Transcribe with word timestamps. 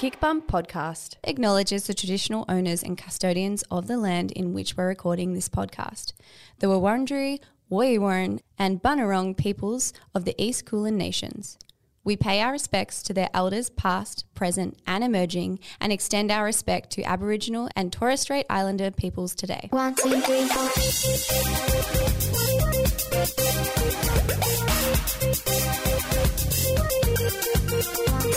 Kic 0.00 0.18
Bump 0.18 0.46
podcast 0.46 1.16
acknowledges 1.24 1.86
the 1.86 1.92
traditional 1.92 2.46
owners 2.48 2.82
and 2.82 2.96
custodians 2.96 3.62
of 3.70 3.86
the 3.86 3.98
land 3.98 4.32
in 4.32 4.54
which 4.54 4.74
we're 4.74 4.88
recording 4.88 5.34
this 5.34 5.50
podcast, 5.50 6.14
the 6.58 6.68
Wurundjeri, 6.68 7.38
Woiwurrung, 7.70 8.40
and 8.58 8.82
Bunurong 8.82 9.36
peoples 9.36 9.92
of 10.14 10.24
the 10.24 10.34
East 10.42 10.64
Kulin 10.64 10.96
Nations. 10.96 11.58
We 12.02 12.16
pay 12.16 12.40
our 12.40 12.52
respects 12.52 13.02
to 13.02 13.12
their 13.12 13.28
elders 13.34 13.68
past, 13.68 14.24
present, 14.32 14.78
and 14.86 15.04
emerging, 15.04 15.58
and 15.82 15.92
extend 15.92 16.30
our 16.30 16.46
respect 16.46 16.88
to 16.92 17.02
Aboriginal 17.02 17.68
and 17.76 17.92
Torres 17.92 18.22
Strait 18.22 18.46
Islander 18.48 18.90
peoples 18.90 19.34
today. 19.34 19.68
One, 19.70 19.94
two, 19.96 20.18
three, 20.22 20.46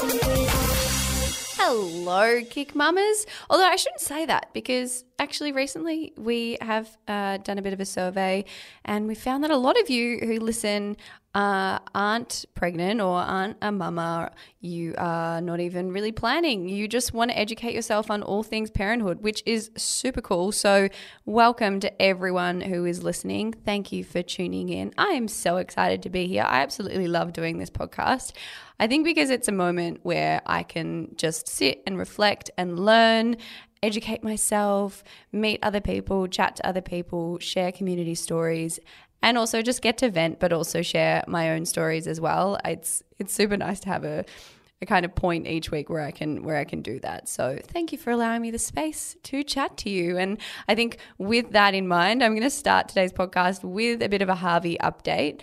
four. 0.10 0.53
Hello, 1.66 2.44
Kick 2.44 2.76
Mamas. 2.76 3.26
Although 3.50 3.64
I 3.64 3.78
shouldn't 3.78 4.02
say 4.02 4.26
that 4.26 4.50
because 4.52 5.06
actually 5.18 5.54
recently 5.54 6.12
we 6.18 6.58
have 6.60 6.98
uh, 7.08 7.38
done 7.38 7.58
a 7.58 7.62
bit 7.62 7.72
of 7.72 7.80
a 7.80 7.86
survey 7.86 8.44
and 8.84 9.08
we 9.08 9.16
found 9.16 9.46
that 9.46 9.50
a 9.50 9.56
lot 9.56 9.80
of 9.80 9.90
you 9.90 10.20
who 10.20 10.42
listen 10.42 10.98
uh, 11.34 11.80
aren't 11.96 12.46
pregnant 12.54 13.02
or 13.02 13.18
aren't 13.18 13.58
a 13.62 13.72
mama. 13.72 14.32
You 14.60 14.94
are 14.98 15.42
not 15.42 15.62
even 15.62 15.92
really 15.92 16.12
planning. 16.12 16.70
You 16.70 16.88
just 16.88 17.14
want 17.14 17.32
to 17.32 17.40
educate 17.40 17.74
yourself 17.74 18.12
on 18.12 18.22
all 18.22 18.44
things 18.44 18.70
parenthood, 18.70 19.22
which 19.22 19.42
is 19.46 19.72
super 19.76 20.22
cool. 20.22 20.52
So, 20.52 20.90
welcome 21.26 21.80
to 21.80 22.02
everyone 22.02 22.62
who 22.62 22.86
is 22.86 23.04
listening. 23.04 23.54
Thank 23.66 23.92
you 23.92 24.04
for 24.04 24.22
tuning 24.22 24.70
in. 24.70 24.94
I 24.98 25.14
am 25.14 25.28
so 25.28 25.58
excited 25.58 26.04
to 26.04 26.10
be 26.10 26.28
here. 26.28 26.44
I 26.44 26.62
absolutely 26.62 27.08
love 27.08 27.34
doing 27.34 27.58
this 27.58 27.72
podcast. 27.72 28.34
I 28.84 28.88
think 28.88 29.06
because 29.06 29.30
it's 29.30 29.48
a 29.48 29.54
moment 29.54 30.02
where 30.04 30.42
I 30.46 30.64
can 30.64 31.16
just 31.16 31.48
sit 31.48 31.82
and 31.88 31.98
reflect 31.98 32.52
and 32.58 32.78
learn, 32.78 33.38
educate 33.82 34.26
myself, 34.26 35.06
meet 35.32 35.62
other 35.64 35.80
people, 35.80 36.28
chat 36.28 36.58
to 36.58 36.68
other 36.68 36.82
people, 36.82 37.40
share 37.40 37.72
community 37.72 38.14
stories, 38.14 38.82
and 39.22 39.38
also 39.38 39.62
just 39.62 39.82
get 39.82 39.98
to 40.00 40.10
vent, 40.10 40.42
but 40.42 40.52
also 40.52 40.82
share 40.82 41.24
my 41.30 41.52
own 41.52 41.66
stories 41.66 42.08
as 42.08 42.20
well. 42.20 42.60
It's 42.66 43.02
it's 43.20 43.34
super 43.34 43.56
nice 43.56 43.80
to 43.80 43.88
have 43.88 44.04
a 44.04 44.26
a 44.82 44.86
kind 44.86 45.06
of 45.06 45.16
point 45.16 45.48
each 45.48 45.72
week 45.72 45.90
where 45.90 46.04
I 46.04 46.12
can 46.12 46.44
where 46.44 46.58
I 46.58 46.66
can 46.66 46.82
do 46.82 47.00
that. 47.00 47.30
So 47.30 47.60
thank 47.66 47.94
you 47.94 47.98
for 47.98 48.12
allowing 48.12 48.42
me 48.42 48.52
the 48.52 48.60
space 48.60 49.16
to 49.24 49.46
chat 49.46 49.78
to 49.78 49.90
you. 49.90 50.18
And 50.18 50.40
I 50.68 50.76
think 50.76 50.98
with 51.18 51.52
that 51.52 51.74
in 51.74 51.88
mind, 51.88 52.22
I'm 52.22 52.34
going 52.34 52.44
to 52.44 52.50
start 52.50 52.90
today's 52.90 53.14
podcast 53.14 53.64
with 53.64 54.02
a 54.02 54.10
bit 54.10 54.22
of 54.22 54.28
a 54.28 54.36
Harvey 54.36 54.78
update 54.82 55.40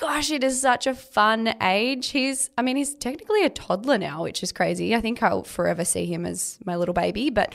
gosh, 0.00 0.30
it 0.30 0.44
is 0.44 0.60
such 0.60 0.86
a 0.86 0.94
fun 0.94 1.54
age. 1.62 2.10
He's, 2.10 2.50
I 2.56 2.62
mean, 2.62 2.76
he's 2.76 2.94
technically 2.94 3.44
a 3.44 3.50
toddler 3.50 3.98
now, 3.98 4.22
which 4.22 4.42
is 4.42 4.52
crazy. 4.52 4.94
I 4.94 5.00
think 5.00 5.22
I'll 5.22 5.42
forever 5.42 5.84
see 5.84 6.06
him 6.06 6.24
as 6.24 6.58
my 6.64 6.76
little 6.76 6.94
baby, 6.94 7.30
but 7.30 7.54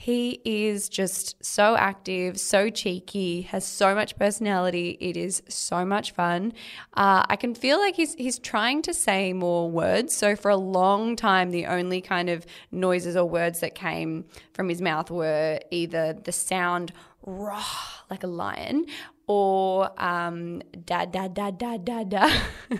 he 0.00 0.40
is 0.44 0.88
just 0.88 1.44
so 1.44 1.74
active, 1.74 2.38
so 2.38 2.70
cheeky, 2.70 3.42
has 3.42 3.66
so 3.66 3.96
much 3.96 4.16
personality. 4.16 4.96
It 5.00 5.16
is 5.16 5.42
so 5.48 5.84
much 5.84 6.12
fun. 6.12 6.52
Uh, 6.94 7.24
I 7.28 7.34
can 7.34 7.52
feel 7.52 7.78
like 7.78 7.96
he's 7.96 8.14
he's 8.14 8.38
trying 8.38 8.82
to 8.82 8.94
say 8.94 9.32
more 9.32 9.68
words. 9.68 10.14
So 10.14 10.36
for 10.36 10.52
a 10.52 10.56
long 10.56 11.16
time, 11.16 11.50
the 11.50 11.66
only 11.66 12.00
kind 12.00 12.30
of 12.30 12.46
noises 12.70 13.16
or 13.16 13.28
words 13.28 13.58
that 13.58 13.74
came 13.74 14.26
from 14.52 14.68
his 14.68 14.80
mouth 14.80 15.10
were 15.10 15.58
either 15.72 16.12
the 16.12 16.30
sound 16.30 16.92
"rah" 17.26 17.64
like 18.08 18.22
a 18.22 18.28
lion 18.28 18.86
or 19.28 19.90
um, 20.02 20.60
da 20.84 21.04
da 21.04 21.28
da 21.28 21.52
da 21.52 21.76
da 21.76 22.02
da. 22.02 22.28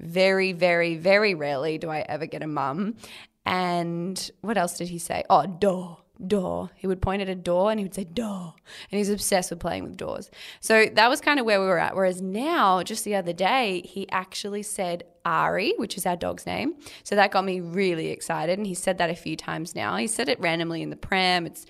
very, 0.00 0.52
very, 0.52 0.96
very 0.96 1.34
rarely 1.34 1.76
do 1.76 1.90
I 1.90 2.00
ever 2.00 2.26
get 2.26 2.42
a 2.42 2.46
mum. 2.46 2.96
And 3.44 4.30
what 4.40 4.56
else 4.56 4.78
did 4.78 4.88
he 4.88 4.98
say? 4.98 5.24
Oh, 5.28 5.46
door, 5.46 5.98
door. 6.24 6.70
He 6.76 6.86
would 6.86 7.02
point 7.02 7.22
at 7.22 7.28
a 7.28 7.34
door 7.34 7.70
and 7.70 7.80
he 7.80 7.84
would 7.84 7.94
say 7.94 8.04
door. 8.04 8.54
And 8.90 8.98
he's 8.98 9.10
obsessed 9.10 9.50
with 9.50 9.60
playing 9.60 9.84
with 9.84 9.96
doors. 9.96 10.30
So 10.60 10.86
that 10.86 11.08
was 11.08 11.20
kind 11.20 11.40
of 11.40 11.46
where 11.46 11.60
we 11.60 11.66
were 11.66 11.78
at. 11.78 11.96
Whereas 11.96 12.22
now, 12.22 12.82
just 12.82 13.04
the 13.04 13.14
other 13.16 13.32
day, 13.32 13.82
he 13.84 14.08
actually 14.10 14.62
said 14.62 15.04
Ari, 15.24 15.74
which 15.76 15.96
is 15.96 16.06
our 16.06 16.16
dog's 16.16 16.46
name. 16.46 16.74
So 17.02 17.14
that 17.16 17.30
got 17.30 17.44
me 17.44 17.60
really 17.60 18.08
excited. 18.08 18.58
And 18.58 18.66
he 18.66 18.74
said 18.74 18.98
that 18.98 19.10
a 19.10 19.16
few 19.16 19.36
times 19.36 19.74
now. 19.74 19.96
He 19.96 20.06
said 20.06 20.28
it 20.28 20.38
randomly 20.40 20.82
in 20.82 20.90
the 20.90 20.96
pram. 20.96 21.46
It's 21.46 21.66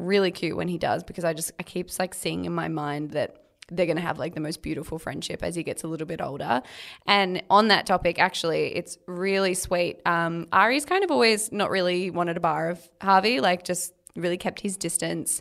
really 0.00 0.30
cute 0.30 0.56
when 0.56 0.68
he 0.68 0.78
does 0.78 1.04
because 1.04 1.24
I 1.24 1.32
just 1.32 1.52
I 1.60 1.62
keep 1.62 1.90
like 1.98 2.14
seeing 2.14 2.44
in 2.44 2.54
my 2.54 2.68
mind 2.68 3.10
that 3.12 3.36
they're 3.70 3.86
going 3.86 3.96
to 3.96 4.02
have 4.02 4.18
like 4.18 4.34
the 4.34 4.40
most 4.40 4.62
beautiful 4.62 4.98
friendship 4.98 5.42
as 5.42 5.54
he 5.54 5.62
gets 5.62 5.84
a 5.84 5.88
little 5.88 6.06
bit 6.06 6.20
older. 6.20 6.62
And 7.06 7.42
on 7.48 7.68
that 7.68 7.86
topic, 7.86 8.18
actually, 8.18 8.74
it's 8.74 8.98
really 9.06 9.54
sweet. 9.54 10.00
Um, 10.04 10.48
Ari's 10.52 10.84
kind 10.84 11.04
of 11.04 11.10
always 11.10 11.52
not 11.52 11.70
really 11.70 12.10
wanted 12.10 12.36
a 12.36 12.40
bar 12.40 12.70
of 12.70 12.80
Harvey, 13.00 13.40
like 13.40 13.64
just 13.64 13.94
really 14.16 14.38
kept 14.38 14.60
his 14.60 14.76
distance. 14.76 15.40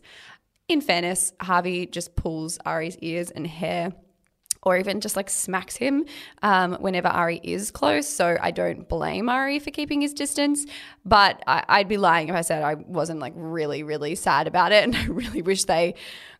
In 0.68 0.82
fairness, 0.82 1.34
Harvey 1.42 1.88
just 1.88 2.16
pulls 2.16 2.60
Ari's 2.66 2.98
ears 2.98 3.32
and 3.32 3.48
hair 3.48 3.94
or 4.64 4.78
even 4.78 5.00
just 5.00 5.16
like 5.16 5.30
smacks 5.30 5.76
him 5.76 6.06
um, 6.42 6.74
whenever 6.76 7.08
Ari 7.08 7.40
is 7.44 7.72
close. 7.72 8.08
So 8.08 8.38
I 8.42 8.52
don't 8.52 8.88
blame 8.90 9.30
Ari 9.30 9.60
for 9.60 9.72
keeping 9.72 10.02
his 10.02 10.14
distance, 10.14 10.66
but 11.06 11.42
I, 11.48 11.80
would 11.80 11.88
be 11.88 11.98
lying 11.98 12.30
if 12.30 12.36
I 12.36 12.42
said 12.42 12.64
I 12.64 12.76
wasn't 12.76 13.20
like 13.20 13.34
really, 13.36 13.84
really 13.84 14.16
sad 14.16 14.48
about 14.48 14.72
it. 14.72 14.80
And 14.90 14.96
I 14.96 15.06
really 15.06 15.44
wish 15.44 15.66
they 15.66 15.94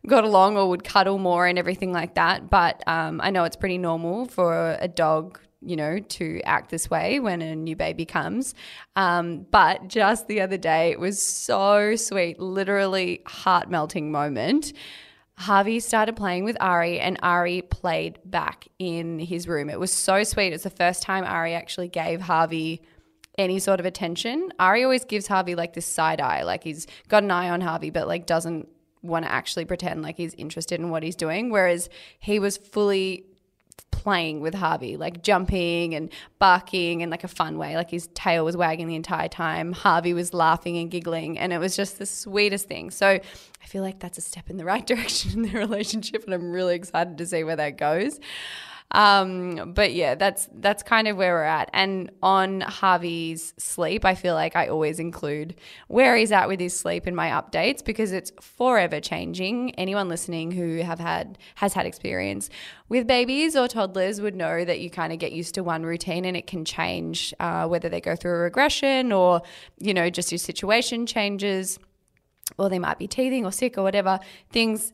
got 0.06 0.24
along 0.24 0.56
or 0.56 0.68
would 0.70 0.82
cuddle 0.82 1.18
more 1.18 1.46
and 1.46 1.56
everything 1.56 1.92
like 1.92 2.14
that. 2.14 2.50
But 2.50 2.82
um, 2.88 3.20
I 3.22 3.30
know 3.30 3.44
it's 3.44 3.54
pretty 3.54 3.78
normal 3.78 4.24
for 4.24 4.76
a 4.80 4.88
dog 4.88 5.38
you 5.62 5.76
know, 5.76 5.98
to 5.98 6.40
act 6.44 6.70
this 6.70 6.88
way 6.88 7.20
when 7.20 7.42
a 7.42 7.54
new 7.54 7.76
baby 7.76 8.06
comes. 8.06 8.54
Um, 8.96 9.46
but 9.50 9.88
just 9.88 10.26
the 10.26 10.40
other 10.40 10.56
day, 10.56 10.90
it 10.90 10.98
was 10.98 11.22
so 11.22 11.96
sweet, 11.96 12.40
literally 12.40 13.22
heart 13.26 13.70
melting 13.70 14.10
moment 14.10 14.72
Harvey 15.40 15.80
started 15.80 16.16
playing 16.16 16.44
with 16.44 16.58
Ari 16.60 17.00
and 17.00 17.18
Ari 17.22 17.62
played 17.62 18.18
back 18.26 18.68
in 18.78 19.18
his 19.18 19.48
room. 19.48 19.70
It 19.70 19.80
was 19.80 19.90
so 19.90 20.22
sweet. 20.22 20.52
It's 20.52 20.64
the 20.64 20.70
first 20.70 21.02
time 21.02 21.24
Ari 21.24 21.54
actually 21.54 21.88
gave 21.88 22.20
Harvey 22.20 22.82
any 23.38 23.58
sort 23.58 23.80
of 23.80 23.86
attention. 23.86 24.50
Ari 24.60 24.84
always 24.84 25.06
gives 25.06 25.26
Harvey 25.26 25.54
like 25.54 25.72
this 25.72 25.86
side 25.86 26.20
eye, 26.20 26.42
like 26.42 26.62
he's 26.62 26.86
got 27.08 27.22
an 27.22 27.30
eye 27.30 27.48
on 27.48 27.62
Harvey, 27.62 27.88
but 27.88 28.06
like 28.06 28.26
doesn't 28.26 28.68
want 29.00 29.24
to 29.24 29.32
actually 29.32 29.64
pretend 29.64 30.02
like 30.02 30.18
he's 30.18 30.34
interested 30.34 30.78
in 30.78 30.90
what 30.90 31.02
he's 31.02 31.16
doing. 31.16 31.48
Whereas 31.48 31.88
he 32.18 32.38
was 32.38 32.58
fully 32.58 33.24
playing 34.00 34.40
with 34.40 34.54
Harvey, 34.54 34.96
like 34.96 35.22
jumping 35.22 35.94
and 35.94 36.10
barking 36.38 37.02
in 37.02 37.10
like 37.10 37.22
a 37.22 37.28
fun 37.28 37.58
way. 37.58 37.76
Like 37.76 37.90
his 37.90 38.08
tail 38.14 38.46
was 38.46 38.56
wagging 38.56 38.88
the 38.88 38.94
entire 38.94 39.28
time. 39.28 39.72
Harvey 39.74 40.14
was 40.14 40.32
laughing 40.32 40.78
and 40.78 40.90
giggling, 40.90 41.38
and 41.38 41.52
it 41.52 41.58
was 41.58 41.76
just 41.76 41.98
the 41.98 42.06
sweetest 42.06 42.66
thing. 42.66 42.90
So 42.90 43.06
I 43.08 43.66
feel 43.66 43.82
like 43.82 44.00
that's 44.00 44.16
a 44.16 44.22
step 44.22 44.48
in 44.48 44.56
the 44.56 44.64
right 44.64 44.86
direction 44.92 45.32
in 45.32 45.42
their 45.42 45.60
relationship, 45.60 46.24
and 46.24 46.32
I'm 46.32 46.50
really 46.50 46.76
excited 46.76 47.18
to 47.18 47.26
see 47.26 47.44
where 47.44 47.56
that 47.56 47.76
goes. 47.76 48.18
Um, 48.92 49.72
but 49.72 49.92
yeah, 49.92 50.14
that's 50.16 50.48
that's 50.52 50.82
kind 50.82 51.06
of 51.06 51.16
where 51.16 51.34
we're 51.34 51.44
at. 51.44 51.70
And 51.72 52.10
on 52.22 52.62
Harvey's 52.62 53.54
sleep, 53.56 54.04
I 54.04 54.14
feel 54.14 54.34
like 54.34 54.56
I 54.56 54.68
always 54.68 54.98
include 54.98 55.54
where 55.88 56.16
he's 56.16 56.32
at 56.32 56.48
with 56.48 56.58
his 56.58 56.76
sleep 56.76 57.06
in 57.06 57.14
my 57.14 57.30
updates 57.30 57.84
because 57.84 58.12
it's 58.12 58.32
forever 58.40 59.00
changing. 59.00 59.74
Anyone 59.76 60.08
listening 60.08 60.50
who 60.50 60.78
have 60.78 60.98
had 60.98 61.38
has 61.56 61.72
had 61.72 61.86
experience 61.86 62.50
with 62.88 63.06
babies 63.06 63.54
or 63.54 63.68
toddlers 63.68 64.20
would 64.20 64.34
know 64.34 64.64
that 64.64 64.80
you 64.80 64.90
kind 64.90 65.12
of 65.12 65.18
get 65.18 65.32
used 65.32 65.54
to 65.54 65.62
one 65.62 65.84
routine 65.84 66.24
and 66.24 66.36
it 66.36 66.46
can 66.48 66.64
change 66.64 67.32
uh, 67.38 67.66
whether 67.68 67.88
they 67.88 68.00
go 68.00 68.16
through 68.16 68.32
a 68.32 68.38
regression 68.38 69.12
or 69.12 69.40
you 69.78 69.94
know 69.94 70.10
just 70.10 70.32
your 70.32 70.38
situation 70.38 71.06
changes 71.06 71.78
or 72.58 72.68
they 72.68 72.78
might 72.78 72.98
be 72.98 73.06
teething 73.06 73.44
or 73.44 73.52
sick 73.52 73.78
or 73.78 73.82
whatever. 73.82 74.18
Things 74.50 74.92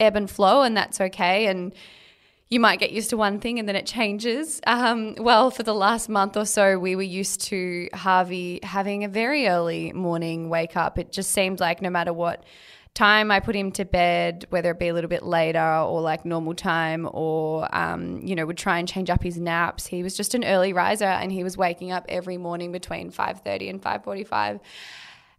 ebb 0.00 0.16
and 0.16 0.30
flow, 0.30 0.62
and 0.62 0.76
that's 0.76 1.00
okay. 1.00 1.46
And 1.46 1.74
you 2.48 2.60
might 2.60 2.78
get 2.78 2.92
used 2.92 3.10
to 3.10 3.16
one 3.16 3.40
thing 3.40 3.58
and 3.58 3.68
then 3.68 3.74
it 3.74 3.86
changes. 3.86 4.60
Um, 4.66 5.16
well, 5.18 5.50
for 5.50 5.64
the 5.64 5.74
last 5.74 6.08
month 6.08 6.36
or 6.36 6.44
so, 6.44 6.78
we 6.78 6.94
were 6.94 7.02
used 7.02 7.40
to 7.42 7.88
Harvey 7.92 8.60
having 8.62 9.02
a 9.02 9.08
very 9.08 9.48
early 9.48 9.92
morning 9.92 10.48
wake 10.48 10.76
up. 10.76 10.98
It 10.98 11.10
just 11.10 11.32
seemed 11.32 11.58
like 11.58 11.82
no 11.82 11.90
matter 11.90 12.12
what 12.12 12.44
time 12.94 13.30
I 13.30 13.40
put 13.40 13.54
him 13.54 13.72
to 13.72 13.84
bed, 13.84 14.46
whether 14.50 14.70
it 14.70 14.78
be 14.78 14.88
a 14.88 14.94
little 14.94 15.10
bit 15.10 15.22
later 15.22 15.60
or 15.60 16.00
like 16.00 16.24
normal 16.24 16.54
time, 16.54 17.08
or 17.12 17.68
um, 17.74 18.20
you 18.24 18.34
know, 18.34 18.46
would 18.46 18.56
try 18.56 18.78
and 18.78 18.88
change 18.88 19.10
up 19.10 19.22
his 19.22 19.38
naps. 19.38 19.86
He 19.86 20.02
was 20.02 20.16
just 20.16 20.34
an 20.34 20.44
early 20.44 20.72
riser, 20.72 21.04
and 21.04 21.30
he 21.30 21.44
was 21.44 21.56
waking 21.56 21.92
up 21.92 22.06
every 22.08 22.38
morning 22.38 22.72
between 22.72 23.10
five 23.10 23.40
thirty 23.40 23.68
and 23.68 23.82
five 23.82 24.02
forty 24.02 24.24
five. 24.24 24.60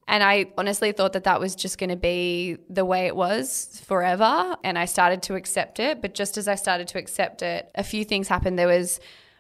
And 0.08 0.24
I 0.24 0.48
honestly 0.58 0.92
thought 0.94 1.14
that 1.14 1.26
that 1.26 1.40
was 1.40 1.56
just 1.56 1.78
going 1.78 1.90
to 1.90 1.98
be 1.98 2.58
the 2.70 2.86
way 2.86 3.08
it 3.08 3.16
was 3.16 3.82
forever. 3.86 4.56
And 4.64 4.78
I 4.78 4.86
started 4.86 5.22
to 5.24 5.36
accept 5.36 5.80
it. 5.80 6.02
But 6.02 6.14
just 6.14 6.38
as 6.38 6.48
I 6.48 6.56
started 6.56 6.88
to 6.90 6.98
accept 6.98 7.42
it, 7.42 7.70
a 7.76 7.84
few 7.84 8.06
things 8.06 8.28
happened. 8.28 8.58
There 8.58 8.68
was 8.68 9.00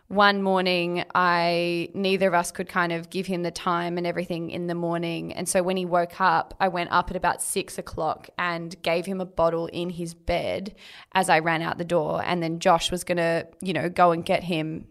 one 0.10 0.42
morning, 0.42 1.04
I 1.14 1.90
neither 1.94 2.30
of 2.30 2.34
us 2.34 2.52
could 2.52 2.70
kind 2.70 2.94
of 2.94 3.10
give 3.10 3.28
him 3.28 3.44
the 3.44 3.52
time 3.52 3.98
and 3.98 4.08
everything 4.08 4.52
in 4.52 4.68
the 4.68 4.76
morning. 4.76 5.34
And 5.34 5.50
so 5.50 5.62
when 5.62 5.76
he 5.76 5.86
woke 5.86 6.22
up, 6.22 6.54
I 6.62 6.70
went 6.70 6.92
up 6.92 7.12
at 7.12 7.18
about 7.18 7.42
six 7.42 7.78
o'clock 7.78 8.30
and 8.38 8.82
gave 8.84 9.06
him 9.06 9.20
a 9.20 9.26
bottle 9.26 9.68
in 9.68 9.90
his 9.90 10.14
bed 10.14 10.76
as 11.14 11.30
I 11.30 11.40
ran 11.40 11.62
out 11.62 11.78
the 11.78 11.84
door. 11.84 12.22
And 12.24 12.42
then 12.42 12.60
Josh 12.60 12.90
was 12.90 13.04
going 13.04 13.18
to, 13.18 13.48
you 13.62 13.74
know, 13.74 13.90
go 13.90 14.12
and 14.12 14.24
get 14.24 14.44
him 14.46 14.88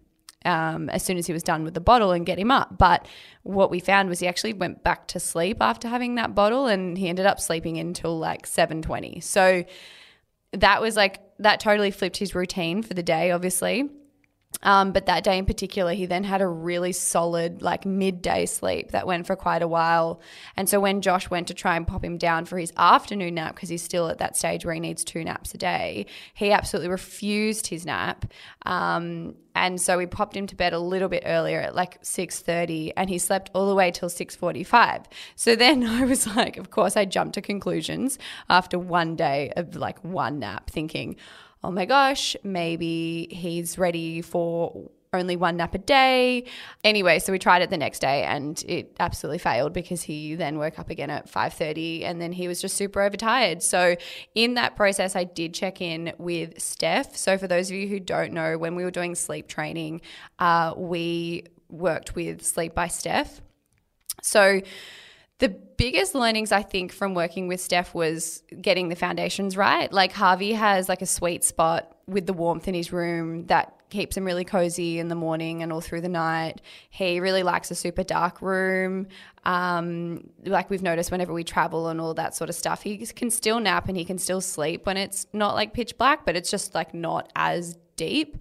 um, 0.46 0.88
as 0.90 1.02
soon 1.02 1.18
as 1.18 1.26
he 1.26 1.32
was 1.32 1.42
done 1.42 1.64
with 1.64 1.74
the 1.74 1.80
bottle 1.80 2.12
and 2.12 2.24
get 2.24 2.38
him 2.38 2.50
up. 2.50 2.78
But 2.78 3.06
what 3.42 3.70
we 3.70 3.80
found 3.80 4.08
was 4.08 4.20
he 4.20 4.26
actually 4.26 4.54
went 4.54 4.82
back 4.82 5.08
to 5.08 5.20
sleep 5.20 5.58
after 5.60 5.88
having 5.88 6.14
that 6.14 6.34
bottle, 6.34 6.66
and 6.66 6.96
he 6.96 7.08
ended 7.08 7.26
up 7.26 7.40
sleeping 7.40 7.78
until 7.78 8.18
like 8.18 8.46
seven 8.46 8.80
twenty. 8.82 9.20
So 9.20 9.64
that 10.52 10.80
was 10.80 10.96
like 10.96 11.20
that 11.38 11.60
totally 11.60 11.90
flipped 11.90 12.16
his 12.16 12.34
routine 12.34 12.82
for 12.82 12.94
the 12.94 13.02
day, 13.02 13.30
obviously. 13.30 13.90
Um, 14.62 14.92
but 14.92 15.06
that 15.06 15.22
day 15.22 15.38
in 15.38 15.46
particular, 15.46 15.92
he 15.92 16.06
then 16.06 16.24
had 16.24 16.40
a 16.40 16.46
really 16.46 16.92
solid, 16.92 17.62
like 17.62 17.84
midday 17.84 18.46
sleep 18.46 18.90
that 18.92 19.06
went 19.06 19.26
for 19.26 19.36
quite 19.36 19.62
a 19.62 19.68
while. 19.68 20.20
And 20.56 20.68
so 20.68 20.80
when 20.80 21.02
Josh 21.02 21.30
went 21.30 21.48
to 21.48 21.54
try 21.54 21.76
and 21.76 21.86
pop 21.86 22.04
him 22.04 22.18
down 22.18 22.46
for 22.46 22.58
his 22.58 22.72
afternoon 22.76 23.34
nap, 23.34 23.54
because 23.54 23.68
he's 23.68 23.82
still 23.82 24.08
at 24.08 24.18
that 24.18 24.36
stage 24.36 24.64
where 24.64 24.74
he 24.74 24.80
needs 24.80 25.04
two 25.04 25.22
naps 25.24 25.54
a 25.54 25.58
day, 25.58 26.06
he 26.34 26.50
absolutely 26.50 26.88
refused 26.88 27.66
his 27.68 27.84
nap. 27.84 28.26
Um, 28.64 29.34
and 29.56 29.80
so 29.80 29.96
we 29.96 30.04
popped 30.04 30.36
him 30.36 30.46
to 30.46 30.54
bed 30.54 30.74
a 30.74 30.78
little 30.78 31.08
bit 31.08 31.22
earlier 31.24 31.60
at 31.60 31.74
like 31.74 32.00
6.30 32.02 32.92
and 32.96 33.08
he 33.08 33.18
slept 33.18 33.50
all 33.54 33.68
the 33.68 33.74
way 33.74 33.90
till 33.90 34.10
6.45 34.10 35.06
so 35.34 35.56
then 35.56 35.82
i 35.86 36.04
was 36.04 36.26
like 36.36 36.58
of 36.58 36.70
course 36.70 36.96
i 36.96 37.04
jumped 37.04 37.34
to 37.34 37.40
conclusions 37.40 38.18
after 38.50 38.78
one 38.78 39.16
day 39.16 39.52
of 39.56 39.74
like 39.74 40.02
one 40.04 40.38
nap 40.38 40.70
thinking 40.70 41.16
oh 41.66 41.70
my 41.72 41.84
gosh, 41.84 42.36
maybe 42.44 43.26
he's 43.32 43.76
ready 43.76 44.22
for 44.22 44.88
only 45.12 45.34
one 45.34 45.56
nap 45.56 45.74
a 45.74 45.78
day. 45.78 46.44
Anyway, 46.84 47.18
so 47.18 47.32
we 47.32 47.40
tried 47.40 47.60
it 47.60 47.70
the 47.70 47.76
next 47.76 47.98
day 47.98 48.22
and 48.22 48.62
it 48.68 48.94
absolutely 49.00 49.38
failed 49.38 49.72
because 49.72 50.02
he 50.02 50.36
then 50.36 50.58
woke 50.58 50.78
up 50.78 50.90
again 50.90 51.10
at 51.10 51.28
5:30 51.28 52.04
and 52.04 52.20
then 52.20 52.30
he 52.30 52.46
was 52.46 52.60
just 52.60 52.76
super 52.76 53.02
overtired. 53.02 53.64
So 53.64 53.96
in 54.36 54.54
that 54.54 54.76
process 54.76 55.16
I 55.16 55.24
did 55.24 55.54
check 55.54 55.80
in 55.80 56.12
with 56.18 56.60
Steph. 56.60 57.16
So 57.16 57.36
for 57.36 57.48
those 57.48 57.68
of 57.68 57.76
you 57.76 57.88
who 57.88 57.98
don't 57.98 58.32
know, 58.32 58.58
when 58.58 58.76
we 58.76 58.84
were 58.84 58.92
doing 58.92 59.16
sleep 59.16 59.48
training, 59.48 60.02
uh, 60.38 60.72
we 60.76 61.46
worked 61.68 62.14
with 62.14 62.44
Sleep 62.44 62.76
by 62.76 62.86
Steph. 62.86 63.40
So 64.22 64.60
the 65.38 65.48
biggest 65.48 66.14
learnings 66.14 66.52
I 66.52 66.62
think 66.62 66.92
from 66.92 67.14
working 67.14 67.48
with 67.48 67.60
Steph 67.60 67.94
was 67.94 68.42
getting 68.60 68.88
the 68.88 68.96
foundations 68.96 69.56
right. 69.56 69.92
Like 69.92 70.12
Harvey 70.12 70.52
has 70.52 70.88
like 70.88 71.02
a 71.02 71.06
sweet 71.06 71.44
spot 71.44 71.94
with 72.06 72.26
the 72.26 72.32
warmth 72.32 72.68
in 72.68 72.74
his 72.74 72.92
room 72.92 73.46
that 73.46 73.76
keeps 73.90 74.16
him 74.16 74.24
really 74.24 74.44
cozy 74.44 74.98
in 74.98 75.08
the 75.08 75.14
morning 75.14 75.62
and 75.62 75.72
all 75.72 75.80
through 75.80 76.00
the 76.00 76.08
night. 76.08 76.60
He 76.90 77.20
really 77.20 77.42
likes 77.42 77.70
a 77.70 77.74
super 77.74 78.02
dark 78.02 78.42
room. 78.42 79.06
Um, 79.44 80.30
like 80.44 80.70
we've 80.70 80.82
noticed 80.82 81.10
whenever 81.10 81.32
we 81.32 81.44
travel 81.44 81.88
and 81.88 82.00
all 82.00 82.14
that 82.14 82.34
sort 82.34 82.50
of 82.50 82.56
stuff, 82.56 82.82
he 82.82 82.96
can 82.98 83.30
still 83.30 83.60
nap 83.60 83.88
and 83.88 83.96
he 83.96 84.04
can 84.04 84.18
still 84.18 84.40
sleep 84.40 84.86
when 84.86 84.96
it's 84.96 85.26
not 85.32 85.54
like 85.54 85.72
pitch 85.72 85.96
black, 85.98 86.24
but 86.24 86.34
it's 86.34 86.50
just 86.50 86.74
like 86.74 86.94
not 86.94 87.30
as 87.36 87.78
deep 87.96 88.38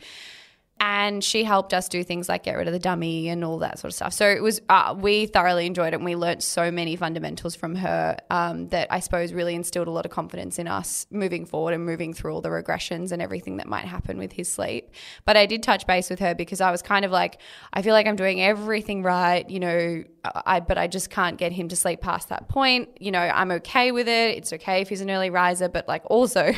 and 0.79 1.23
she 1.23 1.43
helped 1.43 1.73
us 1.73 1.87
do 1.87 2.03
things 2.03 2.27
like 2.27 2.43
get 2.43 2.55
rid 2.55 2.67
of 2.67 2.73
the 2.73 2.79
dummy 2.79 3.29
and 3.29 3.43
all 3.45 3.59
that 3.59 3.79
sort 3.79 3.89
of 3.89 3.95
stuff. 3.95 4.13
So 4.13 4.27
it 4.29 4.43
was 4.43 4.61
uh, 4.67 4.93
we 4.97 5.25
thoroughly 5.25 5.65
enjoyed 5.65 5.93
it, 5.93 5.95
and 5.95 6.05
we 6.05 6.15
learnt 6.15 6.43
so 6.43 6.69
many 6.69 6.95
fundamentals 6.95 7.55
from 7.55 7.75
her 7.75 8.17
um, 8.29 8.67
that 8.69 8.87
I 8.91 8.99
suppose 8.99 9.31
really 9.31 9.55
instilled 9.55 9.87
a 9.87 9.91
lot 9.91 10.05
of 10.05 10.11
confidence 10.11 10.59
in 10.59 10.67
us 10.67 11.07
moving 11.09 11.45
forward 11.45 11.73
and 11.73 11.85
moving 11.85 12.13
through 12.13 12.33
all 12.33 12.41
the 12.41 12.49
regressions 12.49 13.11
and 13.11 13.21
everything 13.21 13.57
that 13.57 13.67
might 13.67 13.85
happen 13.85 14.17
with 14.17 14.33
his 14.33 14.51
sleep. 14.51 14.91
But 15.23 15.37
I 15.37 15.45
did 15.45 15.63
touch 15.63 15.87
base 15.87 16.09
with 16.09 16.19
her 16.19 16.35
because 16.35 16.59
I 16.59 16.71
was 16.71 16.81
kind 16.81 17.05
of 17.05 17.11
like, 17.11 17.39
I 17.71 17.81
feel 17.81 17.93
like 17.93 18.05
I'm 18.05 18.17
doing 18.17 18.41
everything 18.41 19.01
right, 19.01 19.49
you 19.49 19.59
know, 19.59 20.03
I 20.23 20.59
but 20.59 20.77
I 20.77 20.87
just 20.87 21.09
can't 21.09 21.37
get 21.37 21.51
him 21.51 21.69
to 21.69 21.75
sleep 21.75 22.01
past 22.01 22.29
that 22.29 22.49
point. 22.49 22.89
You 22.99 23.11
know, 23.11 23.19
I'm 23.19 23.51
okay 23.51 23.91
with 23.91 24.07
it. 24.07 24.37
It's 24.37 24.51
okay 24.53 24.81
if 24.81 24.89
he's 24.89 25.01
an 25.01 25.09
early 25.09 25.29
riser, 25.29 25.69
but 25.69 25.87
like 25.87 26.03
also. 26.05 26.53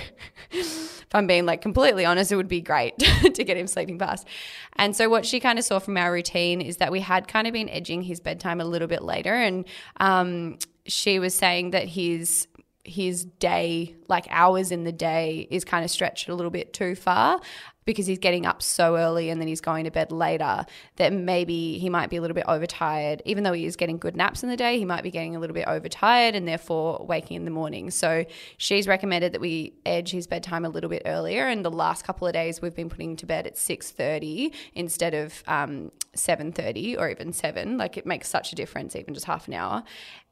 if 1.07 1.15
I'm 1.15 1.25
being 1.25 1.45
like 1.45 1.61
completely 1.61 2.05
honest, 2.05 2.31
it 2.31 2.35
would 2.35 2.47
be 2.47 2.61
great 2.61 2.97
to 3.33 3.43
get 3.43 3.57
him 3.57 3.67
sleeping 3.67 3.97
fast. 3.97 4.27
And 4.73 4.95
so 4.95 5.09
what 5.09 5.25
she 5.25 5.39
kind 5.39 5.57
of 5.57 5.65
saw 5.65 5.79
from 5.79 5.97
our 5.97 6.11
routine 6.11 6.59
is 6.59 6.77
that 6.77 6.91
we 6.91 6.99
had 6.99 7.27
kind 7.27 7.47
of 7.47 7.53
been 7.53 7.69
edging 7.69 8.01
his 8.01 8.19
bedtime 8.19 8.59
a 8.59 8.65
little 8.65 8.87
bit 8.87 9.01
later, 9.01 9.33
and 9.33 9.65
um, 9.97 10.57
she 10.85 11.19
was 11.19 11.33
saying 11.33 11.71
that 11.71 11.87
his 11.87 12.47
his 12.83 13.25
day, 13.25 13.95
like 14.07 14.25
hours 14.29 14.71
in 14.71 14.85
the 14.85 14.93
day, 14.93 15.47
is 15.51 15.65
kind 15.65 15.83
of 15.83 15.91
stretched 15.91 16.29
a 16.29 16.35
little 16.35 16.51
bit 16.51 16.73
too 16.73 16.95
far 16.95 17.41
because 17.87 18.05
he's 18.05 18.19
getting 18.19 18.45
up 18.45 18.61
so 18.61 18.97
early 18.97 19.29
and 19.29 19.41
then 19.41 19.47
he's 19.47 19.61
going 19.61 19.85
to 19.85 19.89
bed 19.89 20.11
later 20.11 20.65
that 20.97 21.13
maybe 21.13 21.79
he 21.79 21.89
might 21.89 22.09
be 22.09 22.17
a 22.17 22.21
little 22.21 22.35
bit 22.35 22.43
overtired. 22.47 23.23
Even 23.25 23.45
though 23.45 23.53
he 23.53 23.65
is 23.65 23.77
getting 23.77 23.97
good 23.97 24.15
naps 24.15 24.43
in 24.43 24.49
the 24.49 24.57
day, 24.57 24.77
he 24.77 24.83
might 24.83 25.03
be 25.03 25.09
getting 25.09 25.35
a 25.35 25.39
little 25.39 25.53
bit 25.53 25.67
overtired 25.67 26.35
and 26.35 26.45
therefore 26.47 27.03
waking 27.07 27.37
in 27.37 27.45
the 27.45 27.51
morning. 27.51 27.89
So 27.89 28.25
she's 28.57 28.87
recommended 28.87 29.31
that 29.31 29.41
we 29.41 29.73
edge 29.85 30.11
his 30.11 30.27
bedtime 30.27 30.65
a 30.65 30.69
little 30.69 30.89
bit 30.89 31.03
earlier. 31.05 31.47
And 31.47 31.63
the 31.63 31.71
last 31.71 32.03
couple 32.03 32.27
of 32.27 32.33
days 32.33 32.61
we've 32.61 32.75
been 32.75 32.89
putting 32.89 33.11
him 33.11 33.17
to 33.17 33.25
bed 33.25 33.47
at 33.47 33.55
6.30 33.55 34.53
instead 34.75 35.13
of 35.13 35.41
um, 35.47 35.91
7.30 36.15 36.99
or 36.99 37.09
even 37.09 37.31
7. 37.31 37.77
Like 37.77 37.95
it 37.95 38.05
makes 38.05 38.27
such 38.27 38.51
a 38.51 38.55
difference, 38.55 38.97
even 38.97 39.13
just 39.13 39.25
half 39.25 39.47
an 39.47 39.53
hour 39.53 39.83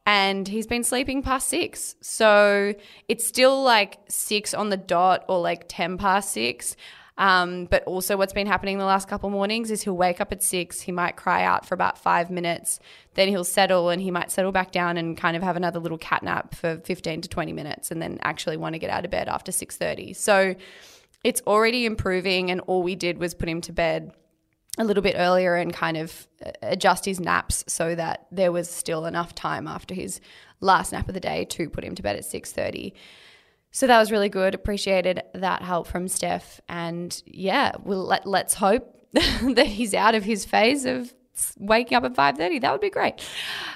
and 0.07 0.47
he's 0.47 0.67
been 0.67 0.83
sleeping 0.83 1.23
past 1.23 1.49
six. 1.49 1.95
So 1.99 2.75
it's 3.07 3.27
still 3.27 3.63
like 3.63 3.97
six 4.07 4.53
on 4.53 4.69
the 4.69 4.77
dot 4.77 5.25
or 5.27 5.39
like 5.39 5.65
10 5.67 5.97
past 5.97 6.31
six. 6.31 6.75
Um, 7.17 7.65
but 7.65 7.83
also, 7.85 8.17
what's 8.17 8.33
been 8.33 8.47
happening 8.47 8.77
the 8.77 8.85
last 8.85 9.07
couple 9.07 9.29
mornings 9.29 9.71
is 9.71 9.83
he'll 9.83 9.95
wake 9.95 10.19
up 10.19 10.31
at 10.33 10.44
six, 10.44 10.81
he 10.81 10.91
might 10.91 11.15
cry 11.15 11.44
out 11.44 11.65
for 11.65 11.73
about 11.73 11.97
five 11.97 12.29
minutes, 12.29 12.79
then 13.13 13.29
he'll 13.29 13.45
settle 13.45 13.89
and 13.89 14.01
he 14.01 14.12
might 14.12 14.31
settle 14.31 14.51
back 14.51 14.71
down 14.71 14.97
and 14.97 15.17
kind 15.17 15.38
of 15.38 15.44
have 15.44 15.56
another 15.56 15.79
little 15.79 15.97
cat 15.97 16.23
nap 16.23 16.53
for 16.53 16.77
15 16.83 17.21
to 17.21 17.29
20 17.29 17.53
minutes 17.53 17.89
and 17.89 18.01
then 18.01 18.19
actually 18.21 18.57
want 18.57 18.73
to 18.73 18.79
get 18.79 18.89
out 18.89 19.06
of 19.06 19.12
bed 19.12 19.29
after 19.29 19.51
6.30. 19.51 20.13
So 20.15 20.56
it's 21.23 21.41
already 21.47 21.85
improving 21.85 22.51
and 22.51 22.59
all 22.62 22.83
we 22.83 22.95
did 22.95 23.17
was 23.17 23.33
put 23.33 23.47
him 23.47 23.62
to 23.62 23.71
bed 23.71 24.12
a 24.77 24.83
little 24.83 25.01
bit 25.01 25.15
earlier 25.17 25.56
and 25.56 25.73
kind 25.73 25.95
of 25.95 26.27
uh, 26.45 26.51
adjust 26.62 27.06
his 27.06 27.21
naps 27.21 27.63
so 27.67 27.95
that 27.95 28.27
there 28.29 28.51
was 28.51 28.69
still 28.69 29.06
enough 29.06 29.33
time 29.33 29.67
after 29.67 29.95
his 29.95 30.19
last 30.59 30.91
nap 30.91 31.07
of 31.07 31.13
the 31.13 31.21
day 31.21 31.45
to 31.45 31.69
put 31.69 31.85
him 31.85 31.95
to 31.95 32.03
bed 32.03 32.17
at 32.17 32.23
6.30 32.23 32.91
so 33.75 33.88
that 33.88 34.00
was 34.00 34.10
really 34.10 34.30
good 34.30 34.56
appreciated 34.56 35.22
that 35.33 35.62
help 35.62 35.86
from 35.86 36.07
steph 36.07 36.62
and 36.69 37.22
yeah 37.25 37.74
we'll 37.83 38.06
let, 38.06 38.25
let's 38.25 38.54
hope 38.54 38.95
that 39.13 39.68
he's 39.68 39.94
out 39.94 40.16
of 40.16 40.24
his 40.24 40.45
phase 40.45 40.86
of 40.86 41.13
waking 41.57 41.98
up 41.98 42.06
at 42.06 42.13
5:30 42.13 42.62
that 42.62 42.72
would 42.72 42.80
be 42.80 42.89
great 42.89 43.22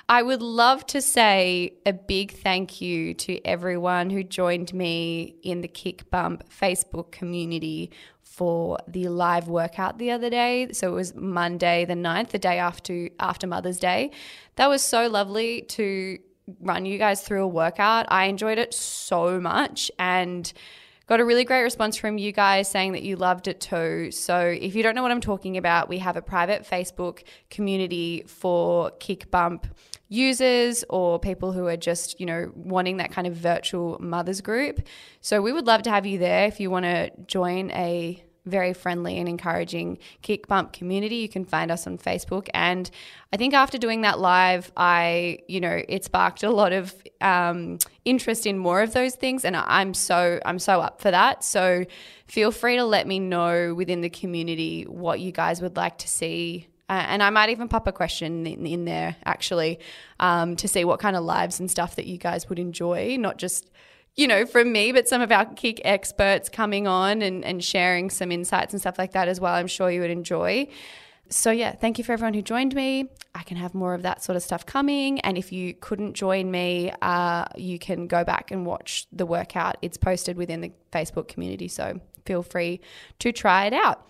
i 0.07 0.23
would 0.23 0.41
love 0.41 0.85
to 0.87 1.01
say 1.01 1.73
a 1.85 1.91
big 1.91 2.31
thank 2.31 2.79
you 2.79 3.13
to 3.13 3.45
everyone 3.45 4.09
who 4.09 4.23
joined 4.23 4.73
me 4.73 5.35
in 5.43 5.59
the 5.59 5.67
Kic 5.67 6.09
Bump 6.09 6.49
facebook 6.49 7.11
community 7.11 7.91
for 8.21 8.77
the 8.87 9.09
live 9.09 9.49
workout 9.49 9.97
the 9.97 10.11
other 10.11 10.29
day. 10.29 10.71
So 10.71 10.87
it 10.87 10.93
was 10.93 11.13
Monday 11.13 11.83
the 11.83 11.95
9th, 11.95 12.29
the 12.29 12.39
day 12.39 12.57
after 12.59 13.09
after 13.19 13.47
Mother's 13.47 13.79
Day. 13.79 14.11
That 14.55 14.69
was 14.69 14.81
so 14.81 15.07
lovely 15.09 15.63
to 15.63 16.19
run 16.59 16.85
you 16.85 16.97
guys 16.97 17.21
through 17.21 17.43
a 17.43 17.47
workout. 17.47 18.05
I 18.09 18.25
enjoyed 18.25 18.57
it 18.57 18.73
so 18.73 19.39
much 19.39 19.91
and 19.99 20.51
got 21.07 21.19
a 21.19 21.25
really 21.25 21.43
great 21.43 21.63
response 21.63 21.97
from 21.97 22.19
you 22.19 22.31
guys 22.31 22.69
saying 22.69 22.91
that 22.91 23.01
you 23.01 23.15
loved 23.15 23.47
it 23.47 23.59
too. 23.59 24.11
So 24.11 24.39
if 24.39 24.75
you 24.75 24.83
don't 24.83 24.93
know 24.93 25.01
what 25.01 25.11
I'm 25.11 25.21
talking 25.21 25.57
about, 25.57 25.89
we 25.89 25.97
have 25.97 26.17
a 26.17 26.21
private 26.21 26.63
Facebook 26.63 27.23
community 27.49 28.23
for 28.27 28.91
Kic 28.99 29.31
Bump 29.31 29.65
users 30.07 30.83
or 30.89 31.19
people 31.19 31.51
who 31.51 31.65
are 31.67 31.77
just, 31.77 32.19
you 32.19 32.25
know, 32.25 32.51
wanting 32.55 32.97
that 32.97 33.11
kind 33.11 33.25
of 33.25 33.35
virtual 33.35 33.97
mothers 33.99 34.41
group. 34.41 34.87
So 35.21 35.41
we 35.41 35.51
would 35.51 35.65
love 35.65 35.81
to 35.83 35.89
have 35.89 36.05
you 36.05 36.19
there 36.19 36.45
if 36.45 36.59
you 36.59 36.69
want 36.69 36.85
to 36.85 37.11
join 37.25 37.71
a 37.71 38.23
very 38.49 38.73
friendly 38.73 39.17
and 39.17 39.29
encouraging 39.29 39.97
Kic 40.23 40.47
Bump 40.47 40.73
community. 40.73 41.17
You 41.17 41.29
can 41.29 41.45
find 41.45 41.71
us 41.71 41.87
on 41.87 41.97
Facebook. 41.97 42.47
And 42.53 42.89
I 43.31 43.37
think 43.37 43.53
after 43.53 43.77
doing 43.77 44.01
that 44.01 44.19
live, 44.19 44.71
I, 44.75 45.39
you 45.47 45.61
know, 45.61 45.81
it 45.87 46.03
sparked 46.03 46.43
a 46.43 46.49
lot 46.49 46.73
of 46.73 46.93
um, 47.21 47.79
interest 48.05 48.45
in 48.45 48.57
more 48.57 48.81
of 48.81 48.93
those 48.93 49.15
things. 49.15 49.45
And 49.45 49.55
I'm 49.55 49.93
so, 49.93 50.39
I'm 50.45 50.59
so 50.59 50.81
up 50.81 51.01
for 51.01 51.11
that. 51.11 51.43
So 51.43 51.85
feel 52.27 52.51
free 52.51 52.77
to 52.77 52.83
let 52.83 53.07
me 53.07 53.19
know 53.19 53.73
within 53.73 54.01
the 54.01 54.09
community 54.09 54.83
what 54.83 55.19
you 55.19 55.31
guys 55.31 55.61
would 55.61 55.77
like 55.77 55.97
to 55.99 56.07
see 56.07 56.67
uh, 56.89 57.05
and 57.07 57.21
I 57.21 57.29
might 57.29 57.49
even 57.49 57.67
pop 57.67 57.85
a 57.85 57.91
question 57.91 58.47
in, 58.47 58.65
in 58.65 58.85
there 58.85 59.15
actually 59.23 59.79
um, 60.19 60.55
to 60.55 60.67
see 60.67 60.83
what 60.83 60.99
kind 60.99 61.15
of 61.15 61.23
lives 61.23 61.59
and 61.59 61.69
stuff 61.69 61.95
that 61.97 62.07
you 62.07 62.17
guys 62.17 62.49
would 62.49 62.57
enjoy, 62.57 63.15
not 63.17 63.37
just 63.37 63.69
you 64.19 64.27
know, 64.27 64.45
from 64.45 64.73
me, 64.73 64.91
but 64.91 65.07
some 65.07 65.21
of 65.21 65.31
our 65.31 65.45
Kic 65.45 65.79
experts 65.85 66.49
coming 66.49 66.87
on 66.87 67.21
and, 67.21 67.45
and 67.45 67.63
sharing 67.63 68.09
some 68.09 68.33
insights 68.33 68.73
and 68.73 68.81
stuff 68.81 68.99
like 68.99 69.13
that 69.13 69.29
as 69.29 69.39
well. 69.39 69.53
I'm 69.53 69.67
sure 69.67 69.89
you 69.89 70.01
would 70.01 70.11
enjoy. 70.11 70.67
So, 71.29 71.51
yeah, 71.51 71.71
thank 71.71 71.97
you 71.97 72.03
for 72.03 72.11
everyone 72.11 72.33
who 72.33 72.41
joined 72.41 72.75
me. 72.75 73.07
I 73.33 73.43
can 73.43 73.55
have 73.55 73.73
more 73.73 73.93
of 73.93 74.01
that 74.01 74.21
sort 74.21 74.35
of 74.35 74.43
stuff 74.43 74.65
coming. 74.65 75.21
And 75.21 75.37
if 75.37 75.53
you 75.53 75.73
couldn't 75.73 76.15
join 76.15 76.51
me, 76.51 76.91
uh, 77.01 77.45
you 77.55 77.79
can 77.79 78.07
go 78.07 78.25
back 78.25 78.51
and 78.51 78.65
watch 78.65 79.07
the 79.13 79.25
workout. 79.25 79.77
It's 79.81 79.95
posted 79.95 80.35
within 80.35 80.59
the 80.59 80.73
Facebook 80.91 81.29
community. 81.29 81.69
So, 81.69 82.01
feel 82.25 82.43
free 82.43 82.81
to 83.19 83.31
try 83.31 83.67
it 83.67 83.73
out. 83.73 84.05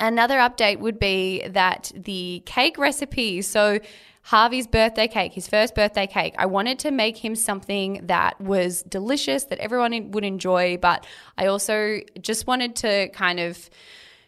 Another 0.00 0.38
update 0.38 0.78
would 0.78 0.98
be 0.98 1.46
that 1.46 1.92
the 1.94 2.42
cake 2.46 2.78
recipe. 2.78 3.42
So, 3.42 3.80
Harvey's 4.26 4.66
birthday 4.66 5.06
cake, 5.06 5.32
his 5.32 5.46
first 5.46 5.76
birthday 5.76 6.08
cake. 6.08 6.34
I 6.36 6.46
wanted 6.46 6.80
to 6.80 6.90
make 6.90 7.16
him 7.16 7.36
something 7.36 8.00
that 8.08 8.40
was 8.40 8.82
delicious, 8.82 9.44
that 9.44 9.60
everyone 9.60 10.10
would 10.10 10.24
enjoy, 10.24 10.78
but 10.78 11.06
I 11.38 11.46
also 11.46 12.00
just 12.20 12.44
wanted 12.44 12.74
to 12.76 13.08
kind 13.10 13.38
of 13.38 13.70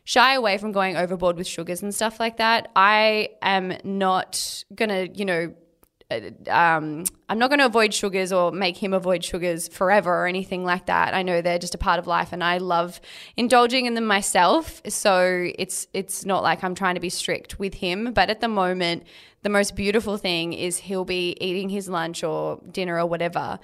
shy 0.05 0.35
away 0.35 0.57
from 0.57 0.71
going 0.71 0.97
overboard 0.97 1.37
with 1.37 1.49
sugars 1.49 1.83
and 1.83 1.93
stuff 1.93 2.21
like 2.21 2.37
that. 2.37 2.71
I 2.77 3.31
am 3.43 3.77
not 3.83 4.63
gonna, 4.73 5.09
you 5.13 5.25
know, 5.25 5.53
um, 6.11 7.05
I'm 7.29 7.39
not 7.39 7.51
going 7.51 7.59
to 7.59 7.67
avoid 7.67 7.93
sugars 7.93 8.33
or 8.33 8.51
make 8.51 8.79
him 8.79 8.95
avoid 8.95 9.23
sugars 9.23 9.69
forever 9.69 10.11
or 10.11 10.27
anything 10.27 10.65
like 10.65 10.87
that. 10.87 11.13
I 11.13 11.23
know 11.23 11.43
they're 11.43 11.59
just 11.59 11.75
a 11.75 11.79
part 11.79 11.99
of 11.99 12.07
life, 12.07 12.33
and 12.33 12.43
I 12.43 12.59
love 12.59 13.01
indulging 13.37 13.85
in 13.85 13.95
them 13.95 14.07
myself. 14.07 14.81
So 14.89 15.51
it's 15.59 15.87
it's 15.93 16.25
not 16.25 16.43
like 16.43 16.65
I'm 16.65 16.75
trying 16.75 16.95
to 16.95 17.01
be 17.01 17.11
strict 17.11 17.59
with 17.59 17.75
him. 17.75 18.13
But 18.15 18.31
at 18.31 18.41
the 18.41 18.49
moment, 18.49 19.05
the 19.43 19.51
most 19.51 19.77
beautiful 19.77 20.17
thing 20.17 20.55
is 20.55 20.79
he'll 20.79 21.05
be 21.05 21.37
eating 21.41 21.69
his 21.69 21.89
lunch 21.89 22.25
or 22.25 22.61
dinner 22.71 22.99
or 22.99 23.07
whatever, 23.07 23.59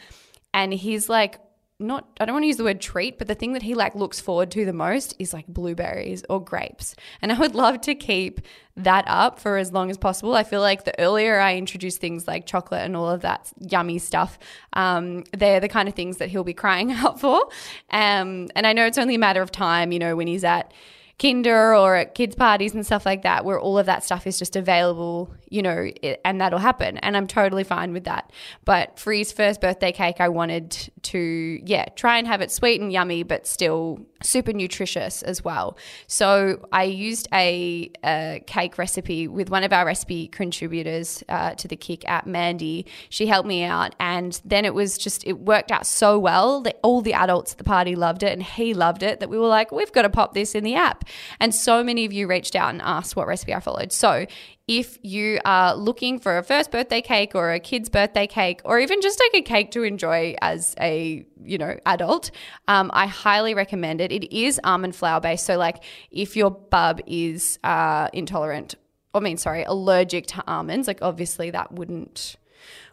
and 0.52 0.74
he's 0.74 1.08
like 1.08 1.40
not 1.80 2.08
I 2.20 2.24
don't 2.24 2.34
want 2.34 2.44
to 2.44 2.48
use 2.48 2.56
the 2.56 2.64
word 2.64 2.80
treat, 2.80 3.18
but 3.18 3.26
the 3.26 3.34
thing 3.34 3.52
that 3.54 3.62
he 3.62 3.74
like 3.74 3.94
looks 3.94 4.20
forward 4.20 4.50
to 4.52 4.64
the 4.64 4.72
most 4.72 5.14
is 5.18 5.32
like 5.32 5.46
blueberries 5.48 6.24
or 6.28 6.42
grapes. 6.42 6.94
And 7.20 7.32
I 7.32 7.38
would 7.38 7.54
love 7.64 7.80
to 7.82 7.94
keep 7.94 8.40
that 8.76 9.04
up 9.06 9.40
for 9.40 9.56
as 9.56 9.72
long 9.72 9.90
as 9.90 9.98
possible. 9.98 10.34
I 10.34 10.44
feel 10.44 10.60
like 10.60 10.84
the 10.84 10.98
earlier 11.00 11.40
I 11.40 11.56
introduce 11.56 11.96
things 11.96 12.28
like 12.28 12.46
chocolate 12.46 12.82
and 12.82 12.96
all 12.96 13.08
of 13.08 13.22
that 13.22 13.52
yummy 13.58 13.98
stuff, 13.98 14.38
um, 14.72 15.24
they're 15.32 15.60
the 15.60 15.68
kind 15.68 15.88
of 15.88 15.94
things 15.94 16.18
that 16.18 16.28
he'll 16.28 16.44
be 16.44 16.54
crying 16.64 16.92
out 16.92 17.20
for. 17.20 17.48
Um, 17.90 18.48
and 18.54 18.66
I 18.66 18.72
know 18.72 18.86
it's 18.86 18.98
only 18.98 19.16
a 19.16 19.18
matter 19.18 19.42
of 19.42 19.50
time, 19.50 19.90
you 19.90 19.98
know, 19.98 20.14
when 20.16 20.28
he's 20.28 20.44
at 20.44 20.72
kinder 21.20 21.74
or 21.74 21.94
at 21.94 22.14
kids 22.14 22.34
parties 22.34 22.74
and 22.74 22.84
stuff 22.84 23.06
like 23.06 23.22
that 23.22 23.44
where 23.44 23.58
all 23.58 23.78
of 23.78 23.86
that 23.86 24.02
stuff 24.02 24.26
is 24.26 24.38
just 24.38 24.56
available 24.56 25.32
you 25.48 25.62
know 25.62 25.88
and 26.24 26.40
that'll 26.40 26.58
happen. 26.58 26.98
And 26.98 27.16
i'm 27.16 27.26
totally 27.26 27.64
fine 27.64 27.92
with 27.92 28.04
that. 28.04 28.32
But 28.64 28.98
for 28.98 29.12
his 29.12 29.30
first 29.32 29.60
birthday 29.60 29.92
cake 29.92 30.16
i 30.20 30.28
wanted 30.28 30.90
to 31.02 31.60
yeah 31.64 31.86
try 31.96 32.18
and 32.18 32.26
have 32.26 32.40
it 32.40 32.50
sweet 32.50 32.80
and 32.80 32.92
yummy 32.92 33.22
but 33.22 33.46
still 33.46 34.00
super 34.22 34.52
nutritious 34.52 35.22
as 35.22 35.44
well. 35.44 35.78
So 36.08 36.66
i 36.72 36.82
used 36.82 37.28
a, 37.32 37.90
a 38.04 38.42
cake 38.46 38.76
recipe 38.78 39.28
with 39.28 39.50
one 39.50 39.62
of 39.62 39.72
our 39.72 39.86
recipe 39.86 40.26
contributors 40.26 41.22
uh, 41.28 41.54
to 41.54 41.68
the 41.68 41.76
Kic 41.76 42.04
app, 42.06 42.26
mandy. 42.26 42.86
She 43.08 43.26
helped 43.26 43.46
me 43.46 43.62
out 43.62 43.94
and 44.00 44.40
then 44.44 44.64
it 44.64 44.74
was 44.74 44.98
just 44.98 45.24
it 45.26 45.38
worked 45.38 45.70
out 45.70 45.86
so 45.86 46.18
well 46.18 46.62
that 46.62 46.80
all 46.82 47.00
the 47.00 47.14
adults 47.14 47.52
at 47.52 47.58
the 47.58 47.64
party 47.64 47.94
loved 47.94 48.22
it 48.24 48.32
and 48.32 48.42
he 48.42 48.74
loved 48.74 49.02
it 49.04 49.20
that 49.20 49.28
we 49.28 49.38
were 49.38 49.46
like 49.46 49.70
we've 49.70 49.92
got 49.92 50.02
to 50.02 50.10
pop 50.10 50.34
this 50.34 50.54
in 50.54 50.64
the 50.64 50.74
app 50.74 51.03
and 51.40 51.54
so 51.54 51.82
many 51.82 52.04
of 52.04 52.12
you 52.12 52.26
reached 52.26 52.56
out 52.56 52.70
and 52.70 52.82
asked 52.82 53.16
what 53.16 53.26
recipe 53.26 53.54
I 53.54 53.60
followed. 53.60 53.92
So 53.92 54.26
if 54.66 54.98
you 55.02 55.40
are 55.44 55.74
looking 55.74 56.18
for 56.18 56.38
a 56.38 56.42
first 56.42 56.70
birthday 56.70 57.02
cake 57.02 57.34
or 57.34 57.52
a 57.52 57.60
kid's 57.60 57.88
birthday 57.88 58.26
cake 58.26 58.62
or 58.64 58.78
even 58.80 59.00
just 59.02 59.20
like 59.20 59.40
a 59.40 59.42
cake 59.42 59.70
to 59.72 59.82
enjoy 59.82 60.34
as 60.40 60.74
a 60.80 61.26
you 61.42 61.58
know 61.58 61.78
adult 61.84 62.30
um, 62.68 62.90
i 62.94 63.06
highly 63.06 63.54
recommend 63.54 64.00
it. 64.00 64.10
It 64.10 64.34
is 64.34 64.58
almond 64.64 64.96
flour 64.96 65.20
based. 65.20 65.44
So 65.44 65.58
like 65.58 65.84
if 66.10 66.36
your 66.36 66.50
bub 66.50 67.00
is 67.06 67.58
uh, 67.62 68.08
intolerant 68.12 68.74
i 69.12 69.20
mean 69.20 69.36
sorry 69.36 69.64
allergic 69.64 70.26
to 70.26 70.42
almonds 70.46 70.88
like 70.88 71.00
obviously 71.02 71.50
that 71.50 71.70
wouldn't 71.72 72.36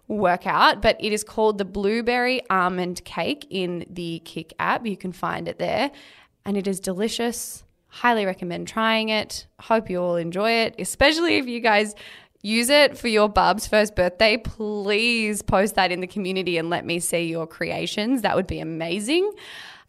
work 0.08 0.46
out 0.46 0.82
but 0.82 0.98
it 1.00 1.14
is 1.14 1.24
called 1.24 1.58
the 1.58 1.66
blueberry 1.66 2.42
almond 2.50 3.04
cake 3.06 3.48
in 3.50 3.86
the 3.90 4.22
Kic 4.26 4.52
app. 4.60 4.86
You 4.86 4.98
can 4.98 5.14
find 5.14 5.48
it 5.48 5.58
there. 5.58 5.92
And 6.46 6.58
it 6.58 6.68
is 6.68 6.80
delicious 6.80 7.64
Highly 7.94 8.26
recommend 8.26 8.70
trying 8.70 9.10
it. 9.10 9.48
Hope 9.60 9.90
you 9.90 10.02
all 10.02 10.16
enjoy 10.16 10.52
it, 10.52 10.76
especially 10.80 11.36
if 11.36 11.48
you 11.48 11.60
guys 11.60 11.94
use 12.42 12.70
it 12.70 12.98
for 12.98 13.10
your 13.10 13.28
bub's 13.28 13.68
first 13.68 13.98
birthday. 13.98 14.38
Please 14.38 15.42
post 15.42 15.76
that 15.76 15.92
in 15.92 16.00
the 16.00 16.08
community 16.08 16.58
and 16.58 16.70
let 16.70 16.86
me 16.86 17.00
see 17.00 17.24
your 17.24 17.46
creations. 17.46 18.22
That 18.22 18.38
would 18.38 18.48
be 18.48 18.60
amazing. 18.60 19.30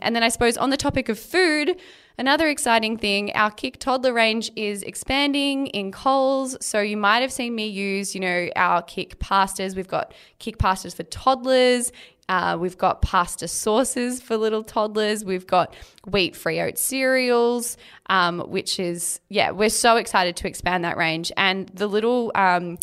And 0.01 0.17
then 0.17 0.25
I 0.25 0.31
suppose 0.31 0.57
on 0.57 0.71
the 0.71 0.77
topic 0.77 1.09
of 1.09 1.19
food, 1.19 1.77
Another 2.19 2.49
exciting 2.49 2.99
thing, 2.99 3.33
our 3.33 3.51
Kic 3.51 3.79
toddler 3.79 4.13
range 4.13 4.51
is 4.55 4.83
expanding 4.83 5.69
in 5.69 5.91
Coles. 5.91 6.57
So 6.61 6.81
you 6.81 6.97
might 6.97 7.21
have 7.21 7.33
seen 7.33 7.55
me 7.55 7.67
use, 7.67 8.15
you 8.15 8.21
know, 8.21 8.49
our 8.55 8.83
Kic 8.83 9.17
pastas. 9.17 9.75
We've 9.75 9.89
got 9.89 10.13
Kic 10.39 10.57
pastas 10.57 10.95
for 10.95 11.05
toddlers, 11.05 11.91
uh, 12.29 12.57
we've 12.59 12.79
got 12.79 13.03
pasta 13.03 13.49
sauces 13.49 14.21
for 14.23 14.37
little 14.37 14.63
toddlers. 14.63 15.25
We've 15.25 15.47
got 15.47 15.75
wheat 16.07 16.37
free 16.37 16.61
oat 16.61 16.79
cereals, 16.79 17.77
um, 18.07 18.41
which 18.41 18.79
is, 18.79 19.21
yeah, 19.29 19.51
we're 19.51 19.71
so 19.71 19.97
excited 19.97 20.37
to 20.37 20.49
expand 20.49 20.85
that 20.85 20.97
range. 20.97 21.33
And 21.37 21.69
the 21.71 21.87
little 21.87 22.31
um, 22.35 22.79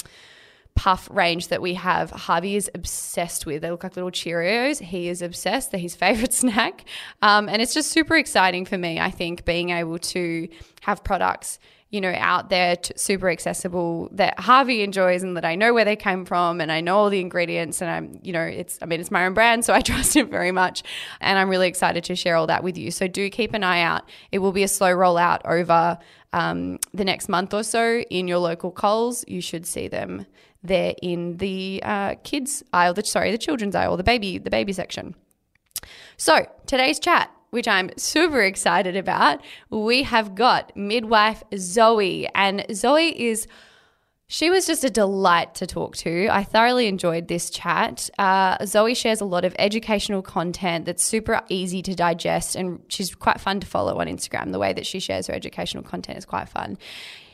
puff 0.75 1.10
range 1.12 1.48
that 1.48 1.62
we 1.62 1.74
have, 1.75 2.12
Harvey 2.12 2.58
is 2.58 2.69
obsessed 2.75 3.46
with. 3.46 3.62
They 3.62 3.72
look 3.72 3.84
like 3.84 3.96
little 3.96 4.12
Cheerios. 4.12 4.81
He 4.81 5.10
is 5.10 5.22
obsessed. 5.22 5.72
They're 5.72 5.79
his 5.79 5.96
favorite 6.05 6.34
snack. 6.34 6.86
Um, 7.22 7.50
and 7.50 7.62
it's 7.62 7.74
just 7.74 7.91
super 7.91 8.17
exciting 8.17 8.65
for 8.65 8.77
me, 8.77 9.00
I 9.00 9.10
think, 9.10 9.46
being 9.46 9.72
able 9.72 10.00
to 10.00 10.48
have 10.81 11.03
products 11.03 11.60
you 11.91 12.00
know, 12.01 12.13
out 12.17 12.50
there, 12.50 12.75
t- 12.75 12.93
super 12.96 13.29
accessible 13.29 14.10
that 14.12 14.39
Harvey 14.39 14.84
enjoys 14.84 15.24
and 15.24 15.36
that 15.36 15.43
I 15.43 15.55
know 15.55 15.74
where 15.74 15.86
they 15.86 15.96
came 15.96 16.24
from 16.24 16.62
and 16.62 16.72
I 16.72 16.81
know 16.81 16.98
all 16.98 17.10
the 17.10 17.19
ingredients 17.19 17.81
and 17.81 17.89
I'm, 17.89 18.19
you 18.22 18.31
know, 18.31 18.43
it's, 18.43 18.77
I 18.81 18.86
mean, 18.86 19.00
it's 19.00 19.10
my 19.10 19.25
own 19.25 19.34
brand, 19.34 19.65
so 19.65 19.74
I 19.74 19.81
trust 19.81 20.15
it 20.15 20.29
very 20.29 20.51
much. 20.51 20.84
And 21.19 21.39
I'm 21.39 21.50
really 21.50 21.67
excited 21.67 22.03
to 22.05 22.15
share 22.15 22.36
all 22.36 22.48
that 22.48 22.63
with 22.63 22.77
you. 22.77 22.91
So 22.91 23.08
do 23.08 23.29
keep 23.29 23.53
an 23.53 23.63
eye 23.63 23.81
out. 23.81 24.03
It 24.31 24.39
will 24.39 24.51
be 24.51 24.63
a 24.63 24.67
slow 24.67 24.93
rollout 24.93 25.41
over 25.46 25.98
um, 26.31 26.77
the 26.93 27.03
next 27.03 27.27
month 27.27 27.53
or 27.53 27.63
so 27.63 28.01
in 28.01 28.27
your 28.27 28.38
local 28.38 28.72
Coles. 28.72 29.25
You 29.27 29.41
should 29.41 29.65
see 29.65 29.88
them 29.88 30.27
there 30.62 30.93
in 31.01 31.38
the 31.38 31.81
uh, 31.84 32.15
kids 32.24 32.63
aisle, 32.72 32.93
the, 32.93 33.03
sorry, 33.03 33.31
the 33.31 33.38
children's 33.38 33.74
aisle, 33.74 33.98
the 33.98 34.03
baby, 34.03 34.38
the 34.38 34.51
baby 34.51 34.74
section. 34.74 35.15
So 36.17 36.46
today's 36.67 37.00
chat 37.00 37.31
which 37.51 37.68
I'm 37.68 37.89
super 37.98 38.41
excited 38.41 38.96
about, 38.96 39.41
we 39.70 40.03
have 40.03 40.36
got 40.36 40.75
midwife 40.75 41.44
Zoe. 41.58 42.27
And 42.36 42.65
Zoe 42.74 43.10
is. 43.29 43.48
She 44.32 44.51
was 44.51 44.68
just 44.68 44.84
a 44.84 44.91
delight 44.91 45.56
to 45.56 45.65
talk 45.65 45.96
to. 45.98 46.27
I 46.29 46.44
thoroughly 46.44 46.86
enjoyed 46.86 47.27
this 47.27 47.50
chat. 47.50 48.12
Uh, 48.20 48.63
Zoe 48.63 48.94
shares 48.94 49.22
a 49.22 49.25
lot 49.25 49.44
of 49.44 49.56
educational 49.58 50.22
content 50.22 50.86
that's 50.86 51.03
super 51.03 51.41
easy 51.50 51.82
to 51.82 51.96
digest, 51.96 52.56
and 52.56 52.79
she's 52.89 53.15
quite 53.15 53.41
fun 53.41 53.60
to 53.60 53.65
follow 53.65 54.00
on 54.00 54.06
Instagram. 54.06 54.51
The 54.51 54.60
way 54.60 54.72
that 54.72 54.86
she 54.86 55.00
shares 55.00 55.25
her 55.25 55.34
educational 55.34 55.84
content 55.84 56.20
is 56.20 56.25
quite 56.25 56.48
fun. 56.48 56.77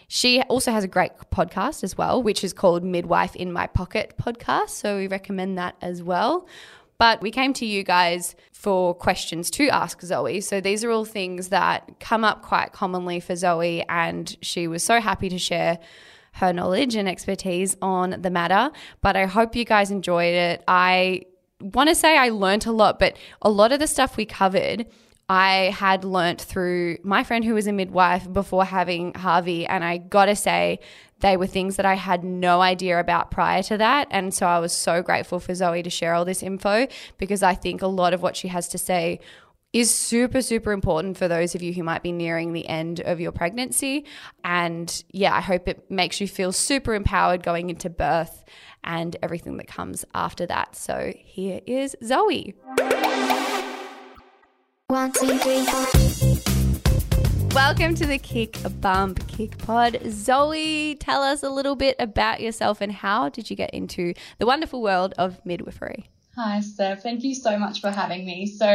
She 0.07 0.41
also 0.43 0.71
has 0.71 0.83
a 0.83 0.87
great 0.87 1.11
podcast 1.33 1.83
as 1.83 1.97
well, 1.97 2.21
which 2.21 2.43
is 2.43 2.53
called 2.53 2.83
Midwife 2.83 3.35
in 3.35 3.51
My 3.51 3.67
Pocket 3.67 4.13
podcast. 4.17 4.69
So 4.69 4.97
we 4.97 5.07
recommend 5.07 5.57
that 5.57 5.75
as 5.81 6.01
well. 6.01 6.47
But 6.97 7.21
we 7.21 7.31
came 7.31 7.53
to 7.53 7.65
you 7.65 7.83
guys 7.83 8.35
for 8.51 8.95
questions 8.95 9.51
to 9.51 9.67
ask 9.69 10.01
Zoe. 10.01 10.41
So 10.41 10.61
these 10.61 10.83
are 10.83 10.91
all 10.91 11.05
things 11.05 11.49
that 11.49 11.99
come 11.99 12.23
up 12.23 12.41
quite 12.41 12.71
commonly 12.71 13.19
for 13.19 13.35
Zoe, 13.35 13.83
and 13.89 14.35
she 14.41 14.67
was 14.67 14.83
so 14.83 15.01
happy 15.01 15.29
to 15.29 15.37
share 15.37 15.79
her 16.33 16.51
knowledge 16.51 16.95
and 16.95 17.07
expertise 17.07 17.77
on 17.81 18.21
the 18.21 18.29
matter. 18.29 18.71
But 19.01 19.15
I 19.15 19.25
hope 19.25 19.55
you 19.55 19.65
guys 19.65 19.91
enjoyed 19.91 20.33
it. 20.33 20.63
I 20.67 21.23
want 21.59 21.89
to 21.89 21.95
say 21.95 22.17
I 22.17 22.29
learnt 22.29 22.65
a 22.65 22.71
lot, 22.71 22.99
but 22.99 23.17
a 23.41 23.49
lot 23.49 23.71
of 23.71 23.79
the 23.79 23.87
stuff 23.87 24.17
we 24.17 24.25
covered. 24.25 24.85
I 25.27 25.73
had 25.75 26.03
learnt 26.03 26.39
through 26.39 26.99
my 27.03 27.23
friend 27.23 27.43
who 27.43 27.55
was 27.55 27.65
a 27.65 27.71
midwife 27.71 28.31
before 28.31 28.63
having 28.63 29.13
Harvey, 29.15 29.65
and 29.65 29.83
I 29.83 29.97
gotta 29.97 30.35
say, 30.35 30.79
they 31.19 31.37
were 31.37 31.47
things 31.47 31.77
that 31.77 31.85
I 31.85 31.95
had 31.95 32.23
no 32.23 32.61
idea 32.61 32.99
about 32.99 33.31
prior 33.31 33.63
to 33.63 33.77
that. 33.77 34.07
And 34.11 34.33
so 34.33 34.45
I 34.47 34.59
was 34.59 34.73
so 34.73 35.01
grateful 35.01 35.39
for 35.39 35.55
Zoe 35.55 35.81
to 35.81 35.89
share 35.89 36.13
all 36.13 36.25
this 36.25 36.43
info 36.43 36.87
because 37.17 37.41
I 37.41 37.55
think 37.55 37.81
a 37.81 37.87
lot 37.87 38.13
of 38.13 38.21
what 38.21 38.35
she 38.35 38.49
has 38.49 38.67
to 38.69 38.77
say 38.77 39.19
is 39.73 39.93
super, 39.93 40.41
super 40.41 40.71
important 40.71 41.17
for 41.17 41.27
those 41.27 41.53
of 41.53 41.61
you 41.61 41.73
who 41.73 41.83
might 41.83 42.01
be 42.01 42.13
nearing 42.13 42.53
the 42.53 42.65
end 42.67 43.01
of 43.01 43.19
your 43.19 43.33
pregnancy. 43.33 44.05
And 44.43 45.03
yeah, 45.11 45.35
I 45.35 45.41
hope 45.41 45.67
it 45.67 45.91
makes 45.91 46.21
you 46.21 46.27
feel 46.27 46.53
super 46.53 46.93
empowered 46.93 47.43
going 47.43 47.69
into 47.69 47.89
birth 47.89 48.45
and 48.85 49.17
everything 49.21 49.57
that 49.57 49.67
comes 49.67 50.05
after 50.13 50.45
that. 50.45 50.77
So 50.77 51.11
here 51.17 51.59
is 51.65 51.95
Zoe. 52.03 52.55
One, 54.87 55.11
two, 55.11 55.37
three, 55.39 55.65
four. 55.65 56.54
Welcome 57.55 57.95
to 57.95 58.05
the 58.05 58.19
Kic 58.19 58.81
Bump 58.81 59.17
Kic 59.27 59.57
Pod. 59.59 59.97
Zoe, 60.09 60.95
tell 60.95 61.23
us 61.23 61.41
a 61.41 61.49
little 61.49 61.77
bit 61.77 61.95
about 61.99 62.41
yourself 62.41 62.81
and 62.81 62.91
how 62.91 63.29
did 63.29 63.49
you 63.49 63.55
get 63.55 63.69
into 63.69 64.13
the 64.39 64.45
wonderful 64.45 64.81
world 64.81 65.13
of 65.17 65.39
midwifery? 65.45 66.09
Hi, 66.35 66.59
Steph. 66.59 67.01
Thank 67.01 67.23
you 67.23 67.33
so 67.33 67.57
much 67.57 67.79
for 67.79 67.91
having 67.91 68.25
me. 68.25 68.45
So, 68.45 68.67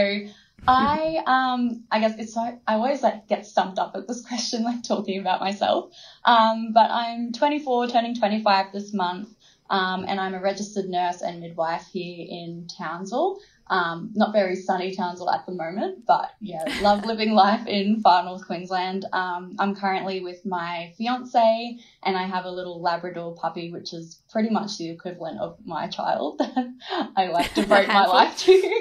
I 0.66 1.22
um 1.26 1.84
I 1.90 2.00
guess 2.00 2.18
it's 2.18 2.34
I 2.38 2.56
always 2.66 3.02
like 3.02 3.28
get 3.28 3.44
stumped 3.44 3.78
up 3.78 3.92
at 3.94 4.08
this 4.08 4.24
question 4.26 4.62
like 4.62 4.82
talking 4.82 5.20
about 5.20 5.40
myself. 5.40 5.92
Um, 6.24 6.72
but 6.72 6.90
I'm 6.90 7.32
24, 7.32 7.88
turning 7.88 8.14
25 8.14 8.72
this 8.72 8.94
month. 8.94 9.28
Um, 9.68 10.04
and 10.08 10.18
I'm 10.18 10.34
a 10.34 10.40
registered 10.40 10.88
nurse 10.88 11.20
and 11.20 11.40
midwife 11.40 11.86
here 11.92 12.26
in 12.28 12.66
Townsville. 12.66 13.40
Um, 13.70 14.10
not 14.14 14.32
very 14.32 14.56
sunny 14.56 14.94
Townsville 14.96 15.30
at 15.30 15.46
the 15.46 15.52
moment, 15.52 16.04
but 16.04 16.32
yeah, 16.40 16.64
love 16.82 17.06
living 17.06 17.30
life 17.30 17.66
in 17.68 18.00
far 18.00 18.24
north 18.24 18.44
Queensland. 18.44 19.04
Um, 19.12 19.54
I'm 19.60 19.76
currently 19.76 20.20
with 20.20 20.44
my 20.44 20.92
fiance, 20.98 21.78
and 22.02 22.16
I 22.16 22.24
have 22.24 22.46
a 22.46 22.50
little 22.50 22.82
Labrador 22.82 23.36
puppy, 23.36 23.70
which 23.70 23.92
is 23.92 24.22
pretty 24.28 24.50
much 24.50 24.76
the 24.76 24.90
equivalent 24.90 25.38
of 25.38 25.56
my 25.64 25.86
child 25.86 26.38
that 26.38 26.74
I 27.16 27.28
like 27.28 27.54
to 27.54 27.62
devote 27.62 27.86
my 27.86 28.06
life 28.06 28.36
to. 28.38 28.80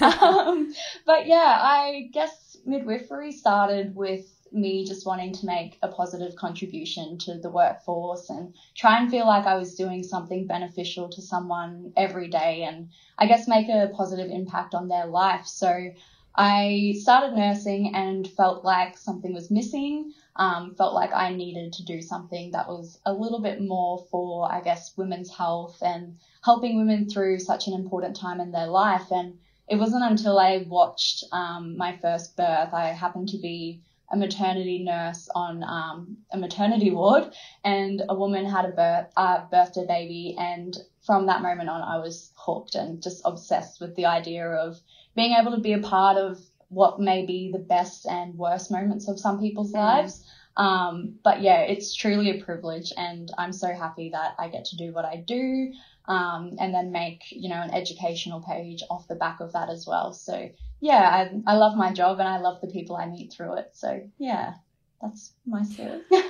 um, 0.04 0.74
but 1.06 1.26
yeah, 1.26 1.58
I 1.58 2.10
guess 2.12 2.58
midwifery 2.66 3.32
started 3.32 3.94
with 3.94 4.26
me 4.52 4.84
just 4.86 5.06
wanting 5.06 5.32
to 5.32 5.46
make 5.46 5.78
a 5.82 5.88
positive 5.88 6.36
contribution 6.36 7.18
to 7.18 7.34
the 7.38 7.50
workforce 7.50 8.30
and 8.30 8.54
try 8.74 8.98
and 9.00 9.10
feel 9.10 9.26
like 9.26 9.46
I 9.46 9.56
was 9.56 9.74
doing 9.74 10.02
something 10.02 10.46
beneficial 10.46 11.08
to 11.10 11.22
someone 11.22 11.92
every 11.96 12.28
day 12.28 12.62
and 12.62 12.90
I 13.18 13.26
guess 13.26 13.48
make 13.48 13.68
a 13.68 13.90
positive 13.94 14.30
impact 14.30 14.74
on 14.74 14.88
their 14.88 15.06
life. 15.06 15.46
So 15.46 15.90
I 16.34 16.96
started 17.00 17.34
nursing 17.34 17.94
and 17.94 18.28
felt 18.28 18.62
like 18.62 18.98
something 18.98 19.32
was 19.32 19.50
missing. 19.50 20.12
Um, 20.36 20.74
felt 20.74 20.92
like 20.92 21.14
I 21.14 21.34
needed 21.34 21.72
to 21.74 21.84
do 21.84 22.02
something 22.02 22.50
that 22.50 22.68
was 22.68 22.98
a 23.06 23.12
little 23.12 23.40
bit 23.40 23.62
more 23.62 24.04
for, 24.10 24.52
I 24.52 24.60
guess, 24.60 24.94
women's 24.96 25.30
health 25.30 25.78
and 25.80 26.18
helping 26.44 26.76
women 26.76 27.08
through 27.08 27.38
such 27.38 27.68
an 27.68 27.72
important 27.72 28.16
time 28.16 28.40
in 28.40 28.52
their 28.52 28.66
life. 28.66 29.10
And 29.10 29.38
it 29.66 29.76
wasn't 29.76 30.04
until 30.04 30.38
I 30.38 30.66
watched 30.68 31.24
um, 31.32 31.78
my 31.78 31.96
first 31.96 32.36
birth, 32.36 32.74
I 32.74 32.88
happened 32.88 33.30
to 33.30 33.38
be 33.38 33.80
a 34.10 34.16
maternity 34.16 34.84
nurse 34.84 35.28
on 35.34 35.62
um, 35.64 36.18
a 36.32 36.38
maternity 36.38 36.90
ward, 36.90 37.32
and 37.64 38.02
a 38.08 38.14
woman 38.14 38.44
had 38.46 38.64
a 38.64 38.72
birth, 38.72 39.12
uh, 39.16 39.46
birthed 39.52 39.82
a 39.82 39.86
baby, 39.86 40.36
and 40.38 40.76
from 41.04 41.26
that 41.26 41.42
moment 41.42 41.68
on, 41.68 41.82
I 41.82 41.98
was 41.98 42.32
hooked 42.36 42.74
and 42.74 43.02
just 43.02 43.22
obsessed 43.24 43.80
with 43.80 43.94
the 43.96 44.06
idea 44.06 44.48
of 44.48 44.78
being 45.14 45.32
able 45.32 45.52
to 45.52 45.60
be 45.60 45.72
a 45.72 45.80
part 45.80 46.16
of 46.16 46.38
what 46.68 47.00
may 47.00 47.24
be 47.24 47.50
the 47.52 47.58
best 47.58 48.06
and 48.06 48.34
worst 48.36 48.70
moments 48.70 49.08
of 49.08 49.20
some 49.20 49.40
people's 49.40 49.72
mm. 49.72 49.76
lives. 49.76 50.24
Um, 50.56 51.18
but 51.22 51.42
yeah, 51.42 51.60
it's 51.60 51.94
truly 51.94 52.30
a 52.30 52.42
privilege, 52.42 52.92
and 52.96 53.30
I'm 53.36 53.52
so 53.52 53.72
happy 53.74 54.10
that 54.10 54.34
I 54.38 54.48
get 54.48 54.64
to 54.66 54.76
do 54.76 54.92
what 54.92 55.04
I 55.04 55.16
do, 55.16 55.72
um, 56.06 56.56
and 56.58 56.72
then 56.72 56.92
make 56.92 57.24
you 57.30 57.48
know 57.48 57.60
an 57.60 57.70
educational 57.70 58.40
page 58.40 58.82
off 58.88 59.06
the 59.08 59.16
back 59.16 59.40
of 59.40 59.52
that 59.52 59.68
as 59.68 59.86
well. 59.86 60.12
So 60.12 60.48
yeah, 60.80 61.28
I, 61.46 61.52
I 61.52 61.56
love 61.56 61.76
my 61.76 61.92
job 61.92 62.18
and 62.18 62.28
I 62.28 62.38
love 62.38 62.60
the 62.60 62.68
people 62.68 62.96
I 62.96 63.06
meet 63.06 63.32
through 63.32 63.54
it. 63.54 63.70
So 63.72 64.02
yeah, 64.18 64.54
that's 65.00 65.32
my 65.46 65.62
story. 65.62 66.00
uh, 66.12 66.22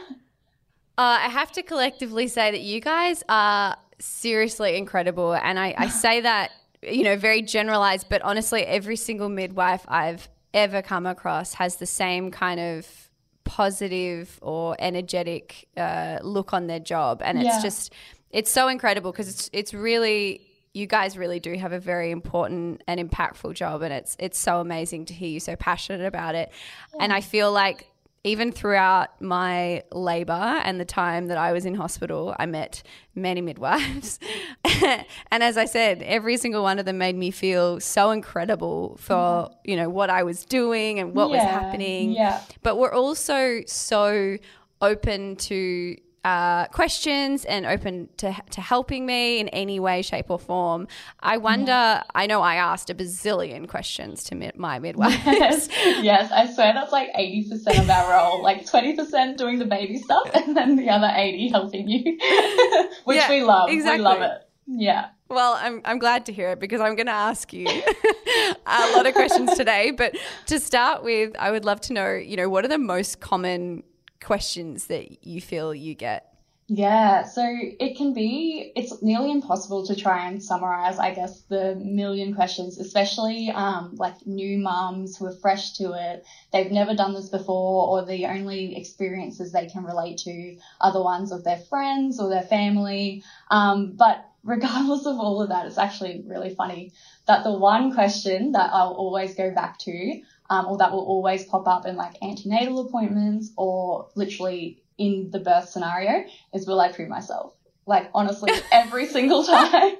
I 0.96 1.28
have 1.28 1.52
to 1.52 1.62
collectively 1.62 2.28
say 2.28 2.50
that 2.50 2.60
you 2.60 2.80
guys 2.80 3.22
are 3.28 3.76
seriously 3.98 4.76
incredible, 4.76 5.34
and 5.34 5.58
I, 5.58 5.74
I 5.76 5.88
say 5.88 6.20
that 6.20 6.50
you 6.82 7.04
know, 7.04 7.16
very 7.16 7.42
generalized, 7.42 8.08
but 8.08 8.22
honestly, 8.22 8.64
every 8.64 8.96
single 8.96 9.28
midwife 9.28 9.84
I've 9.88 10.28
ever 10.54 10.82
come 10.82 11.06
across 11.06 11.54
has 11.54 11.76
the 11.76 11.86
same 11.86 12.30
kind 12.30 12.60
of 12.60 13.10
positive 13.44 14.38
or 14.42 14.76
energetic 14.78 15.68
uh, 15.76 16.18
look 16.22 16.52
on 16.52 16.66
their 16.66 16.80
job, 16.80 17.22
and 17.24 17.38
it's 17.38 17.46
yeah. 17.46 17.62
just 17.62 17.92
it's 18.30 18.50
so 18.50 18.68
incredible 18.68 19.12
because 19.12 19.28
it's 19.28 19.50
it's 19.52 19.74
really 19.74 20.45
you 20.76 20.86
guys 20.86 21.16
really 21.16 21.40
do 21.40 21.54
have 21.56 21.72
a 21.72 21.80
very 21.80 22.10
important 22.10 22.82
and 22.86 23.00
impactful 23.00 23.54
job, 23.54 23.82
and 23.82 23.92
it's 23.92 24.16
it's 24.18 24.38
so 24.38 24.60
amazing 24.60 25.06
to 25.06 25.14
hear 25.14 25.28
you 25.28 25.40
so 25.40 25.56
passionate 25.56 26.06
about 26.06 26.34
it, 26.34 26.50
yeah. 26.94 27.02
and 27.02 27.12
I 27.12 27.22
feel 27.22 27.50
like 27.50 27.88
even 28.24 28.50
throughout 28.50 29.22
my 29.22 29.84
labor 29.92 30.32
and 30.32 30.80
the 30.80 30.84
time 30.84 31.26
that 31.26 31.38
I 31.38 31.52
was 31.52 31.64
in 31.64 31.76
hospital, 31.76 32.34
I 32.36 32.46
met 32.46 32.82
many 33.14 33.40
midwives. 33.40 34.18
and 34.82 35.44
as 35.44 35.56
I 35.56 35.64
said, 35.64 36.02
every 36.02 36.36
single 36.36 36.64
one 36.64 36.80
of 36.80 36.86
them 36.86 36.98
made 36.98 37.14
me 37.14 37.30
feel 37.30 37.78
so 37.78 38.10
incredible 38.10 38.96
for, 38.98 39.14
mm-hmm. 39.14 39.70
you 39.70 39.76
know, 39.76 39.88
what 39.88 40.10
I 40.10 40.24
was 40.24 40.44
doing 40.44 40.98
and 40.98 41.14
what 41.14 41.30
yeah, 41.30 41.36
was 41.36 41.44
happening. 41.44 42.10
Yeah. 42.10 42.40
But 42.64 42.78
we're 42.78 42.92
also 42.92 43.60
so 43.68 44.38
open 44.82 45.36
to 45.36 45.96
uh, 46.26 46.66
questions 46.72 47.44
and 47.44 47.64
open 47.64 48.08
to, 48.16 48.34
to 48.50 48.60
helping 48.60 49.06
me 49.06 49.38
in 49.38 49.48
any 49.50 49.78
way, 49.78 50.02
shape, 50.02 50.28
or 50.28 50.40
form. 50.40 50.88
I 51.20 51.36
wonder, 51.36 51.70
yeah. 51.70 52.02
I 52.16 52.26
know 52.26 52.42
I 52.42 52.56
asked 52.56 52.90
a 52.90 52.96
bazillion 52.96 53.68
questions 53.68 54.24
to 54.24 54.34
mi- 54.34 54.50
my 54.56 54.80
midwife. 54.80 55.24
Yes. 55.24 55.68
yes, 56.02 56.32
I 56.32 56.52
swear 56.52 56.72
that's 56.74 56.90
like 56.90 57.12
80% 57.14 57.78
of 57.78 57.88
our 57.88 58.10
role, 58.10 58.42
like 58.42 58.66
20% 58.66 59.36
doing 59.36 59.60
the 59.60 59.66
baby 59.66 59.98
stuff 59.98 60.28
and 60.34 60.56
then 60.56 60.74
the 60.74 60.90
other 60.90 61.12
80 61.14 61.48
helping 61.50 61.86
you, 61.86 62.02
which 63.04 63.18
yeah, 63.18 63.30
we 63.30 63.44
love. 63.44 63.70
Exactly. 63.70 63.98
We 63.98 64.02
love 64.02 64.22
it. 64.22 64.48
Yeah. 64.66 65.10
Well, 65.28 65.56
I'm, 65.60 65.80
I'm 65.84 66.00
glad 66.00 66.26
to 66.26 66.32
hear 66.32 66.50
it 66.50 66.58
because 66.58 66.80
I'm 66.80 66.96
going 66.96 67.06
to 67.06 67.12
ask 67.12 67.52
you 67.52 67.68
a 68.66 68.90
lot 68.96 69.06
of 69.06 69.14
questions 69.14 69.56
today. 69.56 69.92
But 69.92 70.16
to 70.46 70.58
start 70.58 71.04
with, 71.04 71.36
I 71.38 71.52
would 71.52 71.64
love 71.64 71.80
to 71.82 71.92
know, 71.92 72.14
you 72.14 72.36
know, 72.36 72.48
what 72.48 72.64
are 72.64 72.68
the 72.68 72.78
most 72.78 73.20
common 73.20 73.84
questions 74.20 74.86
that 74.86 75.24
you 75.24 75.40
feel 75.40 75.74
you 75.74 75.94
get? 75.94 76.32
Yeah, 76.68 77.22
so 77.22 77.44
it 77.46 77.96
can 77.96 78.12
be, 78.12 78.72
it's 78.74 79.00
nearly 79.00 79.30
impossible 79.30 79.86
to 79.86 79.94
try 79.94 80.26
and 80.26 80.42
summarize, 80.42 80.98
I 80.98 81.14
guess, 81.14 81.42
the 81.42 81.76
million 81.76 82.34
questions, 82.34 82.78
especially 82.78 83.50
um, 83.50 83.94
like 83.94 84.26
new 84.26 84.58
mums 84.58 85.16
who 85.16 85.26
are 85.26 85.36
fresh 85.36 85.74
to 85.74 85.92
it. 85.92 86.26
They've 86.52 86.72
never 86.72 86.96
done 86.96 87.14
this 87.14 87.28
before, 87.28 87.88
or 87.88 88.04
the 88.04 88.26
only 88.26 88.76
experiences 88.76 89.52
they 89.52 89.68
can 89.68 89.84
relate 89.84 90.18
to 90.18 90.56
are 90.80 90.92
the 90.92 91.02
ones 91.02 91.30
of 91.30 91.44
their 91.44 91.58
friends 91.58 92.18
or 92.18 92.28
their 92.30 92.42
family. 92.42 93.22
Um, 93.48 93.92
but 93.92 94.28
regardless 94.42 95.06
of 95.06 95.20
all 95.20 95.42
of 95.42 95.50
that, 95.50 95.66
it's 95.66 95.78
actually 95.78 96.24
really 96.26 96.52
funny 96.52 96.92
that 97.26 97.44
the 97.44 97.52
one 97.52 97.94
question 97.94 98.52
that 98.52 98.70
I'll 98.72 98.94
always 98.94 99.36
go 99.36 99.52
back 99.54 99.78
to 99.80 100.20
um, 100.50 100.66
or 100.66 100.78
that 100.78 100.92
will 100.92 101.04
always 101.04 101.44
pop 101.44 101.66
up 101.66 101.86
in 101.86 101.96
like 101.96 102.16
antenatal 102.22 102.86
appointments 102.86 103.52
or 103.56 104.08
literally 104.14 104.82
in 104.98 105.30
the 105.30 105.40
birth 105.40 105.68
scenario 105.68 106.24
is 106.54 106.66
will 106.66 106.80
I 106.80 106.92
poo 106.92 107.06
myself? 107.06 107.54
Like 107.86 108.10
honestly, 108.14 108.50
every 108.72 109.06
single 109.06 109.44
time. 109.44 109.96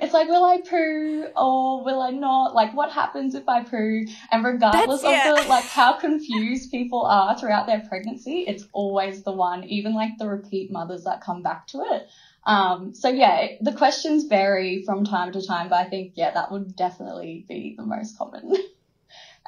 It's 0.00 0.14
like, 0.14 0.28
will 0.28 0.44
I 0.44 0.62
poo 0.62 1.26
or 1.36 1.84
will 1.84 2.00
I 2.00 2.10
not? 2.10 2.54
Like, 2.54 2.74
what 2.74 2.90
happens 2.90 3.34
if 3.34 3.46
I 3.46 3.62
poo? 3.62 4.06
And 4.30 4.42
regardless 4.42 5.02
That's, 5.02 5.26
yeah. 5.26 5.34
of 5.34 5.42
the, 5.42 5.48
like 5.48 5.64
how 5.64 5.98
confused 5.98 6.70
people 6.70 7.04
are 7.04 7.38
throughout 7.38 7.66
their 7.66 7.80
pregnancy, 7.86 8.44
it's 8.48 8.64
always 8.72 9.22
the 9.22 9.32
one, 9.32 9.64
even 9.64 9.94
like 9.94 10.16
the 10.18 10.28
repeat 10.28 10.70
mothers 10.70 11.04
that 11.04 11.20
come 11.20 11.42
back 11.42 11.66
to 11.68 11.82
it. 11.90 12.08
Um, 12.46 12.94
so 12.94 13.10
yeah, 13.10 13.48
the 13.60 13.72
questions 13.72 14.24
vary 14.24 14.82
from 14.84 15.04
time 15.04 15.32
to 15.32 15.46
time, 15.46 15.68
but 15.68 15.86
I 15.86 15.90
think, 15.90 16.12
yeah, 16.14 16.30
that 16.30 16.50
would 16.50 16.74
definitely 16.74 17.44
be 17.46 17.74
the 17.76 17.84
most 17.84 18.16
common. 18.16 18.54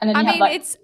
And 0.02 0.10
then 0.10 0.16
I 0.16 0.22
mean, 0.24 0.40
like, 0.40 0.56
it's 0.56 0.76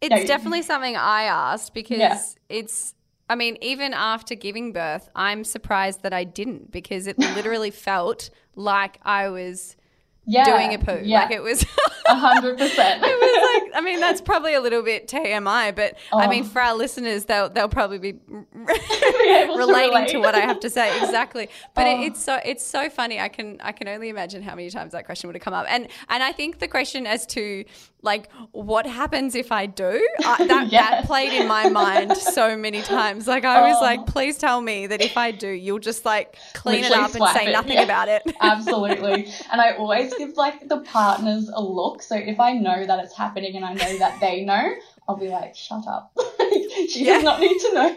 it's 0.00 0.14
no, 0.14 0.24
definitely 0.24 0.62
something 0.62 0.96
I 0.96 1.24
asked 1.24 1.74
because 1.74 1.98
yeah. 1.98 2.22
it's. 2.48 2.94
I 3.28 3.34
mean, 3.34 3.58
even 3.60 3.92
after 3.92 4.34
giving 4.34 4.72
birth, 4.72 5.08
I'm 5.14 5.44
surprised 5.44 6.02
that 6.02 6.12
I 6.12 6.24
didn't 6.24 6.72
because 6.72 7.06
it 7.06 7.16
literally 7.18 7.70
felt 7.70 8.30
like 8.56 8.98
I 9.02 9.28
was 9.28 9.76
yeah, 10.26 10.44
doing 10.44 10.74
a 10.74 10.78
poo. 10.78 11.00
Yeah. 11.02 11.22
Like 11.22 11.30
it 11.32 11.42
was 11.42 11.64
a 12.06 12.14
hundred 12.14 12.58
percent. 12.58 13.02
It 13.10 13.18
was 13.18 13.62
like 13.62 13.72
I 13.74 13.80
mean 13.80 14.00
that's 14.00 14.20
probably 14.20 14.54
a 14.54 14.60
little 14.60 14.82
bit 14.82 15.08
TMI, 15.08 15.74
but 15.74 15.96
oh. 16.12 16.18
I 16.18 16.28
mean 16.28 16.44
oh. 16.44 16.48
for 16.48 16.60
our 16.60 16.74
listeners 16.76 17.24
they'll 17.24 17.48
they'll 17.48 17.68
probably 17.68 17.98
be, 17.98 18.12
relating 18.28 20.06
to, 20.06 20.12
to, 20.12 20.18
what 20.18 20.34
I 20.34 20.40
have 20.40 20.60
to 20.60 20.70
say 20.70 20.96
exactly. 21.02 21.48
But 21.74 21.86
oh. 21.86 21.90
it, 21.90 22.06
it's 22.06 22.22
so 22.22 22.38
it's 22.44 22.64
so 22.64 22.88
funny. 22.90 23.18
I 23.18 23.28
can 23.28 23.58
I 23.62 23.72
can 23.72 23.88
only 23.88 24.08
imagine 24.08 24.42
how 24.42 24.54
many 24.54 24.70
times 24.70 24.92
that 24.92 25.06
question 25.06 25.28
would 25.28 25.36
have 25.36 25.42
come 25.42 25.54
up. 25.54 25.66
And 25.68 25.88
and 26.08 26.22
I 26.22 26.32
think 26.32 26.58
the 26.58 26.68
question 26.68 27.06
as 27.06 27.26
to 27.28 27.64
like 28.02 28.30
what 28.52 28.86
happens 28.86 29.34
if 29.34 29.52
I 29.52 29.66
do 29.66 30.06
I, 30.24 30.46
that 30.46 30.68
yes. 30.70 30.90
that 30.90 31.04
played 31.06 31.32
in 31.32 31.46
my 31.46 31.68
mind 31.68 32.16
so 32.16 32.56
many 32.56 32.82
times. 32.82 33.26
Like 33.26 33.44
I 33.44 33.68
was 33.68 33.76
oh. 33.78 33.82
like, 33.82 34.06
please 34.06 34.38
tell 34.38 34.60
me 34.60 34.86
that 34.86 35.00
if 35.00 35.16
I 35.16 35.30
do, 35.30 35.48
you'll 35.48 35.78
just 35.78 36.04
like 36.04 36.36
clean 36.54 36.82
Literally 36.82 37.02
it 37.02 37.04
up 37.04 37.14
and 37.14 37.38
say 37.38 37.48
it. 37.48 37.52
nothing 37.52 37.72
yeah. 37.74 37.82
about 37.82 38.08
it. 38.08 38.22
Absolutely. 38.40 39.32
And 39.50 39.60
I 39.60 39.72
always 39.72 40.09
give 40.16 40.36
like 40.36 40.68
the 40.68 40.78
partners 40.78 41.50
a 41.52 41.62
look. 41.62 42.02
So 42.02 42.16
if 42.16 42.40
I 42.40 42.52
know 42.52 42.84
that 42.86 43.04
it's 43.04 43.14
happening 43.16 43.56
and 43.56 43.64
I 43.64 43.74
know 43.74 43.98
that 43.98 44.20
they 44.20 44.44
know, 44.44 44.74
I'll 45.08 45.16
be 45.16 45.28
like, 45.28 45.56
shut 45.56 45.86
up. 45.86 46.12
she 46.88 47.04
yeah. 47.06 47.14
does 47.14 47.24
not 47.24 47.40
need 47.40 47.58
to 47.58 47.74
know. 47.74 47.96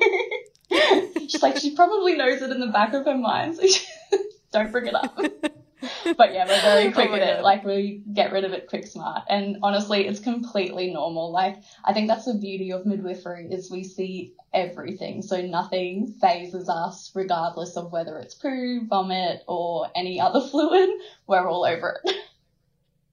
She's 1.28 1.44
like, 1.44 1.58
she 1.58 1.76
probably 1.76 2.16
knows 2.16 2.42
it 2.42 2.50
in 2.52 2.60
the 2.60 2.68
back 2.68 2.94
of 2.94 3.06
her 3.06 3.18
mind. 3.18 3.56
So 3.58 3.68
don't 4.52 4.72
bring 4.72 4.88
it 4.88 4.96
up. 4.96 5.18
but 6.18 6.34
yeah, 6.34 6.46
we're 6.48 6.62
very 6.62 6.92
quick 6.92 7.10
oh 7.12 7.16
at 7.16 7.22
it. 7.22 7.44
Like 7.44 7.64
we 7.64 8.04
get 8.14 8.32
rid 8.32 8.44
of 8.44 8.54
it 8.54 8.68
quick 8.68 8.88
smart. 8.88 9.24
And 9.30 9.58
honestly, 9.64 10.08
it's 10.08 10.20
completely 10.20 10.92
normal. 10.92 11.32
Like 11.32 11.58
I 11.84 11.94
think 11.94 12.08
that's 12.08 12.26
the 12.26 12.36
beauty 12.36 12.72
of 12.72 12.86
midwifery 12.86 13.48
is 13.52 13.72
we 13.72 13.84
see 13.84 14.34
everything. 14.54 15.22
So 15.22 15.42
nothing 15.42 16.16
phases 16.22 16.70
us 16.70 17.12
regardless 17.14 17.76
of 17.78 17.92
whether 17.92 18.18
it's 18.20 18.36
poo, 18.36 18.86
vomit, 18.88 19.42
or 19.48 19.88
any 19.96 20.20
other 20.20 20.42
fluid. 20.50 20.90
We're 21.28 21.48
all 21.48 21.66
over 21.66 22.00
it. 22.04 22.16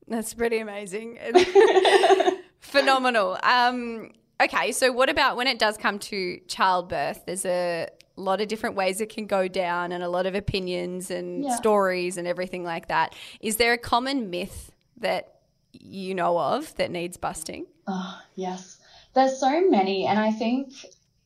That's 0.09 0.35
pretty 0.35 0.59
amazing. 0.59 1.19
Phenomenal. 2.61 3.39
Um, 3.43 4.11
okay, 4.43 4.73
so 4.73 4.91
what 4.91 5.09
about 5.09 5.37
when 5.37 5.47
it 5.47 5.59
does 5.59 5.77
come 5.77 5.99
to 6.01 6.41
childbirth? 6.49 7.25
There's 7.27 7.47
a 7.47 7.89
lot 8.21 8.41
of 8.41 8.49
different 8.49 8.77
ways 8.77 9.01
it 9.01 9.09
can 9.09 9.27
go 9.27 9.49
down 9.49 9.93
and 9.93 10.03
a 10.03 10.09
lot 10.09 10.27
of 10.27 10.35
opinions 10.35 11.11
and 11.11 11.45
yeah. 11.45 11.57
stories 11.57 12.17
and 12.17 12.27
everything 12.27 12.65
like 12.65 12.89
that. 12.89 13.15
Is 13.41 13.57
there 13.57 13.73
a 13.73 13.79
common 13.79 14.31
myth 14.31 14.73
that 14.99 15.41
you 15.73 16.15
know 16.15 16.39
of 16.39 16.75
that 16.77 16.91
needs 16.91 17.17
busting? 17.17 17.67
Oh, 17.87 18.21
yes. 18.35 18.79
There's 19.15 19.39
so 19.39 19.69
many. 19.69 20.07
And 20.07 20.19
I 20.19 20.31
think 20.33 20.73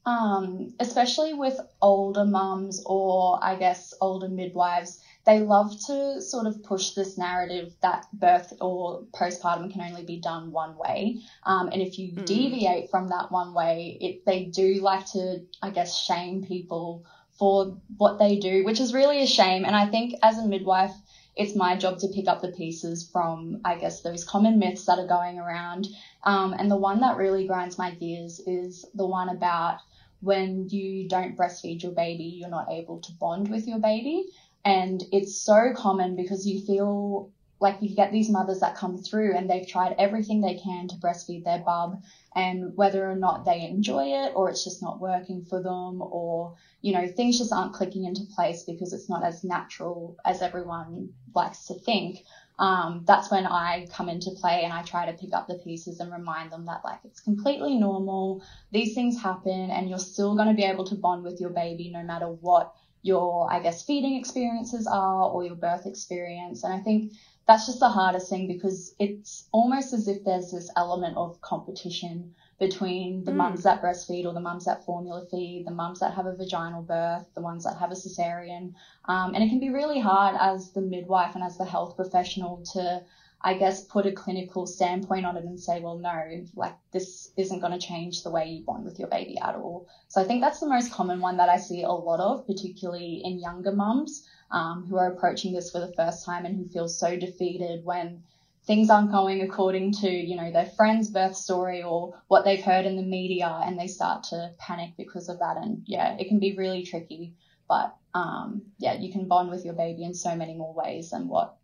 um, 0.06 0.74
especially 0.80 1.34
with 1.34 1.58
older 1.80 2.24
mums 2.24 2.82
or 2.84 3.42
I 3.42 3.56
guess 3.56 3.94
older 4.00 4.28
midwives, 4.28 5.00
they 5.26 5.40
love 5.40 5.72
to 5.86 6.20
sort 6.20 6.46
of 6.46 6.62
push 6.62 6.90
this 6.90 7.16
narrative 7.16 7.72
that 7.80 8.06
birth 8.12 8.52
or 8.60 9.04
postpartum 9.14 9.72
can 9.72 9.80
only 9.80 10.04
be 10.04 10.20
done 10.20 10.52
one 10.52 10.76
way. 10.76 11.20
Um, 11.44 11.68
and 11.68 11.80
if 11.80 11.98
you 11.98 12.12
mm. 12.12 12.26
deviate 12.26 12.90
from 12.90 13.08
that 13.08 13.32
one 13.32 13.54
way, 13.54 13.96
it, 14.00 14.26
they 14.26 14.44
do 14.44 14.74
like 14.82 15.06
to, 15.12 15.38
I 15.62 15.70
guess, 15.70 15.98
shame 15.98 16.44
people 16.44 17.06
for 17.38 17.78
what 17.96 18.18
they 18.18 18.38
do, 18.38 18.64
which 18.64 18.80
is 18.80 18.92
really 18.92 19.22
a 19.22 19.26
shame. 19.26 19.64
And 19.64 19.74
I 19.74 19.86
think 19.86 20.14
as 20.22 20.38
a 20.38 20.46
midwife, 20.46 20.94
it's 21.36 21.56
my 21.56 21.76
job 21.76 21.98
to 21.98 22.08
pick 22.08 22.28
up 22.28 22.42
the 22.42 22.52
pieces 22.52 23.08
from, 23.10 23.60
I 23.64 23.76
guess, 23.76 24.02
those 24.02 24.24
common 24.24 24.58
myths 24.58 24.84
that 24.86 24.98
are 24.98 25.06
going 25.06 25.38
around. 25.38 25.88
Um, 26.22 26.52
and 26.52 26.70
the 26.70 26.76
one 26.76 27.00
that 27.00 27.16
really 27.16 27.46
grinds 27.46 27.78
my 27.78 27.90
gears 27.92 28.40
is 28.46 28.84
the 28.94 29.06
one 29.06 29.30
about 29.30 29.78
when 30.20 30.68
you 30.70 31.08
don't 31.08 31.36
breastfeed 31.36 31.82
your 31.82 31.92
baby, 31.92 32.24
you're 32.24 32.48
not 32.48 32.70
able 32.70 33.00
to 33.00 33.12
bond 33.12 33.48
with 33.48 33.66
your 33.66 33.78
baby. 33.78 34.26
And 34.64 35.02
it's 35.12 35.36
so 35.36 35.72
common 35.76 36.16
because 36.16 36.46
you 36.46 36.60
feel 36.64 37.30
like 37.60 37.80
you 37.80 37.94
get 37.94 38.12
these 38.12 38.30
mothers 38.30 38.60
that 38.60 38.76
come 38.76 38.98
through 38.98 39.34
and 39.34 39.48
they've 39.48 39.66
tried 39.66 39.94
everything 39.98 40.40
they 40.40 40.54
can 40.54 40.88
to 40.88 40.96
breastfeed 40.96 41.44
their 41.44 41.60
bub 41.60 42.02
and 42.34 42.76
whether 42.76 43.08
or 43.08 43.14
not 43.14 43.44
they 43.44 43.62
enjoy 43.62 44.04
it 44.04 44.32
or 44.34 44.50
it's 44.50 44.64
just 44.64 44.82
not 44.82 45.00
working 45.00 45.44
for 45.48 45.62
them 45.62 46.02
or 46.02 46.56
you 46.82 46.92
know 46.92 47.06
things 47.06 47.38
just 47.38 47.52
aren't 47.52 47.72
clicking 47.72 48.04
into 48.04 48.22
place 48.34 48.64
because 48.64 48.92
it's 48.92 49.08
not 49.08 49.24
as 49.24 49.44
natural 49.44 50.16
as 50.24 50.42
everyone 50.42 51.10
likes 51.34 51.66
to 51.66 51.74
think 51.74 52.18
um, 52.58 53.02
that's 53.04 53.30
when 53.30 53.46
I 53.46 53.88
come 53.90 54.08
into 54.08 54.30
play 54.30 54.62
and 54.62 54.72
I 54.72 54.82
try 54.82 55.06
to 55.06 55.18
pick 55.18 55.32
up 55.32 55.48
the 55.48 55.56
pieces 55.56 55.98
and 55.98 56.12
remind 56.12 56.52
them 56.52 56.66
that 56.66 56.82
like 56.84 57.00
it's 57.04 57.20
completely 57.20 57.74
normal. 57.76 58.44
These 58.70 58.94
things 58.94 59.20
happen 59.20 59.70
and 59.72 59.88
you're 59.88 59.98
still 59.98 60.36
going 60.36 60.48
to 60.48 60.54
be 60.54 60.62
able 60.62 60.84
to 60.86 60.94
bond 60.94 61.24
with 61.24 61.40
your 61.40 61.50
baby 61.50 61.90
no 61.92 62.04
matter 62.04 62.26
what 62.26 62.72
your, 63.04 63.52
I 63.52 63.60
guess, 63.60 63.84
feeding 63.84 64.16
experiences 64.16 64.86
are 64.86 65.28
or 65.28 65.44
your 65.44 65.56
birth 65.56 65.84
experience. 65.84 66.64
And 66.64 66.72
I 66.72 66.80
think 66.80 67.12
that's 67.46 67.66
just 67.66 67.78
the 67.78 67.90
hardest 67.90 68.30
thing 68.30 68.48
because 68.48 68.94
it's 68.98 69.46
almost 69.52 69.92
as 69.92 70.08
if 70.08 70.24
there's 70.24 70.50
this 70.50 70.70
element 70.74 71.14
of 71.18 71.38
competition 71.42 72.34
between 72.58 73.22
the 73.24 73.32
mm. 73.32 73.36
mums 73.36 73.64
that 73.64 73.82
breastfeed 73.82 74.24
or 74.24 74.32
the 74.32 74.40
mums 74.40 74.64
that 74.64 74.86
formula 74.86 75.26
feed, 75.30 75.66
the 75.66 75.70
mums 75.70 76.00
that 76.00 76.14
have 76.14 76.24
a 76.24 76.34
vaginal 76.34 76.80
birth, 76.80 77.26
the 77.34 77.42
ones 77.42 77.64
that 77.64 77.76
have 77.76 77.90
a 77.90 77.94
cesarean. 77.94 78.72
Um, 79.04 79.34
and 79.34 79.44
it 79.44 79.50
can 79.50 79.60
be 79.60 79.68
really 79.68 80.00
hard 80.00 80.34
as 80.40 80.72
the 80.72 80.80
midwife 80.80 81.34
and 81.34 81.44
as 81.44 81.58
the 81.58 81.66
health 81.66 81.96
professional 81.96 82.64
to, 82.72 83.02
I 83.46 83.52
guess, 83.52 83.84
put 83.84 84.06
a 84.06 84.12
clinical 84.12 84.66
standpoint 84.66 85.26
on 85.26 85.36
it 85.36 85.44
and 85.44 85.60
say, 85.60 85.78
well, 85.80 85.98
no, 85.98 86.46
like 86.56 86.74
this 86.92 87.30
isn't 87.36 87.60
going 87.60 87.78
to 87.78 87.86
change 87.86 88.22
the 88.22 88.30
way 88.30 88.46
you 88.46 88.64
bond 88.64 88.86
with 88.86 88.98
your 88.98 89.08
baby 89.08 89.36
at 89.38 89.54
all. 89.54 89.86
So 90.08 90.22
I 90.22 90.24
think 90.24 90.40
that's 90.40 90.60
the 90.60 90.68
most 90.68 90.90
common 90.90 91.20
one 91.20 91.36
that 91.36 91.50
I 91.50 91.58
see 91.58 91.82
a 91.82 91.90
lot 91.90 92.20
of, 92.20 92.46
particularly 92.46 93.20
in 93.22 93.38
younger 93.38 93.72
mums 93.72 94.26
um, 94.50 94.86
who 94.88 94.96
are 94.96 95.12
approaching 95.12 95.52
this 95.52 95.70
for 95.70 95.78
the 95.78 95.92
first 95.92 96.24
time 96.24 96.46
and 96.46 96.56
who 96.56 96.66
feel 96.70 96.88
so 96.88 97.18
defeated 97.18 97.84
when 97.84 98.22
things 98.66 98.88
aren't 98.88 99.12
going 99.12 99.42
according 99.42 99.92
to, 99.92 100.08
you 100.08 100.36
know, 100.36 100.50
their 100.50 100.64
friend's 100.64 101.10
birth 101.10 101.36
story 101.36 101.82
or 101.82 102.18
what 102.28 102.46
they've 102.46 102.64
heard 102.64 102.86
in 102.86 102.96
the 102.96 103.02
media 103.02 103.60
and 103.66 103.78
they 103.78 103.88
start 103.88 104.22
to 104.22 104.52
panic 104.58 104.92
because 104.96 105.28
of 105.28 105.40
that. 105.40 105.58
And 105.58 105.82
yeah, 105.84 106.16
it 106.18 106.28
can 106.28 106.38
be 106.38 106.56
really 106.56 106.82
tricky. 106.82 107.34
But 107.68 107.94
um, 108.14 108.62
yeah, 108.78 108.94
you 108.94 109.12
can 109.12 109.28
bond 109.28 109.50
with 109.50 109.66
your 109.66 109.74
baby 109.74 110.02
in 110.04 110.14
so 110.14 110.34
many 110.34 110.54
more 110.54 110.72
ways 110.72 111.10
than 111.10 111.28
what 111.28 111.58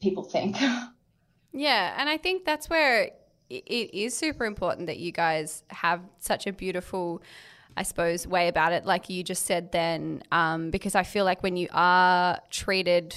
people 0.00 0.24
think. 0.24 0.56
yeah, 1.56 1.94
and 1.98 2.08
I 2.08 2.16
think 2.18 2.44
that's 2.44 2.68
where 2.68 3.10
it 3.48 3.94
is 3.94 4.16
super 4.16 4.44
important 4.44 4.86
that 4.86 4.98
you 4.98 5.12
guys 5.12 5.62
have 5.68 6.00
such 6.18 6.46
a 6.46 6.52
beautiful 6.52 7.22
I 7.78 7.82
suppose, 7.82 8.26
way 8.26 8.48
about 8.48 8.72
it, 8.72 8.86
like 8.86 9.10
you 9.10 9.22
just 9.22 9.44
said 9.44 9.70
then, 9.70 10.22
um, 10.32 10.70
because 10.70 10.94
I 10.94 11.02
feel 11.02 11.26
like 11.26 11.42
when 11.42 11.58
you 11.58 11.68
are 11.72 12.40
treated 12.48 13.14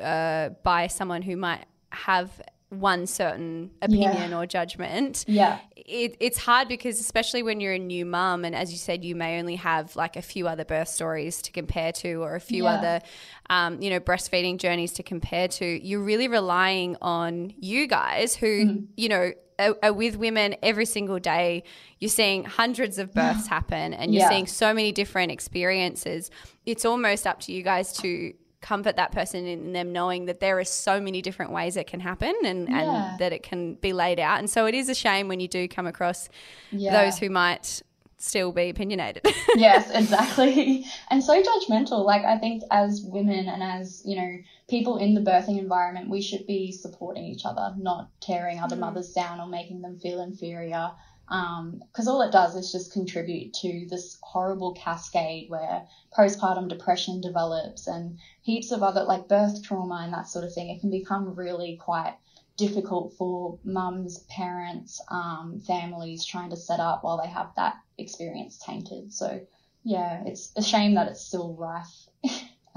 uh, 0.00 0.50
by 0.62 0.86
someone 0.86 1.22
who 1.22 1.36
might 1.36 1.64
have 1.90 2.40
one 2.70 3.06
certain 3.06 3.70
opinion 3.80 4.30
yeah. 4.30 4.38
or 4.38 4.46
judgment. 4.46 5.24
Yeah. 5.26 5.58
It, 5.76 6.16
it's 6.20 6.38
hard 6.38 6.68
because, 6.68 7.00
especially 7.00 7.42
when 7.42 7.60
you're 7.60 7.72
a 7.72 7.78
new 7.78 8.04
mum, 8.04 8.44
and 8.44 8.54
as 8.54 8.70
you 8.70 8.78
said, 8.78 9.04
you 9.04 9.14
may 9.14 9.38
only 9.38 9.56
have 9.56 9.96
like 9.96 10.16
a 10.16 10.22
few 10.22 10.46
other 10.46 10.64
birth 10.64 10.88
stories 10.88 11.40
to 11.42 11.52
compare 11.52 11.92
to 11.92 12.22
or 12.22 12.34
a 12.34 12.40
few 12.40 12.64
yeah. 12.64 12.74
other, 12.74 13.00
um, 13.48 13.80
you 13.80 13.88
know, 13.88 14.00
breastfeeding 14.00 14.58
journeys 14.58 14.92
to 14.94 15.02
compare 15.02 15.48
to. 15.48 15.64
You're 15.64 16.02
really 16.02 16.28
relying 16.28 16.96
on 17.00 17.54
you 17.58 17.86
guys 17.86 18.36
who, 18.36 18.66
mm. 18.66 18.86
you 18.96 19.08
know, 19.08 19.32
are, 19.58 19.76
are, 19.82 19.92
with 19.92 20.16
women 20.16 20.54
every 20.62 20.84
single 20.84 21.18
day. 21.18 21.64
You're 21.98 22.10
seeing 22.10 22.44
hundreds 22.44 22.98
of 22.98 23.12
births 23.12 23.46
happen 23.48 23.94
and 23.94 24.14
you're 24.14 24.22
yeah. 24.22 24.28
seeing 24.28 24.46
so 24.46 24.72
many 24.74 24.92
different 24.92 25.32
experiences. 25.32 26.30
It's 26.66 26.84
almost 26.84 27.26
up 27.26 27.40
to 27.40 27.52
you 27.52 27.62
guys 27.62 27.92
to 27.98 28.34
comfort 28.60 28.96
that 28.96 29.12
person 29.12 29.46
in 29.46 29.72
them 29.72 29.92
knowing 29.92 30.26
that 30.26 30.40
there 30.40 30.58
are 30.58 30.64
so 30.64 31.00
many 31.00 31.22
different 31.22 31.52
ways 31.52 31.76
it 31.76 31.86
can 31.86 32.00
happen 32.00 32.34
and, 32.44 32.68
yeah. 32.68 33.10
and 33.10 33.18
that 33.20 33.32
it 33.32 33.42
can 33.42 33.74
be 33.74 33.92
laid 33.92 34.18
out. 34.18 34.38
And 34.38 34.50
so 34.50 34.66
it 34.66 34.74
is 34.74 34.88
a 34.88 34.94
shame 34.94 35.28
when 35.28 35.40
you 35.40 35.48
do 35.48 35.68
come 35.68 35.86
across 35.86 36.28
yeah. 36.70 37.04
those 37.04 37.18
who 37.18 37.30
might 37.30 37.82
still 38.18 38.50
be 38.50 38.68
opinionated. 38.68 39.24
yes, 39.54 39.90
exactly. 39.94 40.84
And 41.10 41.22
so 41.22 41.40
judgmental. 41.40 42.04
Like 42.04 42.24
I 42.24 42.36
think 42.38 42.64
as 42.70 43.02
women 43.04 43.48
and 43.48 43.62
as, 43.62 44.02
you 44.04 44.16
know, 44.16 44.38
people 44.68 44.98
in 44.98 45.14
the 45.14 45.20
birthing 45.20 45.58
environment, 45.58 46.10
we 46.10 46.20
should 46.20 46.46
be 46.46 46.72
supporting 46.72 47.24
each 47.24 47.44
other, 47.44 47.74
not 47.78 48.10
tearing 48.20 48.58
other 48.58 48.76
mm. 48.76 48.80
mothers 48.80 49.12
down 49.12 49.40
or 49.40 49.46
making 49.46 49.82
them 49.82 49.98
feel 49.98 50.20
inferior 50.20 50.90
because 51.28 52.08
um, 52.08 52.08
all 52.08 52.22
it 52.22 52.32
does 52.32 52.56
is 52.56 52.72
just 52.72 52.92
contribute 52.92 53.52
to 53.52 53.86
this 53.90 54.16
horrible 54.22 54.72
cascade 54.72 55.50
where 55.50 55.86
postpartum 56.16 56.68
depression 56.68 57.20
develops 57.20 57.86
and 57.86 58.18
heaps 58.40 58.70
of 58.70 58.82
other 58.82 59.04
like 59.04 59.28
birth 59.28 59.62
trauma 59.62 60.00
and 60.04 60.12
that 60.14 60.26
sort 60.26 60.44
of 60.44 60.54
thing. 60.54 60.70
It 60.70 60.80
can 60.80 60.90
become 60.90 61.34
really 61.34 61.76
quite 61.76 62.14
difficult 62.56 63.14
for 63.18 63.58
mums, 63.62 64.20
parents, 64.30 65.00
um, 65.08 65.60
families 65.66 66.24
trying 66.24 66.50
to 66.50 66.56
set 66.56 66.80
up 66.80 67.04
while 67.04 67.20
they 67.22 67.28
have 67.28 67.50
that 67.56 67.76
experience 67.98 68.58
tainted. 68.58 69.12
So 69.12 69.40
yeah, 69.84 70.22
it's 70.26 70.52
a 70.56 70.62
shame 70.62 70.94
that 70.94 71.08
it's 71.08 71.20
still 71.20 71.54
rife 71.54 72.08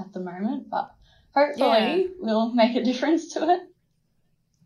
at 0.00 0.12
the 0.12 0.20
moment, 0.20 0.68
but 0.70 0.94
hopefully 1.34 1.68
yeah. 1.68 2.06
we'll 2.18 2.52
make 2.52 2.76
a 2.76 2.84
difference 2.84 3.32
to 3.34 3.50
it. 3.50 3.60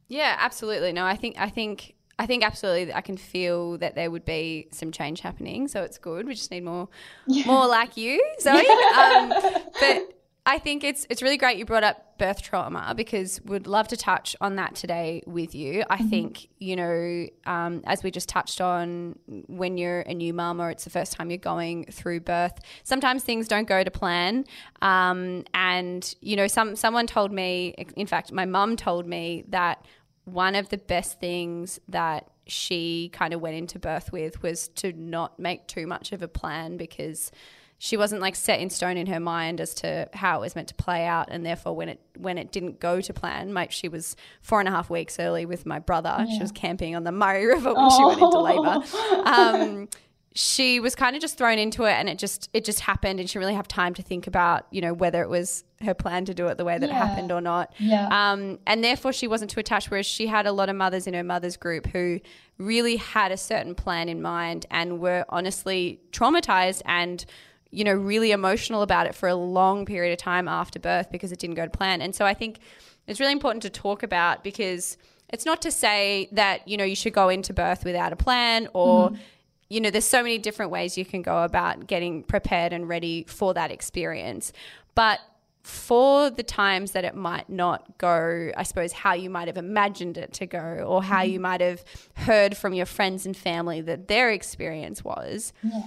Yeah, 0.08 0.36
absolutely. 0.38 0.92
No, 0.92 1.04
I 1.04 1.16
think 1.16 1.36
I 1.38 1.48
think 1.48 1.95
I 2.18 2.26
think 2.26 2.44
absolutely 2.44 2.92
I 2.94 3.02
can 3.02 3.16
feel 3.16 3.78
that 3.78 3.94
there 3.94 4.10
would 4.10 4.24
be 4.24 4.68
some 4.70 4.90
change 4.90 5.20
happening. 5.20 5.68
So 5.68 5.82
it's 5.82 5.98
good. 5.98 6.26
We 6.26 6.34
just 6.34 6.50
need 6.50 6.64
more 6.64 6.88
yeah. 7.26 7.46
more 7.46 7.66
like 7.66 7.96
you, 7.96 8.24
Zoe. 8.40 8.66
um, 8.66 9.32
but 9.80 10.16
I 10.46 10.58
think 10.58 10.84
it's 10.84 11.06
it's 11.10 11.22
really 11.22 11.36
great 11.36 11.58
you 11.58 11.66
brought 11.66 11.82
up 11.82 12.18
birth 12.18 12.40
trauma 12.40 12.94
because 12.96 13.40
we'd 13.44 13.66
love 13.66 13.88
to 13.88 13.96
touch 13.96 14.34
on 14.40 14.56
that 14.56 14.74
today 14.74 15.22
with 15.26 15.54
you. 15.54 15.84
I 15.90 15.96
mm-hmm. 15.96 16.08
think 16.08 16.48
you 16.58 16.76
know 16.76 17.26
um, 17.44 17.82
as 17.84 18.02
we 18.02 18.10
just 18.10 18.28
touched 18.28 18.60
on 18.60 19.18
when 19.26 19.76
you're 19.76 20.00
a 20.00 20.14
new 20.14 20.32
mum 20.32 20.62
or 20.62 20.70
it's 20.70 20.84
the 20.84 20.90
first 20.90 21.12
time 21.12 21.30
you're 21.30 21.38
going 21.38 21.86
through 21.86 22.20
birth, 22.20 22.60
sometimes 22.84 23.24
things 23.24 23.48
don't 23.48 23.68
go 23.68 23.82
to 23.82 23.90
plan. 23.90 24.46
Um, 24.80 25.44
and 25.52 26.14
you 26.20 26.36
know 26.36 26.46
some 26.46 26.76
someone 26.76 27.06
told 27.06 27.32
me, 27.32 27.74
in 27.96 28.06
fact, 28.06 28.32
my 28.32 28.46
mum 28.46 28.76
told 28.76 29.06
me 29.06 29.44
that 29.48 29.84
one 30.26 30.54
of 30.56 30.68
the 30.68 30.76
best 30.76 31.18
things 31.20 31.80
that 31.88 32.28
she 32.46 33.10
kind 33.12 33.32
of 33.32 33.40
went 33.40 33.56
into 33.56 33.78
birth 33.78 34.12
with 34.12 34.42
was 34.42 34.68
to 34.68 34.92
not 34.92 35.38
make 35.38 35.66
too 35.66 35.86
much 35.86 36.12
of 36.12 36.20
a 36.20 36.28
plan 36.28 36.76
because 36.76 37.32
she 37.78 37.96
wasn't 37.96 38.20
like 38.20 38.34
set 38.34 38.60
in 38.60 38.70
stone 38.70 38.96
in 38.96 39.06
her 39.06 39.20
mind 39.20 39.60
as 39.60 39.74
to 39.74 40.08
how 40.14 40.38
it 40.38 40.40
was 40.40 40.56
meant 40.56 40.68
to 40.68 40.74
play 40.74 41.06
out 41.06 41.28
and 41.30 41.44
therefore 41.44 41.76
when 41.76 41.88
it 41.88 42.00
when 42.16 42.38
it 42.38 42.50
didn't 42.50 42.80
go 42.80 43.00
to 43.00 43.12
plan 43.12 43.52
like 43.52 43.70
she 43.70 43.88
was 43.88 44.16
four 44.40 44.60
and 44.60 44.68
a 44.68 44.72
half 44.72 44.88
weeks 44.88 45.18
early 45.20 45.44
with 45.44 45.66
my 45.66 45.78
brother 45.78 46.14
yeah. 46.18 46.34
she 46.34 46.40
was 46.40 46.52
camping 46.52 46.96
on 46.96 47.04
the 47.04 47.12
murray 47.12 47.46
river 47.46 47.72
when 47.74 47.84
oh. 47.86 47.96
she 47.96 48.04
went 48.04 48.22
into 48.22 48.38
labor 48.38 48.82
um, 49.28 49.88
she 50.36 50.80
was 50.80 50.94
kind 50.94 51.16
of 51.16 51.22
just 51.22 51.38
thrown 51.38 51.58
into 51.58 51.84
it 51.84 51.92
and 51.92 52.10
it 52.10 52.18
just 52.18 52.50
it 52.52 52.62
just 52.62 52.80
happened 52.80 53.18
and 53.18 53.30
she 53.30 53.38
really 53.38 53.54
have 53.54 53.66
time 53.66 53.94
to 53.94 54.02
think 54.02 54.26
about 54.26 54.66
you 54.70 54.82
know 54.82 54.92
whether 54.92 55.22
it 55.22 55.30
was 55.30 55.64
her 55.80 55.94
plan 55.94 56.26
to 56.26 56.34
do 56.34 56.46
it 56.48 56.58
the 56.58 56.64
way 56.64 56.76
that 56.76 56.90
yeah. 56.90 57.02
it 57.02 57.06
happened 57.06 57.32
or 57.32 57.40
not 57.40 57.72
yeah. 57.78 58.06
um, 58.10 58.58
and 58.66 58.84
therefore 58.84 59.14
she 59.14 59.26
wasn't 59.26 59.50
too 59.50 59.60
attached 59.60 59.90
whereas 59.90 60.04
she 60.04 60.26
had 60.26 60.46
a 60.46 60.52
lot 60.52 60.68
of 60.68 60.76
mothers 60.76 61.06
in 61.06 61.14
her 61.14 61.24
mother's 61.24 61.56
group 61.56 61.86
who 61.86 62.20
really 62.58 62.96
had 62.96 63.32
a 63.32 63.36
certain 63.36 63.74
plan 63.74 64.10
in 64.10 64.20
mind 64.20 64.66
and 64.70 65.00
were 65.00 65.24
honestly 65.30 65.98
traumatized 66.12 66.82
and 66.84 67.24
you 67.70 67.82
know 67.82 67.94
really 67.94 68.30
emotional 68.30 68.82
about 68.82 69.06
it 69.06 69.14
for 69.14 69.30
a 69.30 69.34
long 69.34 69.86
period 69.86 70.12
of 70.12 70.18
time 70.18 70.48
after 70.48 70.78
birth 70.78 71.10
because 71.10 71.32
it 71.32 71.38
didn't 71.38 71.56
go 71.56 71.64
to 71.64 71.70
plan 71.70 72.02
and 72.02 72.14
so 72.14 72.26
i 72.26 72.34
think 72.34 72.58
it's 73.06 73.20
really 73.20 73.32
important 73.32 73.62
to 73.62 73.70
talk 73.70 74.02
about 74.02 74.44
because 74.44 74.98
it's 75.30 75.46
not 75.46 75.62
to 75.62 75.70
say 75.70 76.28
that 76.30 76.68
you 76.68 76.76
know 76.76 76.84
you 76.84 76.94
should 76.94 77.14
go 77.14 77.30
into 77.30 77.54
birth 77.54 77.86
without 77.86 78.12
a 78.12 78.16
plan 78.16 78.68
or 78.74 79.08
mm-hmm 79.08 79.22
you 79.68 79.80
know, 79.80 79.90
there's 79.90 80.04
so 80.04 80.22
many 80.22 80.38
different 80.38 80.70
ways 80.70 80.96
you 80.96 81.04
can 81.04 81.22
go 81.22 81.42
about 81.42 81.86
getting 81.86 82.22
prepared 82.22 82.72
and 82.72 82.88
ready 82.88 83.24
for 83.28 83.54
that 83.54 83.70
experience. 83.70 84.52
But 84.94 85.20
for 85.62 86.30
the 86.30 86.44
times 86.44 86.92
that 86.92 87.04
it 87.04 87.16
might 87.16 87.50
not 87.50 87.98
go, 87.98 88.52
I 88.56 88.62
suppose, 88.62 88.92
how 88.92 89.14
you 89.14 89.28
might 89.28 89.48
have 89.48 89.56
imagined 89.56 90.16
it 90.16 90.32
to 90.34 90.46
go, 90.46 90.84
or 90.86 91.02
how 91.02 91.22
mm-hmm. 91.22 91.32
you 91.32 91.40
might 91.40 91.60
have 91.60 91.84
heard 92.14 92.56
from 92.56 92.72
your 92.72 92.86
friends 92.86 93.26
and 93.26 93.36
family 93.36 93.80
that 93.80 94.06
their 94.06 94.30
experience 94.30 95.02
was, 95.02 95.52
yeah. 95.64 95.82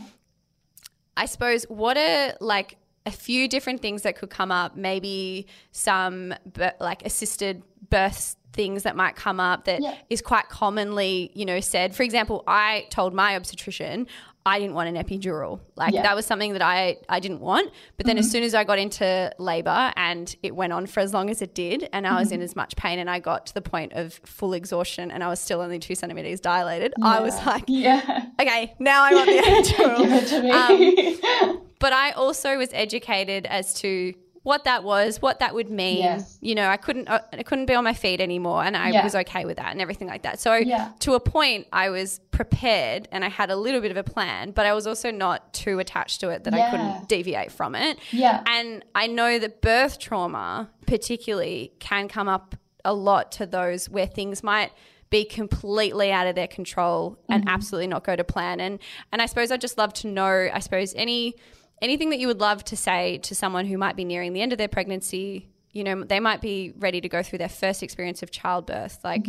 I 1.16 1.26
suppose 1.26 1.64
what 1.64 1.98
are 1.98 2.34
like 2.42 2.78
a 3.06 3.12
few 3.12 3.48
different 3.48 3.82
things 3.82 4.02
that 4.04 4.18
could 4.18 4.30
come 4.30 4.52
up, 4.52 4.76
maybe 4.76 5.48
some 5.72 6.34
like 6.80 7.06
assisted 7.06 7.64
births 7.90 8.36
things 8.60 8.84
that 8.84 8.96
might 9.04 9.16
come 9.16 9.40
up 9.40 9.60
that 9.70 9.80
is 10.10 10.22
Yeah. 10.22 10.28
quite 10.32 10.48
commonly, 10.50 11.32
you 11.34 11.46
know, 11.46 11.60
said. 11.62 11.96
For 11.96 12.04
example, 12.04 12.44
I 12.46 12.86
told 12.90 13.14
my 13.14 13.36
obstetrician 13.38 14.06
I 14.46 14.58
didn't 14.60 14.74
want 14.74 14.88
an 14.94 14.96
epidural. 15.04 15.60
Like 15.76 15.94
Yeah. 15.94 16.00
Mm-hmm. 16.00 16.04
that 16.08 16.16
was 16.16 16.26
something 16.26 16.54
that 16.54 16.62
I 16.62 16.98
I 17.08 17.20
didn't 17.20 17.42
want. 17.42 17.68
But 17.98 18.06
then 18.08 18.18
as 18.18 18.28
soon 18.34 18.44
as 18.44 18.54
I 18.56 18.64
got 18.64 18.80
into 18.80 19.32
labor 19.38 19.94
and 19.96 20.26
it 20.48 20.54
went 20.62 20.72
on 20.74 20.88
for 20.88 21.00
as 21.02 21.14
long 21.14 21.30
as 21.30 21.42
it 21.42 21.54
did, 21.54 21.80
and 21.94 22.02
I 22.08 22.10
Mm-hmm. 22.12 22.20
was 22.20 22.32
in 22.32 22.42
as 22.42 22.56
much 22.62 22.76
pain, 22.76 22.98
and 23.00 23.10
I 23.10 23.20
got 23.20 23.46
to 23.50 23.54
the 23.54 23.62
point 23.62 23.92
of 23.94 24.06
full 24.38 24.54
exhaustion, 24.54 25.12
and 25.12 25.24
I 25.24 25.28
was 25.34 25.40
still 25.40 25.62
only 25.62 25.80
two 25.80 25.96
centimeters 25.96 26.40
dilated, 26.40 26.94
I 27.02 27.20
was 27.22 27.36
like, 27.46 27.66
Yeah. 27.68 28.26
okay, 28.42 28.74
now 28.80 29.00
I 29.04 29.14
want 29.14 29.28
the 29.34 29.40
epidural. 29.50 29.98
Give 30.04 30.14
it 30.22 30.28
to 30.34 30.38
me. 30.44 30.52
Um, 30.52 31.62
but 31.86 31.94
I 31.94 32.12
also 32.12 32.58
was 32.58 32.70
educated 32.74 33.46
as 33.46 33.74
to 33.82 34.14
what 34.44 34.64
that 34.64 34.84
was, 34.84 35.22
what 35.22 35.40
that 35.40 35.54
would 35.54 35.70
mean. 35.70 35.98
Yes. 36.00 36.38
You 36.42 36.56
know, 36.56 36.68
I 36.70 36.78
couldn't 36.78 37.08
uh, 37.10 37.20
I 37.34 37.44
couldn't 37.44 37.66
be 37.66 37.76
on 37.76 37.84
my 37.84 37.94
feet 37.94 38.22
anymore, 38.22 38.64
and 38.64 38.76
I 38.78 38.90
Yeah. 38.92 39.04
was 39.04 39.14
okay 39.16 39.46
with 39.46 39.58
that 39.58 39.72
and 39.72 39.82
everything 39.82 40.08
like 40.08 40.24
that. 40.24 40.40
So 40.40 40.56
Yeah. 40.56 40.90
to 41.00 41.14
a 41.14 41.20
point, 41.20 41.68
I 41.74 41.90
was 41.90 42.20
prepared 42.32 43.08
and 43.12 43.26
I 43.26 43.30
had 43.30 43.50
a 43.52 43.56
little 43.56 43.82
bit 43.82 43.92
of 43.92 43.98
a 43.98 44.04
plan, 44.04 44.52
but 44.52 44.66
I 44.66 44.74
was 44.74 44.88
also 44.88 45.12
not 45.12 45.54
too 45.54 45.80
attached 45.80 46.22
to 46.22 46.30
it 46.30 46.46
that 46.46 46.54
I 46.54 46.70
couldn't 46.72 47.08
deviate 47.10 47.52
from 47.52 47.76
it. 47.76 48.00
Yeah. 48.12 48.42
And 48.48 48.86
I 48.96 49.08
know 49.08 49.40
that 49.40 49.62
birth 49.62 50.00
trauma, 50.00 50.70
particularly, 50.88 51.74
can 51.80 52.08
come 52.08 52.28
up 52.30 52.56
a 52.86 52.94
lot 52.94 53.32
to 53.34 53.46
those 53.46 53.90
where 53.90 54.06
things 54.08 54.42
might 54.42 54.72
be 55.10 55.26
completely 55.26 56.12
out 56.12 56.28
of 56.28 56.36
their 56.36 56.48
control 56.48 57.18
and 57.28 57.44
absolutely 57.50 57.88
not 57.88 58.04
go 58.04 58.16
to 58.16 58.24
plan. 58.24 58.60
And 58.60 58.80
and 59.12 59.22
I 59.22 59.26
suppose 59.26 59.52
I'd 59.52 59.60
just 59.60 59.78
love 59.78 59.92
to 59.96 60.08
know, 60.08 60.50
I 60.54 60.60
suppose, 60.60 60.94
any 60.96 61.36
anything 61.82 62.10
that 62.12 62.20
you 62.20 62.28
would 62.28 62.40
love 62.40 62.64
to 62.66 62.78
say 62.78 63.18
to 63.20 63.36
someone 63.36 63.66
who 63.66 63.78
might 63.78 63.96
be 63.96 64.06
nearing 64.06 64.34
the 64.34 64.42
end 64.42 64.52
of 64.52 64.58
their 64.58 64.68
pregnancy. 64.68 65.50
You 65.72 65.84
know, 65.84 66.04
they 66.04 66.20
might 66.20 66.42
be 66.42 66.74
ready 66.78 67.00
to 67.02 67.10
go 67.10 67.22
through 67.22 67.40
their 67.40 67.50
first 67.50 67.84
experience 67.84 68.24
of 68.24 68.32
childbirth. 68.32 69.00
Like 69.04 69.28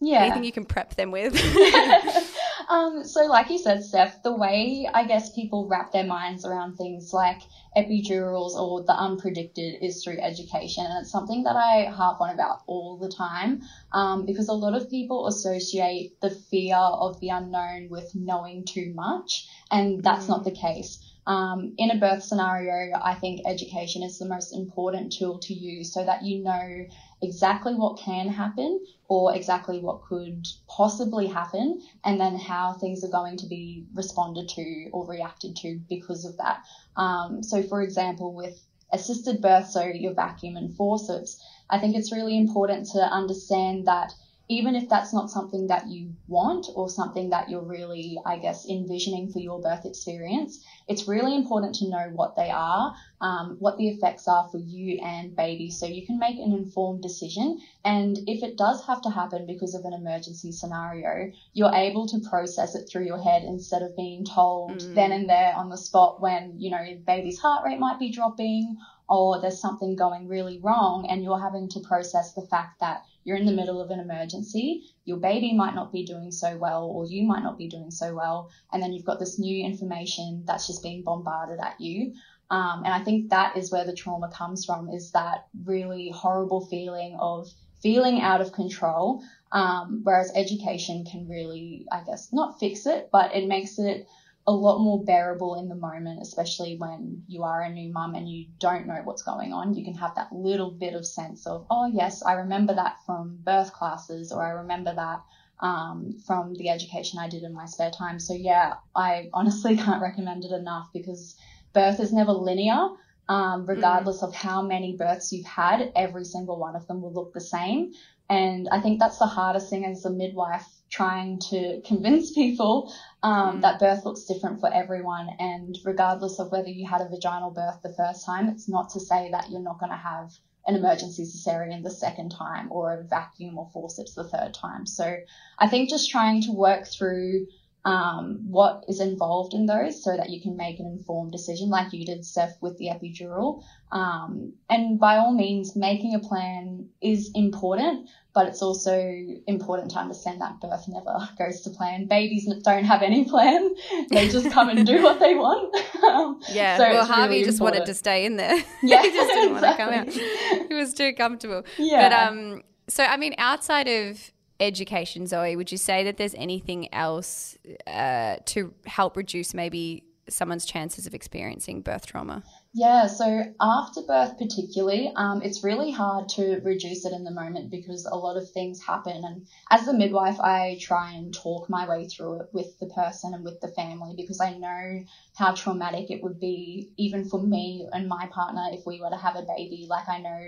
yeah. 0.00 0.24
anything 0.24 0.44
you 0.44 0.52
can 0.52 0.66
prep 0.66 0.94
them 0.94 1.10
with. 1.10 1.34
Um, 2.68 3.04
so 3.04 3.26
like 3.26 3.50
you 3.50 3.58
said, 3.58 3.84
Steph, 3.84 4.22
the 4.22 4.34
way 4.34 4.88
I 4.92 5.06
guess 5.06 5.34
people 5.34 5.68
wrap 5.68 5.92
their 5.92 6.04
minds 6.04 6.44
around 6.44 6.76
things 6.76 7.12
like 7.12 7.42
epidurals 7.76 8.54
or 8.54 8.82
the 8.82 8.92
unpredicted 8.92 9.82
is 9.82 10.02
through 10.02 10.18
education. 10.20 10.84
And 10.86 11.02
it's 11.02 11.10
something 11.10 11.42
that 11.44 11.56
I 11.56 11.84
harp 11.90 12.20
on 12.20 12.30
about 12.30 12.62
all 12.66 12.96
the 12.96 13.10
time 13.10 13.62
um, 13.92 14.24
because 14.26 14.48
a 14.48 14.52
lot 14.52 14.74
of 14.74 14.90
people 14.90 15.26
associate 15.26 16.20
the 16.20 16.30
fear 16.30 16.76
of 16.76 17.20
the 17.20 17.28
unknown 17.28 17.88
with 17.90 18.14
knowing 18.14 18.64
too 18.64 18.92
much, 18.94 19.48
and 19.70 20.02
that's 20.02 20.28
not 20.28 20.44
the 20.44 20.50
case. 20.50 20.98
Um, 21.26 21.74
in 21.78 21.90
a 21.90 21.96
birth 21.98 22.22
scenario, 22.22 22.98
I 23.02 23.14
think 23.14 23.40
education 23.46 24.02
is 24.02 24.18
the 24.18 24.28
most 24.28 24.54
important 24.54 25.12
tool 25.12 25.38
to 25.40 25.54
use 25.54 25.92
so 25.92 26.04
that 26.04 26.22
you 26.22 26.42
know 26.42 26.86
exactly 27.22 27.74
what 27.74 27.98
can 27.98 28.28
happen 28.28 28.84
or 29.08 29.34
exactly 29.34 29.80
what 29.80 30.02
could 30.02 30.46
possibly 30.68 31.26
happen, 31.26 31.80
and 32.04 32.20
then 32.20 32.36
how 32.36 32.74
things 32.74 33.04
are 33.04 33.10
going 33.10 33.36
to 33.38 33.46
be 33.46 33.84
responded 33.94 34.48
to 34.50 34.88
or 34.92 35.06
reacted 35.06 35.56
to 35.56 35.80
because 35.88 36.24
of 36.24 36.36
that. 36.36 36.62
Um, 36.96 37.42
so, 37.42 37.62
for 37.62 37.82
example, 37.82 38.34
with 38.34 38.62
assisted 38.92 39.40
birth, 39.40 39.68
so 39.68 39.82
your 39.84 40.14
vacuum 40.14 40.56
and 40.56 40.74
forceps, 40.74 41.42
I 41.70 41.78
think 41.78 41.96
it's 41.96 42.12
really 42.12 42.36
important 42.36 42.86
to 42.92 43.00
understand 43.00 43.86
that 43.86 44.12
even 44.48 44.74
if 44.74 44.88
that's 44.90 45.14
not 45.14 45.30
something 45.30 45.68
that 45.68 45.86
you 45.88 46.12
want 46.28 46.66
or 46.74 46.88
something 46.90 47.30
that 47.30 47.48
you're 47.48 47.64
really, 47.64 48.18
I 48.26 48.36
guess, 48.36 48.68
envisioning 48.68 49.32
for 49.32 49.38
your 49.38 49.60
birth 49.60 49.86
experience, 49.86 50.62
it's 50.86 51.08
really 51.08 51.34
important 51.34 51.74
to 51.76 51.88
know 51.88 52.10
what 52.12 52.36
they 52.36 52.50
are, 52.50 52.94
um, 53.22 53.56
what 53.58 53.78
the 53.78 53.88
effects 53.88 54.28
are 54.28 54.46
for 54.50 54.58
you 54.58 55.00
and 55.02 55.34
baby, 55.34 55.70
so 55.70 55.86
you 55.86 56.06
can 56.06 56.18
make 56.18 56.36
an 56.36 56.52
informed 56.52 57.02
decision. 57.02 57.58
And 57.86 58.18
if 58.26 58.42
it 58.42 58.58
does 58.58 58.84
have 58.86 59.00
to 59.02 59.10
happen 59.10 59.46
because 59.46 59.74
of 59.74 59.86
an 59.86 59.94
emergency 59.94 60.52
scenario, 60.52 61.32
you're 61.54 61.74
able 61.74 62.06
to 62.08 62.20
process 62.28 62.74
it 62.74 62.86
through 62.86 63.06
your 63.06 63.22
head 63.22 63.44
instead 63.44 63.80
of 63.82 63.96
being 63.96 64.26
told 64.26 64.80
then 64.94 65.12
and 65.12 65.28
there 65.28 65.54
on 65.56 65.70
the 65.70 65.78
spot 65.78 66.20
when, 66.20 66.60
you 66.60 66.70
know, 66.70 66.84
baby's 67.06 67.38
heart 67.38 67.64
rate 67.64 67.78
might 67.78 67.98
be 67.98 68.10
dropping 68.10 68.76
or 69.08 69.40
there's 69.40 69.60
something 69.60 69.96
going 69.96 70.28
really 70.28 70.58
wrong 70.60 71.06
and 71.08 71.22
you're 71.22 71.40
having 71.40 71.68
to 71.68 71.80
process 71.80 72.32
the 72.32 72.46
fact 72.46 72.80
that 72.80 73.02
you're 73.24 73.36
in 73.36 73.46
the 73.46 73.52
middle 73.52 73.80
of 73.80 73.90
an 73.90 74.00
emergency, 74.00 74.84
your 75.04 75.16
baby 75.16 75.52
might 75.52 75.74
not 75.74 75.92
be 75.92 76.04
doing 76.04 76.30
so 76.30 76.56
well, 76.56 76.84
or 76.84 77.06
you 77.06 77.26
might 77.26 77.42
not 77.42 77.58
be 77.58 77.68
doing 77.68 77.90
so 77.90 78.14
well, 78.14 78.50
and 78.72 78.82
then 78.82 78.92
you've 78.92 79.04
got 79.04 79.18
this 79.18 79.38
new 79.38 79.64
information 79.64 80.44
that's 80.46 80.66
just 80.66 80.82
being 80.82 81.02
bombarded 81.02 81.58
at 81.60 81.80
you. 81.80 82.14
Um, 82.50 82.82
and 82.84 82.92
I 82.92 83.02
think 83.02 83.30
that 83.30 83.56
is 83.56 83.72
where 83.72 83.86
the 83.86 83.96
trauma 83.96 84.30
comes 84.30 84.64
from, 84.64 84.90
is 84.90 85.12
that 85.12 85.46
really 85.64 86.10
horrible 86.14 86.66
feeling 86.66 87.16
of 87.18 87.48
feeling 87.82 88.20
out 88.20 88.40
of 88.40 88.52
control. 88.52 89.22
Um, 89.52 90.00
whereas 90.02 90.32
education 90.34 91.04
can 91.04 91.28
really, 91.28 91.86
I 91.92 92.02
guess, 92.04 92.32
not 92.32 92.58
fix 92.58 92.86
it, 92.86 93.08
but 93.12 93.34
it 93.34 93.46
makes 93.46 93.78
it 93.78 94.06
a 94.46 94.52
lot 94.52 94.78
more 94.78 95.02
bearable 95.02 95.54
in 95.54 95.68
the 95.68 95.74
moment, 95.74 96.20
especially 96.20 96.76
when 96.76 97.22
you 97.26 97.44
are 97.44 97.62
a 97.62 97.70
new 97.70 97.90
mum 97.92 98.14
and 98.14 98.28
you 98.28 98.46
don't 98.58 98.86
know 98.86 99.00
what's 99.04 99.22
going 99.22 99.52
on. 99.52 99.74
You 99.74 99.84
can 99.84 99.94
have 99.94 100.14
that 100.16 100.32
little 100.32 100.70
bit 100.70 100.94
of 100.94 101.06
sense 101.06 101.46
of, 101.46 101.66
oh, 101.70 101.90
yes, 101.92 102.22
I 102.22 102.34
remember 102.34 102.74
that 102.74 102.96
from 103.06 103.38
birth 103.42 103.72
classes, 103.72 104.32
or 104.32 104.44
I 104.44 104.50
remember 104.50 104.94
that 104.94 105.20
um, 105.60 106.20
from 106.26 106.54
the 106.54 106.68
education 106.68 107.18
I 107.18 107.28
did 107.28 107.42
in 107.42 107.54
my 107.54 107.64
spare 107.64 107.90
time. 107.90 108.20
So, 108.20 108.34
yeah, 108.34 108.74
I 108.94 109.30
honestly 109.32 109.76
can't 109.84 110.02
recommend 110.02 110.44
it 110.44 110.52
enough 110.52 110.88
because 110.92 111.36
birth 111.72 112.00
is 112.00 112.12
never 112.12 112.32
linear. 112.32 112.88
Um, 113.26 113.64
regardless 113.64 114.22
of 114.22 114.34
how 114.34 114.60
many 114.60 114.98
births 114.98 115.32
you've 115.32 115.46
had, 115.46 115.90
every 115.96 116.26
single 116.26 116.58
one 116.58 116.76
of 116.76 116.86
them 116.86 117.00
will 117.00 117.14
look 117.14 117.32
the 117.32 117.40
same. 117.40 117.92
And 118.28 118.68
I 118.70 118.80
think 118.80 119.00
that's 119.00 119.18
the 119.18 119.26
hardest 119.26 119.70
thing 119.70 119.86
as 119.86 120.04
a 120.04 120.10
midwife 120.10 120.66
trying 120.94 121.40
to 121.40 121.80
convince 121.84 122.32
people 122.32 122.94
um, 123.24 123.60
that 123.62 123.80
birth 123.80 124.04
looks 124.04 124.24
different 124.24 124.60
for 124.60 124.72
everyone. 124.72 125.28
And 125.40 125.76
regardless 125.84 126.38
of 126.38 126.52
whether 126.52 126.68
you 126.68 126.86
had 126.86 127.00
a 127.00 127.08
vaginal 127.08 127.50
birth 127.50 127.80
the 127.82 127.92
first 127.94 128.24
time, 128.24 128.48
it's 128.48 128.68
not 128.68 128.90
to 128.90 129.00
say 129.00 129.28
that 129.32 129.50
you're 129.50 129.60
not 129.60 129.80
going 129.80 129.90
to 129.90 129.98
have 129.98 130.30
an 130.66 130.76
emergency 130.76 131.24
cesarean 131.24 131.82
the 131.82 131.90
second 131.90 132.30
time 132.30 132.70
or 132.70 132.92
a 132.92 133.02
vacuum 133.02 133.58
or 133.58 133.68
forceps 133.72 134.14
the 134.14 134.24
third 134.24 134.54
time. 134.54 134.86
So 134.86 135.16
I 135.58 135.68
think 135.68 135.90
just 135.90 136.10
trying 136.10 136.42
to 136.42 136.52
work 136.52 136.86
through 136.86 137.48
um, 137.84 138.38
what 138.48 138.84
is 138.88 139.00
involved 139.00 139.52
in 139.52 139.66
those 139.66 140.02
so 140.02 140.16
that 140.16 140.30
you 140.30 140.40
can 140.40 140.56
make 140.56 140.78
an 140.78 140.86
informed 140.86 141.32
decision 141.32 141.68
like 141.68 141.92
you 141.92 142.06
did, 142.06 142.24
Steph, 142.24 142.56
with 142.62 142.78
the 142.78 142.86
epidural. 142.86 143.62
Um, 143.92 144.54
and 144.70 144.98
by 144.98 145.16
all 145.16 145.34
means, 145.34 145.76
making 145.76 146.14
a 146.14 146.18
plan 146.20 146.88
is 147.02 147.30
important, 147.34 148.08
but 148.34 148.48
it's 148.48 148.62
also 148.62 148.98
important 149.46 149.90
to 149.92 149.98
understand 149.98 150.40
that 150.40 150.60
birth 150.60 150.86
never 150.88 151.28
goes 151.38 151.60
to 151.62 151.70
plan. 151.70 152.06
Babies 152.06 152.48
don't 152.62 152.84
have 152.84 153.02
any 153.02 153.24
plan. 153.24 153.74
They 154.10 154.28
just 154.28 154.50
come 154.50 154.68
and 154.70 154.84
do 154.86 155.02
what 155.02 155.20
they 155.20 155.34
want. 155.34 155.74
Um, 156.04 156.40
Yeah. 156.48 156.76
so 156.76 156.82
well, 156.90 157.04
Harvey 157.06 157.34
really 157.34 157.44
just 157.44 157.60
wanted 157.60 157.86
to 157.86 157.94
stay 157.94 158.24
in 158.26 158.36
there. 158.36 158.56
Yeah, 158.82 159.02
he 159.02 159.10
just 159.10 159.28
didn't 159.28 159.52
want 159.52 159.64
to 159.64 159.76
come 159.76 159.88
out. 159.94 160.06
exactly. 160.08 160.66
He 160.68 160.74
was 160.74 160.92
too 160.92 161.12
comfortable. 161.14 161.64
Yeah. 161.78 162.08
But 162.08 162.12
um, 162.28 162.62
so 162.88 163.04
I 163.04 163.16
mean, 163.16 163.34
outside 163.38 163.86
of 163.88 164.32
education, 164.60 165.26
Zoe, 165.26 165.56
would 165.56 165.70
you 165.72 165.78
say 165.78 166.04
that 166.04 166.16
there's 166.16 166.34
anything 166.34 166.92
else 166.92 167.56
uh, 167.86 168.36
to 168.46 168.74
help 168.86 169.16
reduce 169.16 169.54
maybe 169.54 170.04
someone's 170.28 170.64
chances 170.64 171.06
of 171.06 171.14
experiencing 171.14 171.82
birth 171.82 172.06
trauma? 172.06 172.42
Yeah, 172.76 173.06
so 173.06 173.44
after 173.60 174.02
birth, 174.02 174.36
particularly, 174.36 175.12
um, 175.14 175.42
it's 175.42 175.62
really 175.62 175.92
hard 175.92 176.28
to 176.30 176.60
reduce 176.64 177.04
it 177.04 177.12
in 177.12 177.22
the 177.22 177.30
moment 177.30 177.70
because 177.70 178.04
a 178.04 178.16
lot 178.16 178.36
of 178.36 178.50
things 178.50 178.80
happen. 178.84 179.22
And 179.24 179.46
as 179.70 179.84
the 179.86 179.94
midwife, 179.94 180.40
I 180.40 180.76
try 180.80 181.12
and 181.12 181.32
talk 181.32 181.70
my 181.70 181.86
way 181.88 182.04
through 182.04 182.40
it 182.40 182.48
with 182.52 182.76
the 182.80 182.86
person 182.88 183.32
and 183.32 183.44
with 183.44 183.60
the 183.60 183.68
family 183.68 184.14
because 184.16 184.40
I 184.40 184.54
know 184.54 185.04
how 185.36 185.52
traumatic 185.52 186.10
it 186.10 186.20
would 186.24 186.40
be, 186.40 186.90
even 186.98 187.24
for 187.24 187.38
me 187.40 187.86
and 187.92 188.08
my 188.08 188.26
partner, 188.34 188.66
if 188.72 188.84
we 188.84 189.00
were 189.00 189.10
to 189.10 189.16
have 189.16 189.36
a 189.36 189.46
baby. 189.56 189.86
Like, 189.88 190.08
I 190.08 190.18
know 190.18 190.40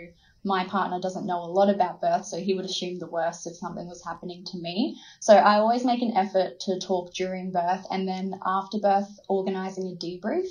my 0.45 0.65
partner 0.65 0.99
doesn't 0.99 1.27
know 1.27 1.39
a 1.45 1.55
lot 1.55 1.69
about 1.71 2.01
birth, 2.01 2.25
so 2.25 2.39
he 2.39 2.55
would 2.55 2.65
assume 2.65 2.99
the 2.99 3.07
worst 3.07 3.47
if 3.47 3.57
something 3.57 3.87
was 3.87 4.03
happening 4.05 4.43
to 4.47 4.59
me. 4.59 4.97
So 5.21 5.35
I 5.37 5.59
always 5.59 5.85
make 5.85 6.03
an 6.03 6.17
effort 6.17 6.59
to 6.61 6.77
talk 6.81 7.13
during 7.15 7.53
birth 7.53 7.87
and 7.89 8.07
then 8.09 8.33
after 8.45 8.79
birth, 8.79 9.17
organizing 9.29 9.87
a 9.87 9.95
debrief 10.05 10.49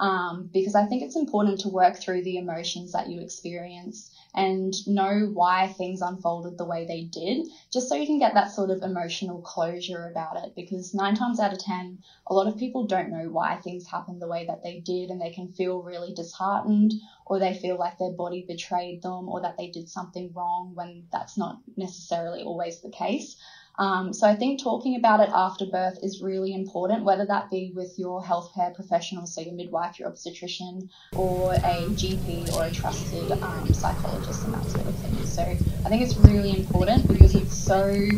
um, 0.00 0.48
because 0.52 0.74
I 0.74 0.84
think 0.84 1.02
it's 1.02 1.16
important 1.16 1.60
to 1.60 1.68
work 1.68 1.98
through 1.98 2.22
the 2.22 2.36
emotions 2.36 2.92
that 2.92 3.08
you 3.08 3.20
experience 3.20 4.10
and 4.34 4.72
know 4.86 5.30
why 5.32 5.68
things 5.68 6.02
unfolded 6.02 6.56
the 6.58 6.64
way 6.64 6.84
they 6.84 7.02
did, 7.02 7.46
just 7.72 7.88
so 7.88 7.94
you 7.96 8.06
can 8.06 8.18
get 8.18 8.34
that 8.34 8.50
sort 8.52 8.70
of 8.70 8.82
emotional 8.82 9.40
closure 9.40 10.06
about 10.08 10.36
it. 10.44 10.52
Because 10.54 10.94
nine 10.94 11.14
times 11.14 11.40
out 11.40 11.52
of 11.52 11.58
ten, 11.58 11.98
a 12.28 12.34
lot 12.34 12.46
of 12.46 12.56
people 12.56 12.86
don't 12.86 13.10
know 13.10 13.28
why 13.30 13.56
things 13.56 13.86
happened 13.86 14.20
the 14.22 14.28
way 14.28 14.44
that 14.46 14.62
they 14.62 14.78
did, 14.78 15.10
and 15.10 15.20
they 15.20 15.30
can 15.30 15.48
feel 15.48 15.80
really 15.82 16.12
disheartened, 16.12 16.92
or 17.26 17.38
they 17.38 17.54
feel 17.54 17.76
like 17.76 17.98
their 17.98 18.12
body 18.12 18.44
betrayed 18.46 19.02
them, 19.02 19.28
or 19.28 19.40
that 19.40 19.56
they 19.56 19.68
did 19.68 19.88
something 19.88 20.32
wrong 20.34 20.72
when 20.74 21.04
that's 21.10 21.36
not 21.36 21.56
necessarily 21.76 22.42
always 22.42 22.80
the 22.80 22.90
case. 22.90 23.34
Um, 23.78 24.12
so 24.12 24.26
I 24.26 24.34
think 24.34 24.60
talking 24.60 24.96
about 24.96 25.20
it 25.20 25.30
after 25.32 25.64
birth 25.64 25.98
is 26.02 26.20
really 26.20 26.52
important, 26.52 27.04
whether 27.04 27.24
that 27.26 27.48
be 27.48 27.72
with 27.74 27.96
your 27.96 28.22
healthcare 28.22 28.74
professional, 28.74 29.26
so 29.26 29.40
your 29.40 29.54
midwife, 29.54 29.98
your 30.00 30.08
obstetrician, 30.08 30.90
or 31.16 31.54
a 31.54 31.86
GP 31.94 32.52
or 32.56 32.64
a 32.64 32.70
trusted 32.72 33.30
um, 33.30 33.72
psychologist 33.72 34.44
and 34.44 34.54
that 34.54 34.64
sort 34.64 34.86
of 34.86 34.94
thing. 34.96 35.26
So 35.26 35.42
I 35.42 35.88
think 35.88 36.02
it's 36.02 36.16
really 36.16 36.56
important 36.56 37.06
because 37.06 37.36
it's 37.36 37.56
so, 37.56 38.08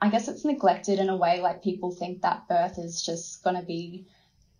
I 0.00 0.08
guess 0.08 0.26
it's 0.28 0.44
neglected 0.44 0.98
in 0.98 1.10
a 1.10 1.16
way, 1.16 1.40
like 1.40 1.62
people 1.62 1.90
think 1.92 2.22
that 2.22 2.48
birth 2.48 2.78
is 2.78 3.02
just 3.02 3.44
going 3.44 3.56
to 3.56 3.62
be 3.62 4.06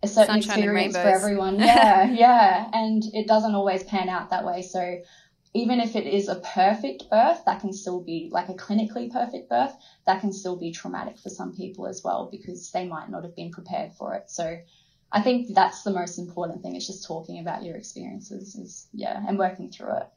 a 0.03 0.07
certain 0.07 0.41
Sunshine 0.41 0.59
experience 0.59 0.95
for 0.95 1.07
everyone. 1.07 1.59
Yeah, 1.59 2.11
yeah. 2.11 2.69
And 2.73 3.03
it 3.13 3.27
doesn't 3.27 3.55
always 3.55 3.83
pan 3.83 4.09
out 4.09 4.29
that 4.29 4.45
way. 4.45 4.61
So 4.61 5.01
even 5.53 5.81
if 5.81 5.95
it 5.95 6.07
is 6.07 6.29
a 6.29 6.35
perfect 6.39 7.09
birth, 7.09 7.43
that 7.45 7.59
can 7.59 7.73
still 7.73 8.01
be 8.01 8.29
like 8.31 8.49
a 8.49 8.53
clinically 8.53 9.11
perfect 9.11 9.49
birth, 9.49 9.73
that 10.05 10.21
can 10.21 10.31
still 10.31 10.55
be 10.57 10.71
traumatic 10.71 11.19
for 11.19 11.29
some 11.29 11.53
people 11.53 11.87
as 11.87 12.01
well 12.03 12.29
because 12.31 12.71
they 12.71 12.87
might 12.87 13.09
not 13.09 13.23
have 13.23 13.35
been 13.35 13.51
prepared 13.51 13.93
for 13.93 14.15
it. 14.15 14.29
So 14.29 14.57
I 15.11 15.21
think 15.21 15.53
that's 15.53 15.83
the 15.83 15.91
most 15.91 16.17
important 16.17 16.61
thing 16.61 16.75
is 16.75 16.87
just 16.87 17.05
talking 17.05 17.39
about 17.39 17.63
your 17.63 17.75
experiences 17.75 18.55
is 18.55 18.87
yeah, 18.93 19.21
and 19.27 19.37
working 19.37 19.69
through 19.69 19.97
it. 19.97 20.07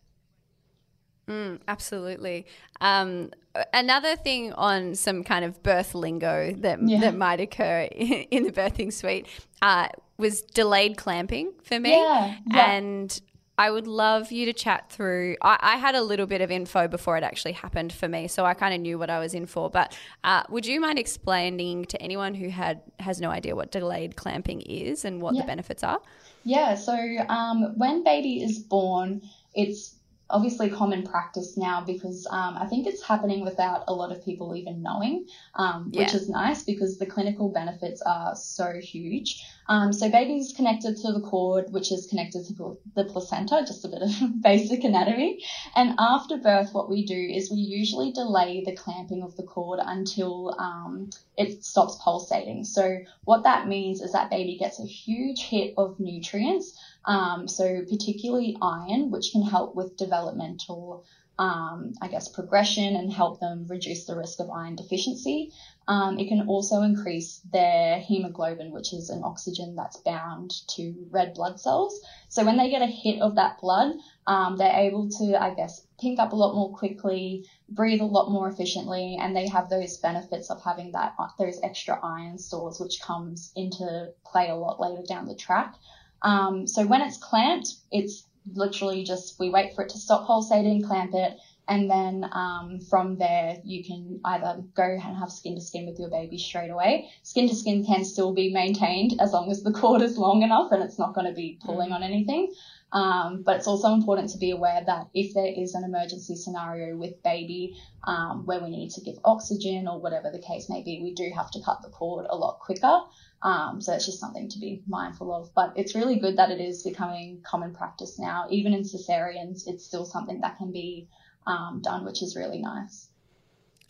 Mm, 1.29 1.61
absolutely. 1.67 2.47
Um, 2.81 3.31
another 3.73 4.15
thing 4.15 4.53
on 4.53 4.95
some 4.95 5.25
kind 5.25 5.45
of 5.45 5.63
birth 5.63 5.95
lingo 5.95 6.53
that 6.59 6.79
Yeah. 6.87 7.01
that 7.01 7.17
might 7.17 7.41
occur 7.41 7.83
in 7.93 8.45
the 8.45 8.53
birthing 8.53 8.93
suite 8.93 9.27
uh, 9.63 9.89
was 10.17 10.43
delayed 10.43 10.97
clamping 10.97 11.53
for 11.63 11.81
me. 11.81 11.93
Yeah, 11.93 12.35
yeah. 12.47 12.73
And 12.77 13.21
I 13.57 13.71
would 13.71 13.87
love 13.87 14.33
you 14.33 14.47
to 14.47 14.53
chat 14.53 14.91
through. 14.91 15.37
I, 15.41 15.59
I 15.61 15.77
had 15.77 15.95
a 15.95 16.03
little 16.03 16.27
bit 16.27 16.41
of 16.41 16.51
info 16.51 16.89
before 16.89 17.17
it 17.17 17.23
actually 17.23 17.53
happened 17.53 17.93
for 17.93 18.09
me, 18.09 18.27
so 18.27 18.45
I 18.45 18.55
kind 18.55 18.75
of 18.75 18.81
knew 18.81 18.99
what 18.99 19.11
I 19.11 19.21
was 19.21 19.33
in 19.35 19.47
for. 19.47 19.71
But 19.71 19.97
uh, 20.25 20.43
would 20.49 20.67
you 20.67 20.81
mind 20.81 20.99
explaining 20.99 21.85
to 21.87 22.03
anyone 22.03 22.35
who 22.35 22.49
had 22.49 22.83
has 22.99 23.21
no 23.21 23.31
idea 23.31 23.55
what 23.55 23.71
delayed 23.71 24.17
clamping 24.17 24.61
is 24.63 25.05
and 25.05 25.23
what 25.23 25.35
Yeah. 25.35 25.43
the 25.43 25.47
benefits 25.47 25.85
are? 25.85 26.01
Yeah, 26.45 26.75
so 26.75 26.95
um, 27.29 27.75
when 27.77 28.03
baby 28.05 28.43
is 28.43 28.59
born, 28.59 29.23
it's 29.55 29.97
obviously 30.31 30.71
common 30.71 31.03
practice 31.05 31.57
now 31.57 31.83
because 31.83 32.27
um, 32.31 32.57
I 32.59 32.67
think 32.67 32.87
it's 32.87 33.03
happening 33.03 33.45
without 33.45 33.85
a 33.89 33.95
lot 33.95 34.11
of 34.11 34.25
people 34.25 34.57
even 34.57 34.83
knowing, 34.83 35.27
um, 35.55 35.93
which 35.93 36.15
is 36.15 36.29
nice 36.29 36.63
because 36.65 36.99
the 36.99 37.07
clinical 37.07 37.51
benefits 37.51 38.03
are 38.03 38.35
so 38.35 38.73
huge. 38.81 39.45
Um, 39.67 39.93
so 39.93 40.11
baby's 40.11 40.53
connected 40.53 40.97
to 40.99 41.13
the 41.13 41.21
cord, 41.21 41.73
which 41.73 41.91
is 41.91 42.07
connected 42.07 42.47
to 42.47 42.79
the 42.95 43.05
placenta, 43.05 43.65
just 43.67 43.85
a 43.85 43.89
bit 43.89 44.03
of 44.03 44.11
basic 44.43 44.85
anatomy. 44.85 45.43
And 45.75 45.95
after 45.99 46.37
birth, 46.37 46.73
what 46.73 46.91
we 46.91 47.07
do 47.07 47.15
is 47.15 47.51
we 47.51 47.59
usually 47.59 48.13
delay 48.13 48.63
the 48.65 48.77
clamping 48.77 49.23
of 49.23 49.37
the 49.37 49.43
cord 49.43 49.81
until 49.83 50.55
um, 50.59 51.11
it 51.37 51.65
stops 51.65 51.99
pulsating. 52.03 52.65
So 52.65 52.99
what 53.25 53.45
that 53.45 53.67
means 53.67 54.01
is 54.01 54.13
that 54.13 54.31
baby 54.31 54.59
gets 54.59 54.81
a 54.81 54.87
huge 54.87 55.43
hit 55.43 55.75
of 55.79 55.99
nutrients, 55.99 56.79
um, 57.07 57.49
so 57.49 57.83
particularly 57.89 58.57
iron, 58.61 59.11
which 59.11 59.31
can 59.33 59.43
help 59.43 59.75
with 59.75 59.97
developmental, 59.97 61.05
um, 61.39 61.95
I 62.01 62.09
guess, 62.09 62.29
progression 62.29 62.95
and 62.97 63.13
help 63.13 63.41
them 63.41 63.67
reduce 63.69 64.05
the 64.05 64.17
risk 64.17 64.41
of 64.41 64.51
iron 64.51 64.77
deficiency. 64.77 65.53
Um, 65.89 66.19
it 66.19 66.29
can 66.29 66.47
also 66.49 66.83
increase 66.83 67.41
their 67.53 67.99
hemoglobin, 67.99 68.71
which 68.71 68.93
is 68.93 69.11
an 69.11 69.23
oxygen 69.25 69.75
that's 69.75 69.99
bound 69.99 70.53
to 70.69 70.95
red 71.11 71.35
blood 71.35 71.61
cells. 71.61 72.01
So 72.29 72.45
when 72.45 72.57
they 72.57 72.71
get 72.71 72.83
a 72.83 72.87
hit 72.87 73.21
of 73.21 73.35
that 73.35 73.61
blood, 73.61 73.97
um, 74.27 74.57
they're 74.57 74.81
able 74.87 75.11
to, 75.11 75.43
I 75.43 75.55
guess, 75.55 75.85
pink 76.01 76.19
up 76.19 76.33
a 76.33 76.37
lot 76.37 76.55
more 76.55 76.73
quickly, 76.73 77.47
breathe 77.69 78.01
a 78.01 78.07
lot 78.07 78.31
more 78.31 78.49
efficiently, 78.49 79.19
and 79.21 79.37
they 79.37 79.49
have 79.49 79.69
those 79.69 79.99
benefits 79.99 80.51
of 80.51 80.63
having 80.63 80.93
that 80.93 81.15
those 81.39 81.61
extra 81.63 81.99
iron 82.03 82.39
stores, 82.39 82.81
which 82.81 83.01
comes 83.03 83.53
into 83.57 84.13
play 84.25 84.49
a 84.51 84.55
lot 84.55 84.81
later 84.81 85.03
down 85.07 85.27
the 85.27 85.35
track. 85.35 85.75
Um, 86.23 86.67
so 86.67 86.87
when 86.87 87.03
it's 87.03 87.19
clamped, 87.19 87.75
it's 87.93 88.25
literally 88.53 89.05
just 89.05 89.39
we 89.39 89.51
wait 89.51 89.75
for 89.75 89.83
it 89.83 89.91
to 89.91 89.99
stop 89.99 90.27
pulsating, 90.27 90.83
clamp 90.83 91.15
it, 91.15 91.39
and 91.67 91.91
then 91.91 92.29
um, 92.33 92.81
from 92.91 93.17
there 93.17 93.57
you 93.65 93.85
can 93.85 94.21
either 94.25 94.63
go 94.75 94.83
and 94.83 95.01
have 95.01 95.31
skin 95.31 95.55
to 95.55 95.61
skin 95.61 95.87
with 95.87 95.99
your 95.99 96.11
baby 96.11 96.39
straight 96.39 96.71
away. 96.71 97.09
Skin 97.23 97.49
to 97.49 97.55
skin 97.55 97.85
can 97.85 98.05
still 98.05 98.35
be 98.35 98.53
maintained 98.53 99.15
as 99.21 99.33
long 99.33 99.51
as 99.51 99.63
the 99.63 99.73
cord 99.73 100.03
is 100.03 100.19
long 100.19 100.43
enough 100.43 100.73
and 100.73 100.83
it's 100.83 100.99
not 100.99 101.15
going 101.15 101.27
to 101.27 101.33
be 101.33 101.59
pulling 101.65 101.93
on 101.93 102.03
anything. 102.03 102.53
Um, 102.95 103.43
but 103.43 103.57
it's 103.57 103.67
also 103.67 103.93
important 103.93 104.31
to 104.31 104.39
be 104.39 104.53
aware 104.53 104.81
that 104.87 105.09
if 105.13 105.35
there 105.35 105.53
is 105.53 105.75
an 105.75 105.83
emergency 105.83 106.37
scenario 106.37 106.97
with 106.97 107.21
baby 107.25 107.77
um, 108.07 108.47
where 108.47 108.63
we 108.63 108.71
need 108.71 108.91
to 108.91 109.01
give 109.01 109.17
oxygen 109.25 109.89
or 109.89 110.01
whatever 110.01 110.31
the 110.31 110.39
case 110.39 110.71
may 110.71 110.81
be, 110.85 111.01
we 111.03 111.13
do 111.13 111.29
have 111.35 111.51
to 111.51 111.61
cut 111.61 111.83
the 111.83 111.89
cord 111.89 112.25
a 112.31 112.37
lot 112.37 112.61
quicker. 112.61 113.01
Um, 113.43 113.81
so 113.81 113.93
it's 113.93 114.07
just 114.07 114.21
something 114.21 114.49
to 114.49 114.59
be 114.61 114.85
mindful 114.87 115.35
of. 115.35 115.53
But 115.57 115.73
it's 115.75 115.97
really 115.97 116.21
good 116.21 116.39
that 116.39 116.53
it 116.53 116.61
is 116.61 116.85
becoming 116.85 117.43
common 117.45 117.75
practice 117.75 118.17
now. 118.17 118.47
Even 118.51 118.73
in 118.73 118.83
cesareans, 118.83 119.67
it's 119.67 119.85
still 119.85 120.07
something 120.07 120.41
that 120.43 120.57
can 120.57 120.71
be 120.71 121.09
um, 121.49 121.81
done, 121.83 122.05
which 122.05 122.23
is 122.23 122.37
really 122.37 122.61
nice. 122.61 123.09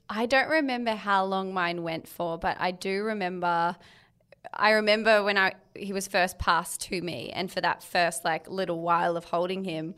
I 0.09 0.25
don't 0.25 0.49
remember 0.49 0.93
how 0.93 1.27
long 1.27 1.53
mine 1.53 1.83
went 1.83 2.09
for, 2.09 2.39
but 2.39 2.57
I 2.59 2.71
do 2.71 3.03
remember. 3.03 3.77
I 4.53 4.71
remember 4.73 5.23
when 5.23 5.39
I 5.39 5.55
he 5.75 5.93
was 5.93 6.07
first 6.07 6.39
passed 6.39 6.83
to 6.83 7.01
me, 7.01 7.31
and 7.35 7.51
for 7.51 7.61
that 7.61 7.83
first 7.83 8.25
like 8.25 8.49
little 8.49 8.81
while 8.81 9.17
of 9.17 9.25
holding 9.25 9.65
him, 9.65 9.95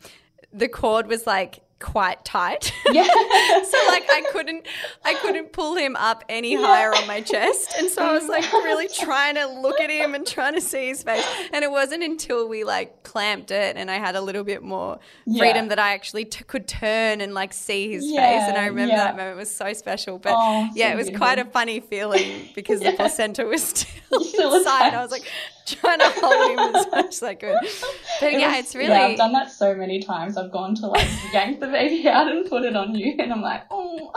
the 0.53 0.67
cord 0.67 1.07
was 1.07 1.27
like 1.27 1.59
quite 1.79 2.25
tight. 2.25 2.73
Yeah. 2.91 3.03
so 3.07 3.77
like 3.87 4.05
I 4.09 4.23
couldn't 4.31 4.65
I 5.03 5.13
couldn't 5.15 5.51
pull 5.51 5.75
him 5.75 5.95
up 5.95 6.23
any 6.29 6.55
higher 6.55 6.93
on 6.93 7.07
my 7.07 7.21
chest. 7.21 7.75
And 7.77 7.89
so 7.89 8.03
I 8.03 8.13
was 8.13 8.27
like 8.27 8.43
mm. 8.45 8.63
really 8.63 8.87
trying 8.87 9.35
to 9.35 9.45
look 9.45 9.79
at 9.79 9.89
him 9.89 10.15
and 10.15 10.25
trying 10.25 10.53
to 10.55 10.61
see 10.61 10.87
his 10.87 11.03
face. 11.03 11.25
And 11.53 11.63
it 11.63 11.71
wasn't 11.71 12.03
until 12.03 12.47
we 12.47 12.63
like 12.63 13.03
clamped 13.03 13.51
it 13.51 13.77
and 13.77 13.91
I 13.91 13.95
had 13.95 14.15
a 14.15 14.21
little 14.21 14.43
bit 14.43 14.63
more 14.63 14.99
freedom 15.37 15.67
that 15.67 15.79
I 15.79 15.93
actually 15.93 16.25
t- 16.25 16.43
could 16.45 16.67
turn 16.67 17.21
and 17.21 17.33
like 17.33 17.53
see 17.53 17.91
his 17.91 18.03
face. 18.05 18.15
And 18.17 18.57
I 18.57 18.67
remember 18.67 18.93
yeah. 18.93 19.03
that 19.05 19.17
moment 19.17 19.37
was 19.37 19.53
so 19.53 19.73
special. 19.73 20.17
But 20.19 20.33
Oh, 20.35 20.69
yeah, 20.73 20.87
so 20.87 20.93
it 20.93 20.95
was 20.97 21.05
beautiful. 21.07 21.25
quite 21.25 21.39
a 21.39 21.45
funny 21.45 21.79
feeling 21.79 22.49
because 22.55 22.79
the 22.79 22.91
placenta 22.95 23.45
was 23.45 23.63
still, 23.63 24.23
Still 24.23 24.55
inside. 24.55 24.93
I 24.93 25.01
was 25.01 25.11
like 25.11 25.29
trying 25.65 25.99
to 25.99 26.09
hold 26.09 26.51
him 26.51 26.75
as 26.75 26.91
much 26.91 27.07
as 27.07 27.23
I 27.23 27.35
could. 27.35 27.57
But 28.19 28.33
It 28.33 28.39
yeah, 28.39 28.51
was- 28.51 28.59
it's 28.59 28.75
really 28.75 28.89
Yeah, 28.89 29.07
I've 29.07 29.17
done 29.17 29.33
that 29.33 29.51
so 29.51 29.75
many 29.75 30.01
times. 30.01 30.37
I've 30.37 30.51
gone 30.51 30.75
to 30.75 30.87
like 30.87 31.07
yank 31.33 31.59
the 31.59 31.66
baby 31.71 32.07
out 32.07 32.27
and 32.31 32.49
put 32.49 32.63
it 32.63 32.75
on 32.75 32.95
you, 32.95 33.15
and 33.19 33.31
I'm 33.31 33.41
like, 33.41 33.63
oh, 33.71 34.11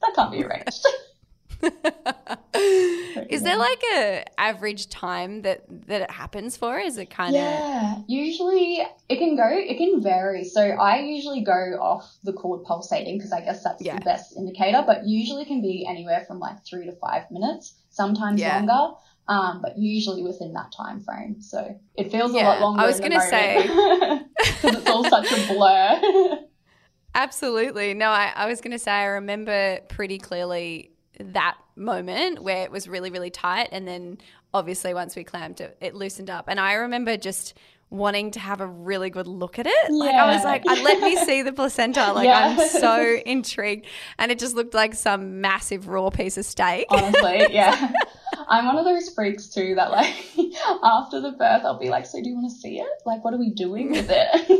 that 0.00 0.12
can't 0.14 0.32
be 0.32 0.44
arranged. 0.44 0.86
Is 3.30 3.42
there 3.42 3.56
like 3.56 3.82
a 3.94 4.24
average 4.38 4.88
time 4.88 5.42
that 5.42 5.64
that 5.88 6.02
it 6.02 6.10
happens 6.10 6.56
for? 6.56 6.78
Is 6.78 6.98
it 6.98 7.10
kind 7.10 7.34
of 7.34 7.42
Yeah, 7.42 7.96
usually 8.06 8.80
it 9.08 9.16
can 9.18 9.36
go, 9.36 9.48
it 9.50 9.76
can 9.76 10.00
vary. 10.02 10.44
So 10.44 10.62
I 10.62 11.00
usually 11.00 11.42
go 11.42 11.76
off 11.80 12.16
the 12.24 12.32
cord 12.32 12.64
pulsating 12.64 13.18
because 13.18 13.32
I 13.32 13.40
guess 13.40 13.62
that's 13.64 13.82
Yeah. 13.82 13.98
the 13.98 14.04
best 14.04 14.36
indicator, 14.36 14.82
but 14.86 15.06
usually 15.06 15.44
can 15.44 15.60
be 15.60 15.84
anywhere 15.88 16.24
from 16.26 16.38
like 16.38 16.64
three 16.64 16.86
to 16.86 16.92
five 16.92 17.30
minutes, 17.30 17.74
sometimes 17.90 18.40
Yeah. 18.40 18.56
longer, 18.58 18.94
um, 19.28 19.60
but 19.62 19.76
usually 19.78 20.22
within 20.22 20.52
that 20.54 20.72
time 20.72 21.00
frame. 21.00 21.40
So 21.42 21.76
it 21.96 22.10
feels 22.12 22.32
a 22.32 22.36
lot 22.36 22.60
longer. 22.60 22.82
I 22.82 22.86
was 22.86 23.00
gonna 23.00 23.20
say- 23.20 23.66
because 24.38 24.76
it's 24.76 24.88
all 24.88 25.04
such 25.04 25.30
a 25.32 25.52
blur. 25.52 26.38
Absolutely. 27.18 27.94
No, 27.94 28.10
I, 28.10 28.32
I 28.34 28.46
was 28.46 28.60
going 28.60 28.70
to 28.70 28.78
say, 28.78 28.92
I 28.92 29.04
remember 29.06 29.80
pretty 29.88 30.18
clearly 30.18 30.92
that 31.18 31.56
moment 31.74 32.42
where 32.44 32.62
it 32.62 32.70
was 32.70 32.88
really, 32.88 33.10
really 33.10 33.30
tight. 33.30 33.70
And 33.72 33.88
then 33.88 34.18
obviously, 34.54 34.94
once 34.94 35.16
we 35.16 35.24
clamped 35.24 35.60
it, 35.60 35.76
it 35.80 35.96
loosened 35.96 36.30
up. 36.30 36.44
And 36.46 36.60
I 36.60 36.74
remember 36.74 37.16
just 37.16 37.54
wanting 37.90 38.30
to 38.30 38.38
have 38.38 38.60
a 38.60 38.66
really 38.66 39.10
good 39.10 39.26
look 39.26 39.58
at 39.58 39.66
it. 39.66 39.90
Like, 39.92 40.14
I 40.14 40.32
was 40.34 40.44
like, 40.44 40.62
uh, 40.66 40.76
let 40.82 41.00
me 41.00 41.16
see 41.24 41.42
the 41.42 41.52
placenta. 41.52 42.12
Like, 42.12 42.26
Yeah. 42.26 42.56
I'm 42.58 42.68
so 42.68 43.18
intrigued. 43.26 43.86
And 44.18 44.30
it 44.30 44.38
just 44.38 44.54
looked 44.54 44.74
like 44.74 44.94
some 44.94 45.40
massive 45.40 45.88
raw 45.88 46.10
piece 46.10 46.36
of 46.36 46.44
steak. 46.44 46.86
Honestly, 46.90 47.46
yeah. 47.50 47.92
I'm 48.46 48.66
one 48.66 48.78
of 48.78 48.84
those 48.84 49.10
freaks 49.10 49.48
too 49.48 49.74
that 49.74 49.90
like 49.90 50.14
after 50.84 51.20
the 51.20 51.32
birth 51.32 51.62
I'll 51.64 51.78
be 51.78 51.88
like, 51.88 52.06
so 52.06 52.22
do 52.22 52.28
you 52.28 52.36
want 52.36 52.50
to 52.50 52.56
see 52.56 52.78
it? 52.78 52.88
Like, 53.04 53.24
what 53.24 53.34
are 53.34 53.38
we 53.38 53.50
doing 53.50 53.90
with 53.90 54.08
it? 54.10 54.57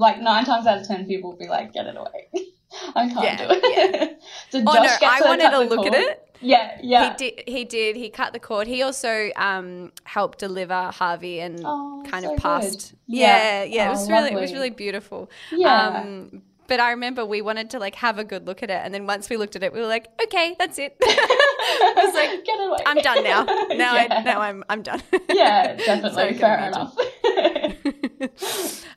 Like 0.00 0.20
nine 0.20 0.44
times 0.44 0.66
out 0.66 0.78
of 0.80 0.86
ten 0.86 1.06
people 1.06 1.30
will 1.30 1.38
be 1.38 1.46
like, 1.48 1.72
get 1.72 1.86
it 1.86 1.96
away. 1.96 2.28
I 2.94 3.08
can't 3.08 3.22
Yeah, 3.24 3.36
do 3.36 3.44
it. 3.50 4.20
Did 4.50 4.64
Oh, 4.66 4.74
Josh 4.74 5.00
no, 5.02 5.08
I 5.08 5.20
wanted 5.22 5.50
to 5.50 5.74
look 5.74 5.86
at 5.86 5.94
it. 5.94 6.26
Yeah, 6.40 6.78
yeah. 6.82 7.10
He 7.10 7.30
did. 7.30 7.42
He 7.46 7.64
did. 7.64 7.96
He 7.96 8.08
cut 8.08 8.32
the 8.32 8.38
cord. 8.38 8.66
He 8.66 8.82
also 8.82 9.30
um, 9.36 9.92
helped 10.04 10.38
deliver 10.38 10.90
Harvey 10.90 11.40
and 11.40 11.60
Oh, 11.64 12.02
kind 12.08 12.24
so 12.24 12.34
of 12.34 12.38
passed. 12.40 12.92
good. 12.92 12.98
Yeah, 13.08 13.64
Yeah. 13.64 13.64
yeah. 13.64 13.84
it 13.84 13.88
Oh, 13.88 13.90
was 13.90 14.08
really, 14.10 14.30
it 14.32 14.40
was 14.40 14.52
really 14.52 14.70
beautiful. 14.70 15.30
Yeah. 15.52 15.88
Um, 16.02 16.42
but 16.66 16.78
I 16.78 16.92
remember 16.92 17.26
we 17.26 17.42
wanted 17.42 17.68
to 17.70 17.78
like 17.80 17.96
have 17.96 18.18
a 18.18 18.24
good 18.24 18.46
look 18.46 18.62
at 18.62 18.70
it, 18.70 18.80
and 18.84 18.94
then 18.94 19.04
once 19.04 19.28
we 19.28 19.36
looked 19.36 19.56
at 19.56 19.62
it, 19.64 19.72
we 19.72 19.80
were 19.80 19.86
like, 19.88 20.06
okay, 20.24 20.54
that's 20.58 20.78
it. 20.78 20.96
I 21.02 21.92
was 21.96 22.14
like, 22.14 22.44
Get 22.44 22.60
away. 22.60 22.78
I'm 22.86 22.98
done 22.98 23.24
now. 23.24 23.42
Now, 23.44 23.94
yeah. 23.96 24.06
I, 24.10 24.22
now 24.22 24.40
I'm, 24.40 24.64
I'm 24.70 24.82
done. 24.82 25.02
yeah, 25.30 25.74
definitely. 25.74 26.28
can 26.30 26.38
Fair 26.38 26.56
imagine. 26.58 26.80
enough. 26.80 26.96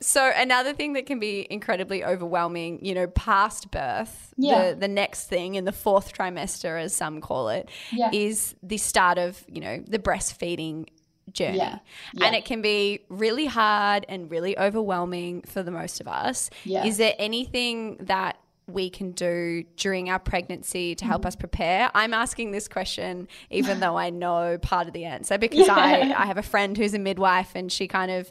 So 0.00 0.30
another 0.36 0.74
thing 0.74 0.92
that 0.94 1.06
can 1.06 1.18
be 1.18 1.46
incredibly 1.48 2.04
overwhelming, 2.04 2.84
you 2.84 2.94
know, 2.94 3.06
past 3.06 3.70
birth, 3.70 4.34
Yeah. 4.36 4.70
the 4.72 4.76
the 4.80 4.88
next 4.88 5.28
thing 5.28 5.54
in 5.54 5.64
the 5.64 5.72
fourth 5.72 6.12
trimester, 6.12 6.78
as 6.80 6.94
some 6.94 7.20
call 7.20 7.48
it, 7.48 7.70
is 8.12 8.54
Yeah. 8.62 8.68
the 8.68 8.76
start 8.78 9.18
of 9.18 9.42
you 9.48 9.60
know 9.60 9.82
the 9.86 9.98
breastfeeding 9.98 10.86
journey, 11.32 11.56
Yeah. 11.58 11.78
and 12.22 12.34
it 12.36 12.44
can 12.44 12.60
be 12.60 13.00
really 13.08 13.46
hard 13.46 14.04
and 14.10 14.30
really 14.30 14.58
overwhelming 14.58 15.42
for 15.42 15.62
the 15.62 15.70
most 15.70 16.00
of 16.02 16.06
us. 16.08 16.50
Yeah. 16.64 16.84
Is 16.84 16.98
there 16.98 17.14
anything 17.18 17.96
that 18.00 18.36
we 18.66 18.88
can 18.90 19.12
do 19.12 19.64
during 19.76 20.10
our 20.10 20.18
pregnancy 20.18 20.94
to 20.94 21.02
Mm-hmm. 21.04 21.10
help 21.10 21.26
us 21.26 21.34
prepare? 21.34 21.90
I'm 21.94 22.12
asking 22.12 22.50
this 22.50 22.68
question 22.68 23.28
even 23.50 23.80
though 23.80 23.96
I 23.96 24.10
know 24.10 24.58
part 24.58 24.86
of 24.86 24.92
the 24.92 25.06
answer 25.06 25.38
because 25.38 25.68
I, 25.70 26.12
I 26.12 26.26
have 26.26 26.36
a 26.38 26.42
friend 26.42 26.76
who's 26.76 26.92
a 26.94 26.98
midwife 26.98 27.52
and 27.54 27.72
she 27.72 27.88
kind 27.88 28.10
of 28.10 28.30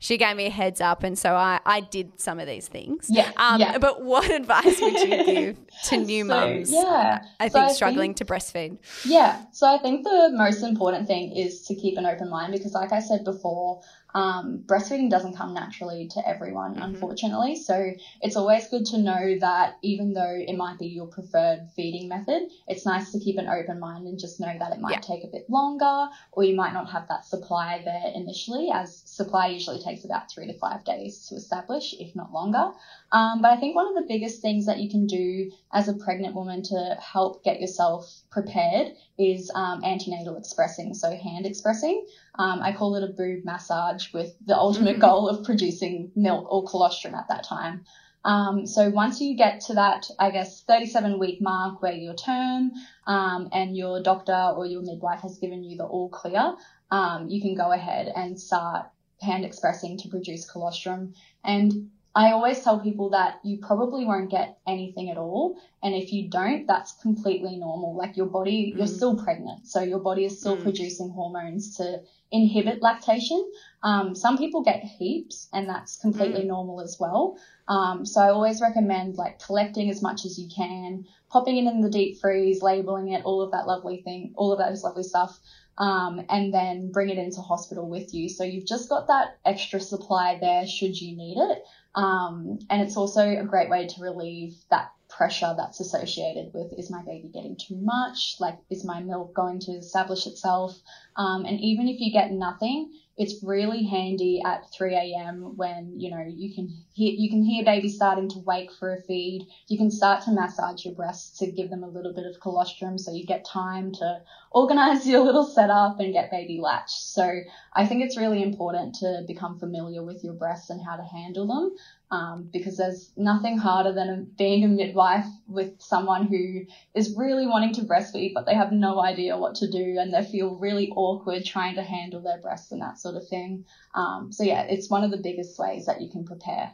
she 0.00 0.16
gave 0.16 0.34
me 0.34 0.46
a 0.46 0.50
heads 0.50 0.80
up 0.80 1.02
and 1.04 1.16
so 1.16 1.34
I, 1.34 1.60
I 1.64 1.80
did 1.80 2.18
some 2.18 2.40
of 2.40 2.46
these 2.46 2.66
things. 2.66 3.06
Yeah, 3.08 3.30
Um, 3.36 3.60
yeah. 3.60 3.78
But 3.78 4.02
what 4.02 4.28
advice 4.40 4.80
would 4.80 4.94
you 4.94 5.24
give 5.24 5.58
to 5.84 5.96
new 5.98 6.22
So, 6.24 6.28
mums? 6.28 6.72
yeah. 6.72 7.22
I 7.38 7.48
So 7.48 7.60
think 7.60 7.76
struggling 7.76 8.14
to 8.14 8.24
breastfeed. 8.24 8.78
Yeah, 9.04 9.42
so 9.52 9.66
I 9.72 9.78
think 9.78 10.04
the 10.04 10.30
most 10.34 10.62
important 10.62 11.06
thing 11.06 11.36
is 11.36 11.62
to 11.66 11.74
keep 11.74 11.98
an 11.98 12.06
open 12.06 12.30
mind 12.30 12.52
because, 12.52 12.72
like 12.72 12.92
I 12.92 13.00
said 13.00 13.24
before, 13.24 13.82
um, 14.14 14.62
breastfeeding 14.66 15.10
doesn't 15.10 15.36
come 15.36 15.54
naturally 15.54 16.08
to 16.14 16.28
everyone, 16.28 16.74
Mm-hmm. 16.74 16.82
unfortunately. 16.82 17.56
So 17.56 17.92
it's 18.20 18.36
always 18.36 18.68
good 18.68 18.86
to 18.86 18.98
know 18.98 19.38
that 19.40 19.78
even 19.82 20.12
though 20.12 20.36
it 20.36 20.56
might 20.56 20.78
be 20.78 20.86
your 20.88 21.06
preferred 21.06 21.68
feeding 21.74 22.08
method, 22.08 22.48
it's 22.66 22.84
nice 22.86 23.12
to 23.12 23.18
keep 23.20 23.38
an 23.38 23.48
open 23.48 23.80
mind 23.80 24.06
and 24.06 24.18
just 24.18 24.40
know 24.40 24.52
that 24.58 24.72
it 24.72 24.80
might 24.80 24.92
Yeah. 24.92 24.98
take 25.00 25.24
a 25.24 25.28
bit 25.28 25.48
longer 25.48 26.08
or 26.32 26.44
you 26.44 26.54
might 26.54 26.72
not 26.72 26.90
have 26.90 27.08
that 27.08 27.24
supply 27.24 27.82
there 27.84 28.12
initially, 28.14 28.70
as 28.72 29.02
supply 29.04 29.46
usually 29.48 29.82
takes 29.82 30.04
about 30.04 30.30
three 30.30 30.46
to 30.46 30.58
five 30.58 30.84
days 30.84 31.26
to 31.28 31.34
establish, 31.34 31.94
if 31.98 32.14
not 32.14 32.32
longer. 32.32 32.72
Um, 33.12 33.42
but 33.42 33.50
I 33.52 33.56
think 33.56 33.74
one 33.74 33.88
of 33.88 33.94
the 33.94 34.06
biggest 34.08 34.40
things 34.42 34.66
that 34.66 34.78
you 34.78 34.88
can 34.90 35.06
do 35.06 35.50
as 35.72 35.88
a 35.88 35.94
pregnant 35.94 36.34
woman 36.34 36.62
to 36.64 36.96
help 37.00 37.42
get 37.44 37.60
yourself 37.60 38.08
prepared 38.30 38.92
is 39.18 39.50
um, 39.54 39.82
antenatal 39.84 40.36
expressing, 40.36 40.94
so 40.94 41.10
hand 41.16 41.46
expressing. 41.46 42.06
Um, 42.40 42.62
I 42.62 42.72
call 42.72 42.96
it 42.96 43.04
a 43.04 43.12
boob 43.12 43.44
massage 43.44 44.14
with 44.14 44.34
the 44.46 44.56
ultimate 44.56 44.96
Mhm. 44.96 45.00
goal 45.00 45.28
of 45.28 45.44
producing 45.44 46.10
milk 46.16 46.50
or 46.50 46.64
colostrum 46.64 47.14
at 47.14 47.28
that 47.28 47.44
time. 47.44 47.84
Um, 48.24 48.66
so 48.66 48.88
once 48.90 49.20
you 49.20 49.36
get 49.36 49.60
to 49.62 49.74
that, 49.74 50.10
I 50.18 50.30
guess, 50.30 50.62
37 50.62 51.18
week 51.18 51.40
mark 51.40 51.82
where 51.82 51.92
your 51.92 52.14
term 52.14 52.72
um, 53.06 53.48
and 53.52 53.76
your 53.76 54.02
doctor 54.02 54.52
or 54.56 54.64
your 54.64 54.82
midwife 54.82 55.20
has 55.20 55.38
given 55.38 55.62
you 55.62 55.76
the 55.76 55.84
all 55.84 56.08
clear, 56.08 56.54
um, 56.90 57.28
you 57.28 57.42
can 57.42 57.54
go 57.54 57.72
ahead 57.72 58.10
and 58.14 58.40
start 58.40 58.86
hand 59.20 59.44
expressing 59.44 59.98
to 59.98 60.08
produce 60.08 60.50
colostrum. 60.50 61.12
And 61.44 61.90
I 62.12 62.32
always 62.32 62.62
tell 62.64 62.80
people 62.80 63.10
that 63.10 63.38
you 63.44 63.58
probably 63.58 64.04
won't 64.04 64.30
get 64.30 64.58
anything 64.66 65.10
at 65.10 65.16
all. 65.16 65.56
And 65.82 65.94
if 65.94 66.12
you 66.12 66.28
don't, 66.28 66.66
that's 66.66 66.92
completely 67.00 67.56
normal. 67.56 67.96
Like 67.96 68.16
your 68.16 68.26
body, 68.26 68.72
you're 68.76 68.86
Mm. 68.86 68.96
still 68.96 69.16
pregnant. 69.16 69.66
So 69.66 69.80
your 69.80 70.00
body 70.00 70.24
is 70.24 70.40
still 70.40 70.56
Mm. 70.56 70.62
producing 70.62 71.10
hormones 71.10 71.76
to 71.76 72.00
inhibit 72.32 72.82
lactation. 72.82 73.40
Um, 73.82 74.14
some 74.14 74.36
people 74.36 74.62
get 74.62 74.82
heaps 74.82 75.48
and 75.52 75.68
that's 75.68 75.96
completely 75.96 76.44
normal 76.44 76.80
as 76.80 76.96
well. 76.98 77.36
Um, 77.68 78.04
so 78.04 78.20
I 78.20 78.30
always 78.30 78.60
recommend 78.60 79.16
like 79.16 79.38
collecting 79.38 79.88
as 79.88 80.02
much 80.02 80.24
as 80.24 80.36
you 80.38 80.48
can, 80.48 81.04
popping 81.30 81.56
it 81.56 81.66
in 81.66 81.80
the 81.80 81.88
deep 81.88 82.18
freeze, 82.20 82.60
labeling 82.62 83.08
it, 83.08 83.22
all 83.24 83.40
of 83.40 83.52
that 83.52 83.66
lovely 83.66 84.02
thing, 84.02 84.32
all 84.36 84.52
of 84.52 84.58
those 84.58 84.82
lovely 84.82 85.04
stuff. 85.04 85.38
Um, 85.78 86.20
and 86.28 86.52
then 86.52 86.90
bring 86.90 87.08
it 87.08 87.16
into 87.16 87.40
hospital 87.40 87.88
with 87.88 88.12
you. 88.12 88.28
So 88.28 88.44
you've 88.44 88.66
just 88.66 88.90
got 88.90 89.06
that 89.06 89.28
extra 89.46 89.80
supply 89.80 90.36
there 90.38 90.66
should 90.66 91.00
you 91.00 91.16
need 91.16 91.38
it. 91.38 91.62
Um, 91.94 92.58
and 92.70 92.82
it's 92.82 92.96
also 92.96 93.28
a 93.28 93.44
great 93.44 93.68
way 93.68 93.86
to 93.86 94.00
relieve 94.00 94.56
that 94.70 94.92
pressure 95.20 95.52
that's 95.54 95.80
associated 95.80 96.50
with 96.54 96.72
is 96.78 96.90
my 96.90 97.02
baby 97.04 97.28
getting 97.28 97.54
too 97.54 97.76
much? 97.76 98.36
Like, 98.40 98.56
is 98.70 98.86
my 98.86 99.02
milk 99.02 99.34
going 99.34 99.60
to 99.60 99.72
establish 99.72 100.26
itself? 100.26 100.72
Um, 101.14 101.44
and 101.44 101.60
even 101.60 101.88
if 101.88 102.00
you 102.00 102.10
get 102.10 102.32
nothing, 102.32 102.90
it's 103.18 103.44
really 103.44 103.84
handy 103.84 104.40
at 104.42 104.62
3 104.72 104.94
a.m. 104.94 105.52
when 105.56 105.92
you 106.00 106.10
know 106.10 106.24
you 106.26 106.54
can 106.54 106.68
hear 106.94 107.12
you 107.14 107.28
can 107.28 107.42
hear 107.44 107.62
baby 107.66 107.90
starting 107.90 108.30
to 108.30 108.38
wake 108.38 108.70
for 108.72 108.94
a 108.94 109.02
feed. 109.02 109.46
You 109.68 109.76
can 109.76 109.90
start 109.90 110.24
to 110.24 110.30
massage 110.30 110.86
your 110.86 110.94
breasts 110.94 111.38
to 111.40 111.52
give 111.52 111.68
them 111.68 111.82
a 111.82 111.88
little 111.88 112.14
bit 112.14 112.24
of 112.24 112.40
colostrum, 112.40 112.96
so 112.96 113.12
you 113.12 113.26
get 113.26 113.44
time 113.44 113.92
to 114.00 114.22
organize 114.52 115.06
your 115.12 115.22
little 115.22 115.44
setup 115.44 116.00
and 116.00 116.14
get 116.14 116.30
baby 116.30 116.60
latched. 116.62 116.98
So 116.98 117.42
I 117.74 117.86
think 117.86 118.02
it's 118.02 118.16
really 118.16 118.42
important 118.42 118.94
to 119.00 119.24
become 119.26 119.58
familiar 119.58 120.02
with 120.02 120.24
your 120.24 120.32
breasts 120.32 120.70
and 120.70 120.80
how 120.82 120.96
to 120.96 121.04
handle 121.04 121.46
them. 121.46 121.76
Um, 122.12 122.50
because 122.52 122.76
there's 122.76 123.12
nothing 123.16 123.56
harder 123.56 123.92
than 123.92 124.32
being 124.36 124.64
a 124.64 124.68
midwife 124.68 125.26
with 125.46 125.80
someone 125.80 126.26
who 126.26 126.62
is 126.92 127.14
really 127.16 127.46
wanting 127.46 127.72
to 127.74 127.82
breastfeed, 127.82 128.32
but 128.34 128.46
they 128.46 128.54
have 128.54 128.72
no 128.72 129.00
idea 129.00 129.36
what 129.36 129.54
to 129.56 129.70
do 129.70 129.96
and 130.00 130.12
they 130.12 130.24
feel 130.24 130.56
really 130.56 130.90
awkward 130.96 131.44
trying 131.44 131.76
to 131.76 131.82
handle 131.82 132.20
their 132.20 132.38
breasts 132.40 132.72
and 132.72 132.82
that 132.82 132.98
sort 132.98 133.14
of 133.14 133.28
thing. 133.28 133.64
Um, 133.94 134.32
so 134.32 134.42
yeah, 134.42 134.62
it's 134.62 134.90
one 134.90 135.04
of 135.04 135.12
the 135.12 135.18
biggest 135.22 135.56
ways 135.56 135.86
that 135.86 136.00
you 136.00 136.10
can 136.10 136.24
prepare, 136.24 136.72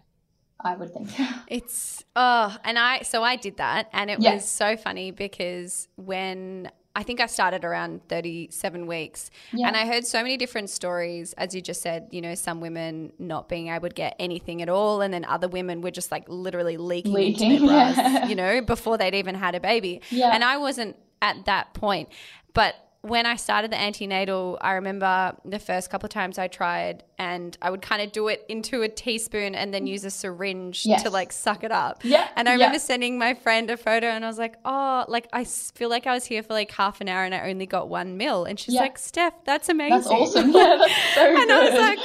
I 0.64 0.74
would 0.74 0.92
think. 0.94 1.10
It's 1.48 2.02
oh, 2.16 2.56
and 2.64 2.78
I 2.78 3.02
so 3.02 3.22
I 3.22 3.36
did 3.36 3.58
that, 3.58 3.88
and 3.92 4.10
it 4.10 4.18
Yeah. 4.18 4.34
was 4.34 4.48
so 4.48 4.76
funny 4.76 5.10
because 5.12 5.86
when 5.96 6.70
I 6.96 7.02
think 7.02 7.20
I 7.20 7.26
started 7.26 7.62
around 7.64 8.00
37 8.08 8.86
weeks, 8.86 9.30
Yeah. 9.52 9.68
and 9.68 9.76
I 9.76 9.86
heard 9.86 10.06
so 10.06 10.22
many 10.22 10.36
different 10.38 10.70
stories, 10.70 11.34
as 11.34 11.54
you 11.54 11.60
just 11.60 11.82
said. 11.82 12.08
You 12.10 12.22
know, 12.22 12.34
some 12.34 12.60
women 12.60 13.12
not 13.18 13.48
being 13.48 13.68
able 13.68 13.88
to 13.88 13.94
get 13.94 14.16
anything 14.18 14.62
at 14.62 14.68
all, 14.70 15.02
and 15.02 15.12
then 15.14 15.24
other 15.26 15.46
women 15.46 15.82
were 15.82 15.90
just 15.90 16.10
like 16.10 16.24
literally 16.28 16.78
leaking, 16.78 17.12
Leaking, 17.12 17.50
into 17.52 17.66
their 17.66 17.94
bras, 17.94 18.28
you 18.30 18.34
know, 18.34 18.62
before 18.62 18.96
they'd 18.96 19.14
even 19.14 19.34
had 19.34 19.54
a 19.54 19.60
baby. 19.60 20.00
Yeah. 20.10 20.30
And 20.34 20.42
I 20.42 20.56
wasn't 20.56 20.96
at 21.20 21.44
that 21.44 21.74
point, 21.74 22.08
but 22.54 22.74
when 23.08 23.26
I 23.26 23.36
started 23.36 23.70
the 23.70 23.80
antenatal, 23.80 24.58
I 24.60 24.72
remember 24.72 25.36
the 25.44 25.58
first 25.58 25.90
couple 25.90 26.06
of 26.06 26.10
times 26.12 26.38
I 26.38 26.48
tried, 26.48 27.04
and 27.18 27.56
I 27.62 27.70
would 27.70 27.82
kind 27.82 28.02
of 28.02 28.12
do 28.12 28.28
it 28.28 28.44
into 28.48 28.82
a 28.82 28.88
teaspoon 28.88 29.54
and 29.54 29.72
then 29.72 29.86
use 29.86 30.04
a 30.04 30.10
syringe 30.10 30.84
Yes. 30.84 31.02
to 31.02 31.10
like 31.10 31.32
suck 31.32 31.64
it 31.64 31.72
up. 31.72 32.00
Yeah, 32.04 32.26
And 32.36 32.48
I 32.48 32.52
yeah. 32.52 32.56
remember 32.56 32.78
sending 32.78 33.18
my 33.18 33.34
friend 33.34 33.70
a 33.70 33.76
photo, 33.76 34.06
and 34.08 34.24
I 34.24 34.28
was 34.28 34.38
like, 34.38 34.56
"Oh, 34.64 35.04
like 35.08 35.28
I 35.32 35.44
feel 35.44 35.88
like 35.88 36.06
I 36.06 36.14
was 36.14 36.24
here 36.24 36.42
for 36.42 36.52
like 36.52 36.70
half 36.72 37.00
an 37.00 37.08
hour, 37.08 37.24
and 37.24 37.34
I 37.34 37.48
only 37.48 37.66
got 37.66 37.88
one 37.88 38.16
mil." 38.16 38.44
And 38.44 38.58
she's 38.58 38.74
Yeah. 38.74 38.82
like, 38.82 38.98
"Steph, 38.98 39.44
that's 39.44 39.68
amazing." 39.68 39.96
That's 39.98 40.06
awesome. 40.08 40.52
Yeah, 40.56 40.76
that's 40.78 41.14
so 41.14 41.22
and 41.40 41.52
I 41.52 41.64
was 41.70 41.74
like, 41.78 41.98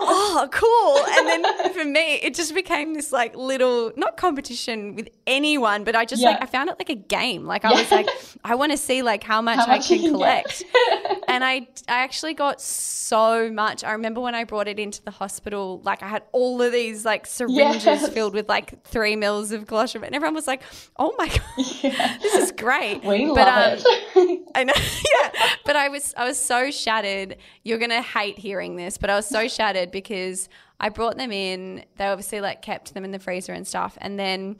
"Oh, 0.00 0.48
cool!" 0.52 1.04
And 1.16 1.28
then 1.28 1.72
for 1.72 1.84
me, 1.84 2.14
it 2.16 2.34
just 2.34 2.54
became 2.54 2.94
this 2.94 3.12
like 3.12 3.36
little 3.36 3.92
not 3.96 4.16
competition 4.16 4.94
with 4.94 5.08
anyone, 5.26 5.84
but 5.84 5.94
I 5.96 6.04
just 6.04 6.22
Yeah. 6.22 6.30
like 6.30 6.42
I 6.42 6.46
found 6.46 6.70
it 6.70 6.76
like 6.78 6.90
a 6.90 6.94
game. 6.94 7.44
Like 7.46 7.64
I 7.64 7.70
Yeah. 7.72 7.78
was 7.78 7.90
like, 7.90 8.08
I 8.44 8.54
want 8.54 8.72
to 8.72 8.78
see 8.78 9.02
like 9.02 9.22
how 9.24 9.40
much, 9.42 9.56
How 9.58 9.64
I 9.66 9.76
much 9.76 9.90
you 9.90 9.96
can 9.96 10.04
can 10.06 10.12
collect. 10.48 11.24
and 11.28 11.44
I 11.44 11.68
I 11.88 11.98
actually 12.00 12.34
got 12.34 12.60
so 12.60 13.50
much. 13.50 13.84
I 13.84 13.92
remember 13.92 14.20
when 14.20 14.34
I 14.34 14.44
brought 14.44 14.68
it 14.68 14.78
into 14.78 15.02
the 15.02 15.10
hospital, 15.10 15.80
like 15.84 16.02
I 16.02 16.08
had 16.08 16.22
all 16.32 16.60
of 16.62 16.72
these 16.72 17.04
like 17.04 17.26
syringes 17.26 17.84
Yes. 17.84 18.08
filled 18.10 18.34
with 18.34 18.48
like 18.48 18.82
three 18.84 19.16
mils 19.16 19.52
of 19.52 19.66
colostrum, 19.66 20.04
and 20.04 20.14
everyone 20.14 20.34
was 20.34 20.46
like, 20.46 20.62
"Oh 20.98 21.14
my 21.18 21.28
god, 21.28 21.40
Yeah. 21.82 22.16
this 22.22 22.34
is 22.34 22.52
great." 22.52 23.02
We 23.04 23.26
But, 23.26 23.36
love 23.46 23.78
um, 23.78 23.84
it. 24.16 24.42
I 24.54 24.64
know, 24.64 24.74
yeah. 24.76 25.48
But 25.64 25.76
I 25.76 25.88
was 25.88 26.14
I 26.16 26.24
was 26.26 26.38
so 26.38 26.70
shattered. 26.70 27.36
You're 27.64 27.78
gonna 27.78 28.02
hate 28.02 28.38
hearing 28.38 28.76
this, 28.76 28.98
but 28.98 29.10
I 29.10 29.16
was 29.16 29.26
so 29.26 29.48
shattered 29.48 29.90
because 29.90 30.48
I 30.80 30.88
brought 30.88 31.16
them 31.18 31.32
in. 31.32 31.84
They 31.96 32.06
obviously 32.06 32.40
like 32.40 32.62
kept 32.62 32.94
them 32.94 33.04
in 33.04 33.10
the 33.10 33.18
freezer 33.18 33.52
and 33.52 33.66
stuff, 33.66 33.98
and 34.00 34.18
then 34.18 34.56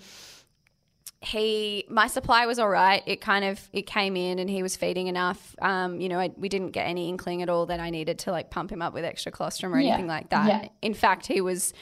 he 1.20 1.84
my 1.88 2.06
supply 2.06 2.46
was 2.46 2.58
all 2.60 2.68
right. 2.68 3.02
It 3.06 3.20
kind 3.20 3.44
of 3.44 3.60
it 3.72 3.86
came 3.86 4.16
in 4.16 4.38
and 4.38 4.48
he 4.48 4.62
was 4.62 4.76
feeding 4.76 5.08
enough. 5.08 5.54
Um 5.60 6.00
you 6.00 6.08
know 6.08 6.20
I, 6.20 6.30
we 6.36 6.48
didn't 6.48 6.70
get 6.70 6.86
any 6.86 7.08
inkling 7.08 7.42
at 7.42 7.48
all 7.48 7.66
that 7.66 7.80
i 7.80 7.90
needed 7.90 8.20
to 8.20 8.30
like 8.30 8.50
pump 8.50 8.70
him 8.70 8.80
up 8.82 8.94
with 8.94 9.04
extra 9.04 9.32
colostrum 9.32 9.74
or 9.74 9.80
Yeah. 9.80 9.94
anything 9.94 10.06
like 10.06 10.30
that. 10.30 10.46
Yeah. 10.46 10.68
in 10.80 10.94
fact 10.94 11.26
he 11.26 11.40
was 11.40 11.74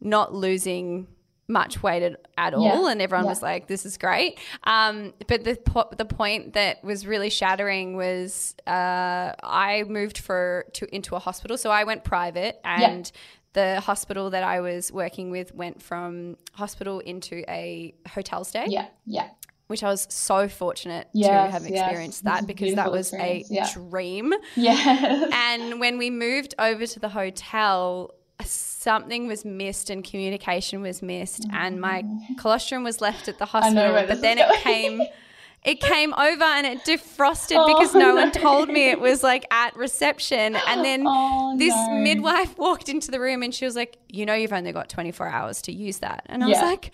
not 0.00 0.32
losing 0.34 1.08
much 1.46 1.82
weight 1.82 2.02
at, 2.02 2.20
at 2.38 2.54
all 2.54 2.64
Yeah. 2.86 2.90
and 2.92 3.02
everyone 3.02 3.26
was 3.26 3.42
like 3.42 3.66
this 3.66 3.84
is 3.84 3.98
great. 3.98 4.38
Um 4.62 5.12
but 5.26 5.42
the 5.42 5.56
po- 5.56 5.90
the 5.96 6.04
point 6.04 6.52
that 6.52 6.82
was 6.84 7.04
really 7.04 7.30
shattering 7.30 7.96
was 7.96 8.54
uh 8.66 9.32
i 9.42 9.84
moved 9.88 10.18
for 10.18 10.66
to 10.74 10.86
into 10.94 11.16
a 11.16 11.18
hospital. 11.18 11.58
So 11.58 11.70
i 11.70 11.82
went 11.82 12.04
private 12.04 12.60
and 12.64 13.10
the 13.54 13.80
hospital 13.80 14.30
that 14.30 14.44
I 14.44 14.60
was 14.60 14.92
working 14.92 15.30
with 15.30 15.54
went 15.54 15.80
from 15.82 16.36
hospital 16.52 17.00
into 17.00 17.42
a 17.50 17.94
hotel 18.08 18.44
stay 18.44 18.66
yeah, 18.68 18.86
yeah. 19.06 19.28
which 19.68 19.82
I 19.82 19.88
was 19.88 20.06
so 20.10 20.48
fortunate 20.48 21.08
to 21.20 21.28
have 21.28 21.64
experienced 21.64 22.18
It's 22.18 22.20
that 22.30 22.46
because 22.52 22.74
that 22.74 22.92
was 22.92 23.12
a 23.14 23.44
yeah. 23.48 23.68
dream. 23.72 24.34
Yes. 24.56 25.30
And 25.32 25.80
when 25.80 25.98
we 25.98 26.10
moved 26.10 26.54
over 26.58 26.86
to 26.86 27.00
the 27.00 27.08
hotel, 27.08 28.12
something 28.44 29.26
was 29.26 29.44
missed 29.44 29.88
and 29.90 30.02
communication 30.04 30.82
was 30.82 31.00
missed, 31.02 31.46
and 31.52 31.80
my 31.80 32.04
colostrum 32.38 32.82
was 32.84 33.00
left 33.00 33.28
at 33.28 33.38
the 33.38 33.44
Mm. 33.46 33.48
hospital. 33.48 34.04
But 34.08 34.20
then 34.20 34.38
it 34.38 34.48
came. 34.62 35.00
it 35.64 35.80
came 35.80 36.12
over 36.14 36.44
and 36.44 36.66
it 36.66 36.84
defrosted 36.84 37.66
because 37.66 37.94
Oh, 37.94 37.98
no 37.98 38.14
one 38.14 38.30
told 38.32 38.68
me 38.68 38.90
it 38.90 39.00
was 39.00 39.22
like 39.22 39.46
at 39.50 39.74
reception. 39.76 40.56
And 40.66 40.84
then 40.84 41.04
Oh, 41.06 41.56
this 41.58 41.74
no. 41.74 41.94
midwife 42.02 42.58
walked 42.58 42.88
into 42.88 43.10
the 43.10 43.18
room 43.18 43.42
and 43.42 43.54
she 43.54 43.64
was 43.64 43.74
like, 43.74 43.96
You 44.08 44.26
know, 44.26 44.34
you've 44.34 44.52
only 44.52 44.72
got 44.72 44.88
24 44.88 45.26
hours 45.28 45.62
to 45.62 45.72
use 45.72 45.98
that. 45.98 46.22
And 46.26 46.44
I 46.44 46.48
was 46.48 46.60
like, 46.60 46.92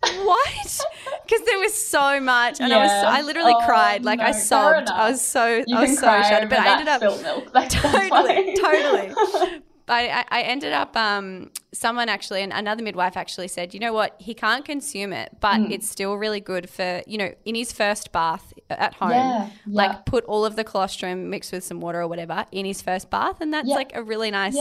what? 0.00 0.80
Because 1.28 1.44
there 1.46 1.58
was 1.58 1.74
so 1.74 2.20
much, 2.20 2.58
and 2.60 2.72
I 2.72 2.78
was, 2.78 2.90
Yeah. 2.90 3.02
I 3.06 3.20
literally 3.20 3.52
Oh, 3.54 3.64
cried, 3.66 4.02
like 4.04 4.18
I 4.20 4.28
no, 4.28 4.32
fair 4.32 4.40
sobbed. 4.42 4.88
I 4.88 5.10
was 5.10 5.20
so, 5.20 5.62
You 5.66 5.76
I 5.76 5.80
was 5.82 5.98
so 5.98 6.06
shattered. 6.22 6.48
But 6.48 6.60
I 6.60 6.72
ended 6.72 6.88
up 6.88 7.00
milk. 7.02 7.50
That's 7.52 7.74
totally, 7.82 8.54
totally. 8.56 9.60
But 9.88 9.94
I, 9.94 10.24
I 10.28 10.42
ended 10.42 10.72
up, 10.72 10.96
um, 10.96 11.50
someone 11.72 12.08
actually, 12.08 12.42
and 12.42 12.52
another 12.52 12.82
midwife 12.82 13.16
actually 13.16 13.48
said, 13.48 13.74
you 13.74 13.80
know 13.80 13.92
what, 13.92 14.14
he 14.20 14.34
can't 14.34 14.64
consume 14.64 15.12
it, 15.12 15.30
but 15.40 15.58
Mm. 15.60 15.72
it's 15.72 15.88
still 15.88 16.14
really 16.16 16.40
good 16.40 16.68
for, 16.70 17.02
you 17.06 17.18
know, 17.18 17.32
in 17.44 17.54
his 17.54 17.72
first 17.72 18.12
bath 18.12 18.52
at 18.70 18.94
home. 18.94 19.12
Yeah, 19.12 19.48
Like 19.66 19.90
yeah. 19.92 19.96
put 20.04 20.24
all 20.26 20.44
of 20.44 20.56
the 20.56 20.64
colostrum 20.64 21.30
mixed 21.30 21.52
with 21.52 21.64
some 21.64 21.80
water 21.80 22.00
or 22.02 22.06
whatever 22.08 22.44
in 22.52 22.66
his 22.66 22.82
first 22.82 23.10
bath. 23.10 23.40
And 23.40 23.52
that's 23.52 23.66
Yeah. 23.68 23.76
like 23.76 23.92
a 23.96 24.02
really 24.02 24.30
nice 24.30 24.56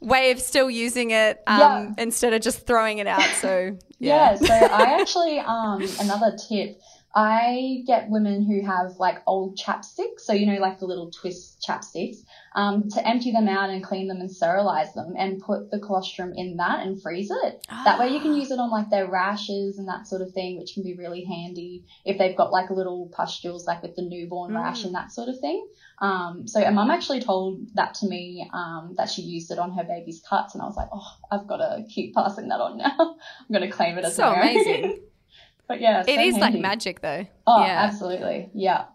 way 0.00 0.32
of 0.32 0.40
still 0.40 0.68
using 0.70 1.12
it 1.12 1.40
um, 1.46 1.94
instead 1.96 2.32
of 2.32 2.40
just 2.42 2.66
throwing 2.66 2.98
it 2.98 3.06
out. 3.06 3.34
So, 3.36 3.78
Yeah, 4.00 4.30
yeah. 4.32 4.34
so 4.36 4.52
I 4.54 4.96
actually 5.00 5.38
um 5.40 5.82
another 6.00 6.36
tip. 6.48 6.80
I 7.14 7.82
get 7.86 8.10
women 8.10 8.44
who 8.44 8.64
have 8.64 8.92
like 8.98 9.22
old 9.26 9.56
chapsticks, 9.58 10.20
so 10.20 10.32
you 10.32 10.46
know, 10.46 10.60
like 10.60 10.78
the 10.78 10.86
little 10.86 11.10
twist 11.10 11.64
chapsticks, 11.66 12.18
um, 12.58 12.88
to 12.90 13.08
empty 13.08 13.30
them 13.30 13.46
out 13.46 13.70
and 13.70 13.84
clean 13.84 14.08
them 14.08 14.16
and 14.16 14.28
sterilize 14.28 14.92
them 14.92 15.14
and 15.16 15.40
put 15.40 15.70
the 15.70 15.78
colostrum 15.78 16.32
in 16.34 16.56
that 16.56 16.84
and 16.84 17.00
freeze 17.00 17.30
it. 17.30 17.64
That 17.84 18.00
way 18.00 18.08
you 18.08 18.18
can 18.18 18.34
use 18.34 18.50
it 18.50 18.58
on 18.58 18.68
like 18.68 18.90
their 18.90 19.08
rashes 19.08 19.78
and 19.78 19.86
that 19.86 20.08
sort 20.08 20.22
of 20.22 20.32
thing, 20.32 20.58
which 20.58 20.74
can 20.74 20.82
be 20.82 20.94
really 20.94 21.22
handy 21.22 21.84
if 22.04 22.18
they've 22.18 22.36
got 22.36 22.50
like 22.50 22.68
little 22.68 23.10
pustules, 23.14 23.64
like 23.64 23.80
with 23.80 23.94
the 23.94 24.02
newborn 24.02 24.52
rash 24.52 24.82
and 24.82 24.92
that 24.96 25.12
sort 25.12 25.28
of 25.28 25.38
thing. 25.38 25.68
Um, 26.00 26.48
so 26.48 26.60
a 26.60 26.72
mum 26.72 26.90
actually 26.90 27.20
told 27.20 27.60
that 27.74 27.94
to 27.94 28.08
me, 28.08 28.50
um, 28.52 28.94
that 28.96 29.08
she 29.08 29.22
used 29.22 29.52
it 29.52 29.60
on 29.60 29.70
her 29.74 29.84
baby's 29.84 30.20
cuts, 30.28 30.54
and 30.54 30.62
I 30.62 30.66
was 30.66 30.76
like, 30.76 30.88
oh, 30.92 31.16
I've 31.30 31.46
got 31.46 31.58
to 31.58 31.84
keep 31.88 32.12
passing 32.12 32.48
that 32.48 32.60
on 32.60 32.78
now. 32.78 32.96
I'm 32.98 33.52
going 33.52 33.70
to 33.70 33.70
claim 33.70 33.98
it 33.98 34.04
as 34.04 34.16
So 34.16 34.32
amazing. 34.32 35.00
but 35.68 35.80
yeah, 35.80 36.00
It 36.00 36.16
so 36.16 36.20
is 36.20 36.36
like 36.36 36.54
magic 36.54 37.02
though. 37.02 37.24
Oh, 37.46 37.64
yeah. 37.64 37.84
absolutely. 37.84 38.50
Yeah, 38.52 38.86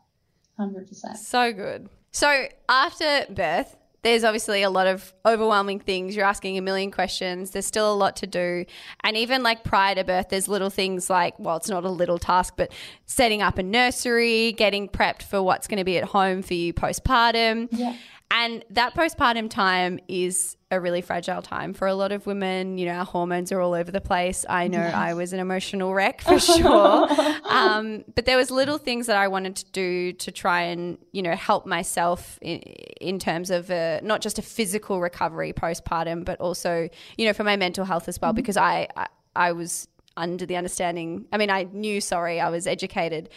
hundred 0.58 0.90
percent. 0.90 1.18
So 1.18 1.54
good. 1.54 1.88
So 2.14 2.48
after 2.70 3.26
birth, 3.30 3.76
there's 4.04 4.24
obviously 4.24 4.64
a 4.64 4.70
lot 4.70 4.86
of 4.86 5.14
overwhelming 5.26 5.80
things. 5.80 6.16
You're 6.16 6.26
asking 6.26 6.58
a 6.58 6.62
million 6.62 6.92
questions. 6.92 7.52
There's 7.52 7.66
still 7.66 7.92
a 7.92 7.96
lot 7.96 8.18
to 8.18 8.28
do. 8.28 8.66
And 9.04 9.18
even 9.18 9.44
like 9.44 9.64
prior 9.64 9.96
to 9.96 10.04
birth, 10.04 10.28
there's 10.30 10.48
little 10.48 10.70
things 10.70 11.10
like, 11.10 11.40
well, 11.40 11.56
it's 11.58 11.70
not 11.70 11.86
a 11.86 11.90
little 11.90 12.20
task, 12.20 12.56
but 12.58 12.72
setting 13.06 13.42
up 13.42 13.58
a 13.58 13.64
nursery, 13.64 14.52
getting 14.52 14.90
prepped 14.90 15.24
for 15.24 15.42
what's 15.42 15.68
going 15.68 15.78
to 15.78 15.86
be 15.86 15.98
at 15.98 16.04
home 16.04 16.42
for 16.42 16.54
you 16.54 16.74
postpartum. 16.74 17.70
Yeah. 17.72 17.96
And 18.36 18.66
that 18.72 18.96
postpartum 18.96 19.48
time 19.48 20.00
is 20.08 20.58
a 20.72 20.82
really 20.82 21.02
fragile 21.02 21.44
time 21.44 21.72
for 21.72 21.88
a 21.88 21.94
lot 21.94 22.12
of 22.12 22.26
women. 22.26 22.80
You 22.80 22.88
know, 22.88 22.94
our 22.94 23.06
hormones 23.06 23.52
are 23.52 23.62
all 23.62 23.76
over 23.76 23.92
the 23.92 24.02
place. 24.02 24.44
I 24.50 24.68
know 24.68 24.82
I 24.82 25.14
was 25.14 25.34
an 25.34 25.40
emotional 25.40 25.94
wreck 25.94 26.20
for 26.22 26.40
sure. 26.40 27.08
um, 27.48 28.04
but 28.16 28.26
there 28.26 28.36
was 28.36 28.50
little 28.50 28.80
things 28.80 29.06
that 29.06 29.18
I 29.18 29.28
wanted 29.28 29.56
to 29.58 29.66
do 29.72 30.14
to 30.14 30.32
try 30.32 30.64
and, 30.64 30.98
you 31.12 31.22
know, 31.22 31.36
help 31.36 31.68
myself 31.68 32.40
in, 32.42 32.58
in 33.00 33.20
terms 33.20 33.52
of 33.52 33.70
uh 33.70 34.00
not 34.02 34.22
just 34.22 34.40
a 34.40 34.42
physical 34.42 35.00
recovery 35.00 35.54
postpartum, 35.54 36.26
but 36.26 36.42
also, 36.42 36.90
you 37.20 37.28
know, 37.28 37.34
for 37.34 37.44
my 37.44 37.56
mental 37.56 37.86
health 37.86 38.10
as 38.10 38.20
well, 38.20 38.34
because 38.34 38.58
I, 38.58 38.88
I, 38.98 39.08
I 39.36 39.52
was 39.52 39.88
under 40.18 40.48
the 40.48 40.56
understanding, 40.56 41.26
I 41.32 41.38
mean, 41.38 41.52
I 41.52 41.64
knew, 41.72 42.02
sorry, 42.02 42.40
I 42.40 42.50
was 42.50 42.66
educated 42.66 43.30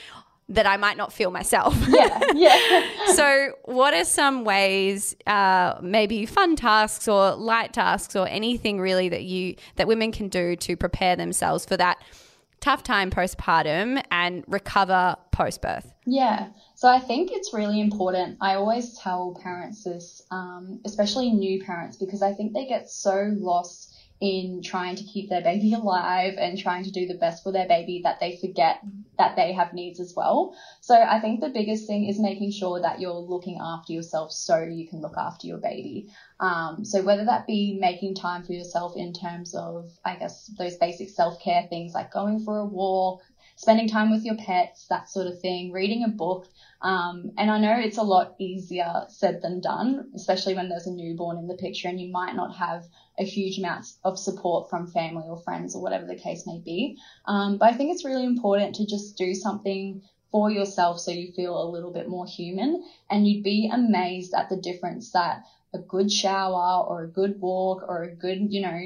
that 0.49 0.66
I 0.66 0.76
might 0.76 0.97
not 0.97 1.12
feel 1.12 1.30
myself. 1.30 1.76
Yeah, 1.88 2.20
yeah. 2.34 2.86
so, 3.14 3.53
what 3.64 3.94
are 3.94 4.05
some 4.05 4.44
ways, 4.44 5.16
uh, 5.26 5.78
maybe 5.82 6.26
fun 6.26 6.57
tasks 6.57 7.09
or 7.09 7.34
light 7.34 7.72
tasks 7.72 8.14
or 8.14 8.28
anything 8.28 8.80
really 8.80 9.09
that 9.09 9.24
you 9.24 9.57
that 9.76 9.88
women 9.88 10.12
can 10.12 10.28
do 10.28 10.57
to 10.57 10.76
prepare 10.76 11.16
themselves 11.16 11.64
for 11.64 11.76
that 11.76 11.99
tough 12.61 12.82
time 12.82 13.11
postpartum 13.11 14.03
and 14.11 14.44
recover 14.47 15.16
post 15.32 15.62
birth? 15.62 15.92
Yeah. 16.07 16.49
So 16.74 16.88
I 16.88 17.01
think 17.01 17.30
it's 17.32 17.53
really 17.53 17.80
important. 17.80 18.38
I 18.40 18.55
always 18.55 18.99
tell 18.99 19.38
parents 19.42 19.84
this, 19.84 20.22
um, 20.30 20.80
especially 20.84 21.30
new 21.30 21.62
parents, 21.62 21.97
because 21.97 22.22
I 22.22 22.32
think 22.32 22.53
they 22.53 22.66
get 22.66 22.88
so 22.88 23.34
lost 23.36 23.95
in 24.20 24.62
trying 24.62 24.96
to 24.96 25.04
keep 25.04 25.28
their 25.28 25.42
baby 25.42 25.72
alive 25.74 26.34
and 26.38 26.58
trying 26.58 26.84
to 26.84 26.90
do 26.90 27.06
the 27.06 27.14
best 27.14 27.42
for 27.42 27.52
their 27.52 27.66
baby 27.66 28.00
that 28.04 28.20
they 28.20 28.38
forget 28.40 28.78
that 29.18 29.36
they 29.36 29.52
have 29.52 29.72
needs 29.72 30.00
as 30.00 30.14
well. 30.16 30.54
So 30.80 31.00
I 31.00 31.20
think 31.20 31.40
the 31.40 31.50
biggest 31.50 31.86
thing 31.86 32.06
is 32.06 32.18
making 32.18 32.50
sure 32.52 32.80
that 32.80 33.00
you're 33.00 33.12
looking 33.12 33.58
after 33.60 33.92
yourself 33.92 34.32
so 34.32 34.58
you 34.58 34.88
can 34.88 35.00
look 35.00 35.16
after 35.16 35.46
your 35.46 35.58
baby. 35.58 36.08
Um, 36.40 36.84
so 36.84 37.02
whether 37.02 37.24
that 37.24 37.46
be 37.46 37.78
making 37.80 38.14
time 38.14 38.44
for 38.44 38.52
yourself 38.52 38.92
in 38.96 39.12
terms 39.12 39.54
of, 39.54 39.90
I 40.04 40.16
guess, 40.16 40.46
those 40.58 40.76
basic 40.76 41.10
self-care 41.10 41.66
things 41.68 41.94
like 41.94 42.12
going 42.12 42.40
for 42.40 42.58
a 42.58 42.66
walk, 42.66 43.20
spending 43.57 43.88
time 43.88 44.11
with 44.11 44.24
your 44.24 44.36
pets, 44.36 44.86
that 44.88 45.09
sort 45.09 45.26
of 45.26 45.40
thing, 45.40 45.72
reading 45.72 46.04
a 46.04 46.09
book. 46.09 46.46
Um, 46.82 47.32
and 47.38 47.50
I 47.50 47.59
know 47.59 47.74
it's 47.78 47.96
a 47.96 48.02
lot 48.02 48.36
easier 48.38 49.07
said 49.09 49.40
than 49.42 49.61
done, 49.61 50.11
especially 50.14 50.54
when 50.54 50.68
there's 50.68 50.86
a 50.86 50.92
newborn 50.92 51.38
in 51.38 51.48
the 51.48 51.54
picture 51.54 51.88
and 51.88 52.00
you 52.00 52.12
might 52.12 52.36
not 52.36 52.54
have 52.54 52.84
a 53.18 53.24
huge 53.24 53.59
amount 53.59 53.86
of 54.04 54.18
support 54.18 54.68
from 54.68 54.86
family 54.86 55.24
or 55.26 55.38
friends 55.38 55.74
or 55.74 55.82
whatever 55.82 56.07
the 56.07 56.14
case 56.16 56.46
may 56.46 56.61
be. 56.64 56.98
Um, 57.24 57.57
but 57.57 57.72
I 57.72 57.76
think 57.76 57.92
it's 57.92 58.04
really 58.04 58.24
important 58.24 58.74
to 58.76 58.86
just 58.86 59.16
do 59.16 59.34
something 59.34 60.02
for 60.30 60.50
yourself 60.50 61.00
so 61.00 61.11
you 61.11 61.32
feel 61.32 61.61
a 61.61 61.70
little 61.70 61.92
bit 61.92 62.09
more 62.09 62.26
human. 62.26 62.84
And 63.09 63.26
you'd 63.26 63.42
be 63.42 63.70
amazed 63.72 64.34
at 64.34 64.50
the 64.50 64.57
difference 64.57 65.12
that 65.12 65.44
a 65.76 65.82
good 65.82 66.10
shower 66.10 66.84
or 66.86 67.04
a 67.04 67.08
good 67.08 67.40
walk 67.40 67.84
or 67.86 68.02
a 68.02 68.14
good, 68.14 68.38
you 68.50 68.62
know, 68.62 68.78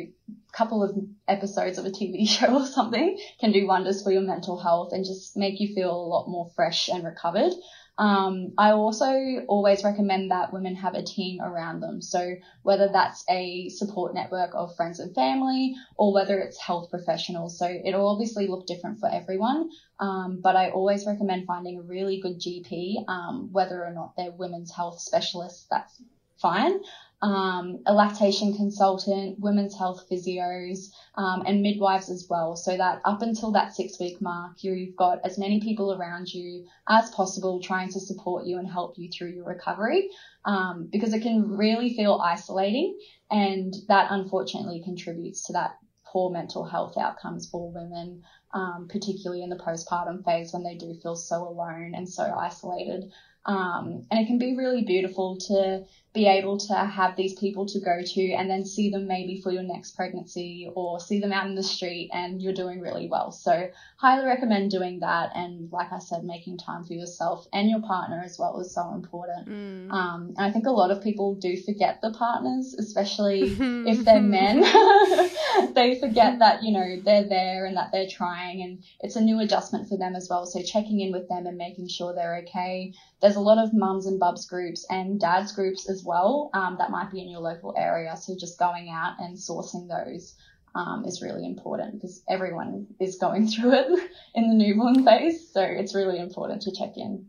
couple 0.53 0.82
of 0.82 0.97
episodes 1.28 1.78
of 1.78 1.86
a 1.86 1.91
TV 1.91 2.28
show 2.36 2.61
or 2.61 2.66
something 2.66 3.18
can 3.41 3.53
do 3.53 3.66
wonders 3.66 4.03
for 4.03 4.12
your 4.12 4.22
mental 4.22 4.59
health 4.59 4.93
and 4.93 5.05
just 5.05 5.36
make 5.36 5.61
you 5.61 5.74
feel 5.74 5.91
a 5.91 6.09
lot 6.09 6.28
more 6.28 6.51
fresh 6.55 6.88
and 6.88 7.05
recovered. 7.05 7.53
Um, 7.99 8.55
I 8.57 8.70
also 8.70 9.45
always 9.47 9.84
recommend 9.84 10.30
that 10.30 10.55
women 10.55 10.74
have 10.76 10.95
a 10.95 11.03
team 11.03 11.43
around 11.43 11.80
them. 11.80 12.01
So 12.01 12.34
whether 12.62 12.88
that's 12.91 13.22
a 13.28 13.68
support 13.68 14.14
network 14.14 14.53
of 14.55 14.74
friends 14.74 15.01
and 15.01 15.14
family 15.14 15.74
or 15.99 16.14
whether 16.14 16.38
it's 16.38 16.59
health 16.59 16.88
professionals. 16.88 17.59
So 17.59 17.66
it'll 17.66 18.09
obviously 18.09 18.47
look 18.47 18.66
different 18.66 19.01
for 19.01 19.11
everyone. 19.11 19.68
Um, 19.99 20.41
but 20.43 20.57
I 20.57 20.70
always 20.70 21.05
recommend 21.07 21.47
finding 21.47 21.78
a 21.78 21.82
really 21.82 22.20
good 22.22 22.41
GP, 22.41 23.07
um, 23.07 23.51
whether 23.53 23.84
or 23.84 23.93
not 23.93 24.14
they're 24.16 24.30
women's 24.30 24.72
health 24.72 24.99
specialists, 25.01 25.66
that's 25.70 26.01
fine. 26.41 26.80
Um, 27.22 27.82
a 27.84 27.93
lactation 27.93 28.55
consultant, 28.57 29.38
women's 29.41 29.76
health 29.76 30.07
physios, 30.11 30.88
um, 31.16 31.43
and 31.47 31.61
midwives 31.61 32.09
as 32.09 32.26
well. 32.30 32.57
So 32.57 32.78
that 32.78 33.03
up 33.05 33.20
until 33.20 33.53
that 33.53 33.74
six 33.74 34.01
week 34.01 34.22
mark, 34.22 34.53
you've 34.62 34.97
got 34.97 35.20
as 35.22 35.38
many 35.38 35.61
people 35.61 35.93
around 35.93 36.32
you 36.32 36.66
as 36.88 37.11
possible 37.11 37.61
trying 37.61 37.93
to 37.93 38.01
support 38.01 38.47
you 38.47 38.59
and 38.59 38.66
help 38.66 38.95
you 38.97 39.11
through 39.11 39.32
your 39.32 39.45
recovery. 39.45 40.09
Um, 40.47 40.88
because 40.91 41.12
it 41.12 41.20
can 41.20 41.59
really 41.59 41.95
feel 41.95 42.18
isolating 42.24 42.99
and 43.30 43.74
that 43.88 44.09
unfortunately 44.11 44.80
contributes 44.82 45.47
to 45.47 45.53
that 45.53 45.76
poor 46.07 46.30
mental 46.30 46.64
health 46.64 46.97
outcomes 46.99 47.49
for 47.49 47.70
women, 47.70 48.22
um, 48.53 48.88
particularly 48.91 49.43
in 49.43 49.51
the 49.51 49.57
postpartum 49.57 50.24
phase 50.24 50.53
when 50.53 50.64
they 50.64 50.74
do 50.74 50.95
feel 51.03 51.14
so 51.14 51.47
alone 51.47 51.93
and 51.95 52.09
so 52.09 52.24
isolated. 52.24 53.12
Um, 53.47 54.07
and 54.11 54.20
it 54.20 54.26
can 54.26 54.38
be 54.38 54.57
really 54.57 54.82
beautiful 54.84 55.38
to 55.49 55.84
be 56.13 56.27
able 56.27 56.59
to 56.59 56.75
have 56.75 57.15
these 57.15 57.39
people 57.39 57.67
to 57.67 57.79
go 57.79 58.03
to 58.05 58.33
and 58.33 58.51
then 58.51 58.65
see 58.65 58.91
them 58.91 59.07
maybe 59.07 59.41
for 59.41 59.53
your 59.53 59.63
next 59.63 59.95
pregnancy 59.95 60.69
or 60.75 60.99
see 60.99 61.21
them 61.21 61.33
out 61.33 61.47
in 61.47 61.55
the 61.55 61.63
street 61.63 62.11
and 62.13 62.43
you're 62.43 62.53
doing 62.53 62.81
really 62.81 63.07
well. 63.09 63.31
So 63.31 63.71
highly 63.97 64.27
recommend 64.27 64.73
doing 64.73 65.01
that. 65.01 65.31
And 65.37 65.71
like 65.71 65.93
I 65.93 66.01
said, 66.01 66.25
making 66.25 66.59
time 66.59 66.85
for 66.85 66.95
yourself 66.95 67.47
and 67.53 67.71
your 67.71 67.81
partner 67.81 68.21
as 68.25 68.41
well 68.41 68.59
is 68.59 68.75
so 68.75 68.93
important. 68.93 69.47
Um, 69.93 70.35
and 70.37 70.47
I 70.47 70.51
think 70.51 70.67
a 70.67 70.73
lot 70.73 70.91
of 70.91 71.01
people 71.01 71.37
do 71.37 71.57
forget 71.57 72.01
the 72.03 72.11
partners, 72.11 72.75
especially 72.75 73.43
if 73.87 74.05
they're 74.05 74.21
men. 74.21 74.63
they 75.75 75.97
forget 76.01 76.41
that, 76.41 76.65
you 76.65 76.73
know, 76.73 77.01
they're 77.05 77.29
there 77.29 77.67
and 77.67 77.77
that 77.77 77.93
they're 77.93 78.09
trying 78.09 78.63
and 78.63 78.83
it's 78.99 79.15
a 79.15 79.21
new 79.21 79.39
adjustment 79.39 79.89
for 79.89 79.97
them 79.97 80.17
as 80.17 80.29
well. 80.29 80.45
So 80.45 80.61
checking 80.61 80.99
in 80.99 81.13
with 81.13 81.29
them 81.29 81.47
and 81.47 81.57
making 81.57 81.87
sure 81.87 82.13
they're 82.13 82.39
okay. 82.39 82.95
There's 83.21 83.37
a 83.37 83.41
lot 83.41 83.59
of 83.59 83.75
mums 83.75 84.07
and 84.07 84.18
bubs 84.18 84.47
groups 84.47 84.87
and 84.89 85.21
dads 85.21 85.53
groups 85.53 85.89
as 85.89 86.03
well 86.05 86.51
um, 86.55 86.77
that 86.79 86.91
might 86.91 87.11
be 87.11 87.21
in 87.21 87.29
your 87.29 87.41
local 87.41 87.75
area. 87.77 88.16
So 88.16 88.35
just 88.39 88.59
going 88.59 88.89
out 88.89 89.16
and 89.18 89.37
sourcing 89.37 89.89
those 89.89 90.35
um, 90.75 91.05
is 91.05 91.21
really 91.21 91.45
important 91.45 91.95
because 91.95 92.23
everyone 92.29 92.87
is 92.99 93.16
going 93.16 93.49
through 93.51 93.75
it 93.75 94.11
in 94.35 94.49
the 94.49 94.55
newborn 94.55 95.05
phase. 95.05 95.51
So 95.51 95.62
it's 95.62 95.95
really 95.95 96.18
important 96.18 96.62
to 96.62 96.73
check 96.73 96.97
in. 96.97 97.27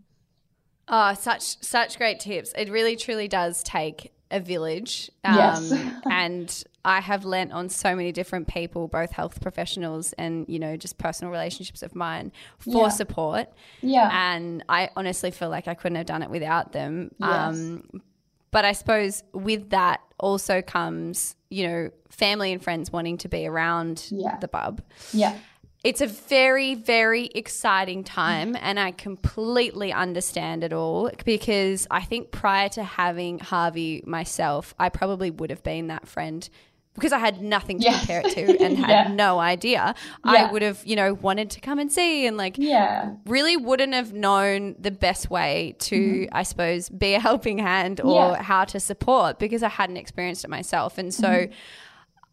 Oh, 0.88 1.14
such 1.14 1.62
such 1.62 1.98
great 1.98 2.20
tips. 2.20 2.54
It 2.58 2.70
really 2.70 2.96
truly 2.96 3.28
does 3.28 3.64
take 3.64 4.12
a 4.32 4.40
village. 4.40 5.12
Um, 5.24 5.36
Yes. 5.36 5.74
and 6.12 6.64
I 6.84 7.00
have 7.02 7.26
lent 7.26 7.52
on 7.52 7.70
so 7.70 7.96
many 7.96 8.12
different 8.12 8.48
people, 8.48 8.88
both 8.88 9.12
health 9.12 9.40
professionals 9.42 10.14
and, 10.14 10.48
you 10.50 10.58
know, 10.60 10.76
just 10.78 10.98
personal 10.98 11.32
relationships 11.32 11.84
of 11.84 11.94
mine 11.96 12.32
for 12.58 12.84
Yeah. 12.84 12.90
support. 12.90 13.50
Yeah. 13.82 14.10
And 14.12 14.64
I 14.68 14.90
honestly 14.96 15.30
feel 15.32 15.50
like 15.50 15.68
I 15.68 15.74
couldn't 15.76 15.98
have 15.98 16.08
done 16.08 16.24
it 16.24 16.30
without 16.30 16.72
them. 16.72 17.12
Yes. 17.20 17.30
Um, 17.56 18.02
but 18.50 18.66
I 18.66 18.72
suppose 18.72 19.24
with 19.34 19.70
that 19.70 20.02
also 20.20 20.62
comes, 20.62 21.36
you 21.50 21.68
know, 21.68 21.90
family 22.10 22.52
and 22.52 22.62
friends 22.64 22.92
wanting 22.92 23.18
to 23.20 23.30
be 23.30 23.46
around 23.48 24.08
Yeah. 24.10 24.38
the 24.38 24.48
bub. 24.48 24.82
yeah. 25.14 25.38
It's 25.84 26.00
a 26.02 26.06
very, 26.08 26.76
very 26.76 27.26
exciting 27.34 28.04
time, 28.04 28.56
and 28.60 28.80
I 28.80 28.92
completely 28.92 29.92
understand 29.92 30.64
it 30.64 30.74
all 30.74 31.10
because 31.26 31.88
I 31.90 32.02
think 32.02 32.30
prior 32.32 32.70
to 32.70 32.84
having 32.84 33.40
Harvey 33.40 34.04
myself, 34.06 34.76
I 34.78 34.90
probably 34.90 35.32
would 35.32 35.50
have 35.50 35.64
been 35.64 35.88
that 35.88 36.08
friend 36.08 36.48
because 36.94 37.14
I 37.14 37.18
had 37.20 37.42
nothing 37.42 37.80
to 37.80 37.90
compare 37.90 38.22
it 38.22 38.32
to 38.32 38.60
and 38.64 38.78
had 38.78 38.90
Yeah. 39.08 39.08
no 39.14 39.40
idea. 39.40 39.96
I 40.26 40.44
would 40.52 40.62
have, 40.62 40.82
you 40.86 40.96
know, 40.98 41.14
wanted 41.16 41.50
to 41.52 41.62
come 41.62 41.80
and 41.80 41.90
see 41.92 42.28
and 42.28 42.36
like 42.38 42.58
Yeah. 42.60 43.14
really 43.26 43.56
wouldn't 43.58 43.94
have 43.94 44.14
known 44.14 44.76
the 44.78 44.92
best 44.92 45.30
way 45.32 45.76
to, 45.80 46.28
I 46.34 46.44
suppose, 46.44 46.90
be 46.90 47.14
a 47.14 47.20
helping 47.20 47.58
hand 47.60 48.02
or 48.02 48.04
Mm-hmm. 48.04 48.34
Yeah. 48.36 48.44
how 48.44 48.66
to 48.66 48.80
support 48.80 49.40
because 49.40 49.64
I 49.64 49.70
hadn't 49.70 49.98
experienced 49.98 50.44
it 50.44 50.50
myself. 50.50 50.98
And 51.00 51.12
so 51.14 51.28
Mm-hmm. 51.30 51.54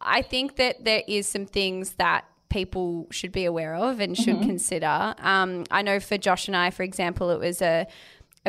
I 0.01 0.21
think 0.21 0.57
that 0.57 0.83
there 0.83 1.03
is 1.07 1.25
some 1.27 1.45
things 1.45 1.93
that 1.93 2.25
people 2.49 3.07
should 3.11 3.31
be 3.31 3.45
aware 3.45 3.75
of 3.75 3.99
and 3.99 4.17
should 4.17 4.35
Mm-hmm. 4.37 4.45
consider. 4.47 5.13
Um, 5.19 5.65
I 5.71 5.81
know 5.81 5.99
for 5.99 6.17
Josh 6.17 6.47
and 6.47 6.57
I, 6.57 6.71
for 6.71 6.83
example, 6.83 7.29
it 7.29 7.39
was 7.39 7.61
a 7.61 7.87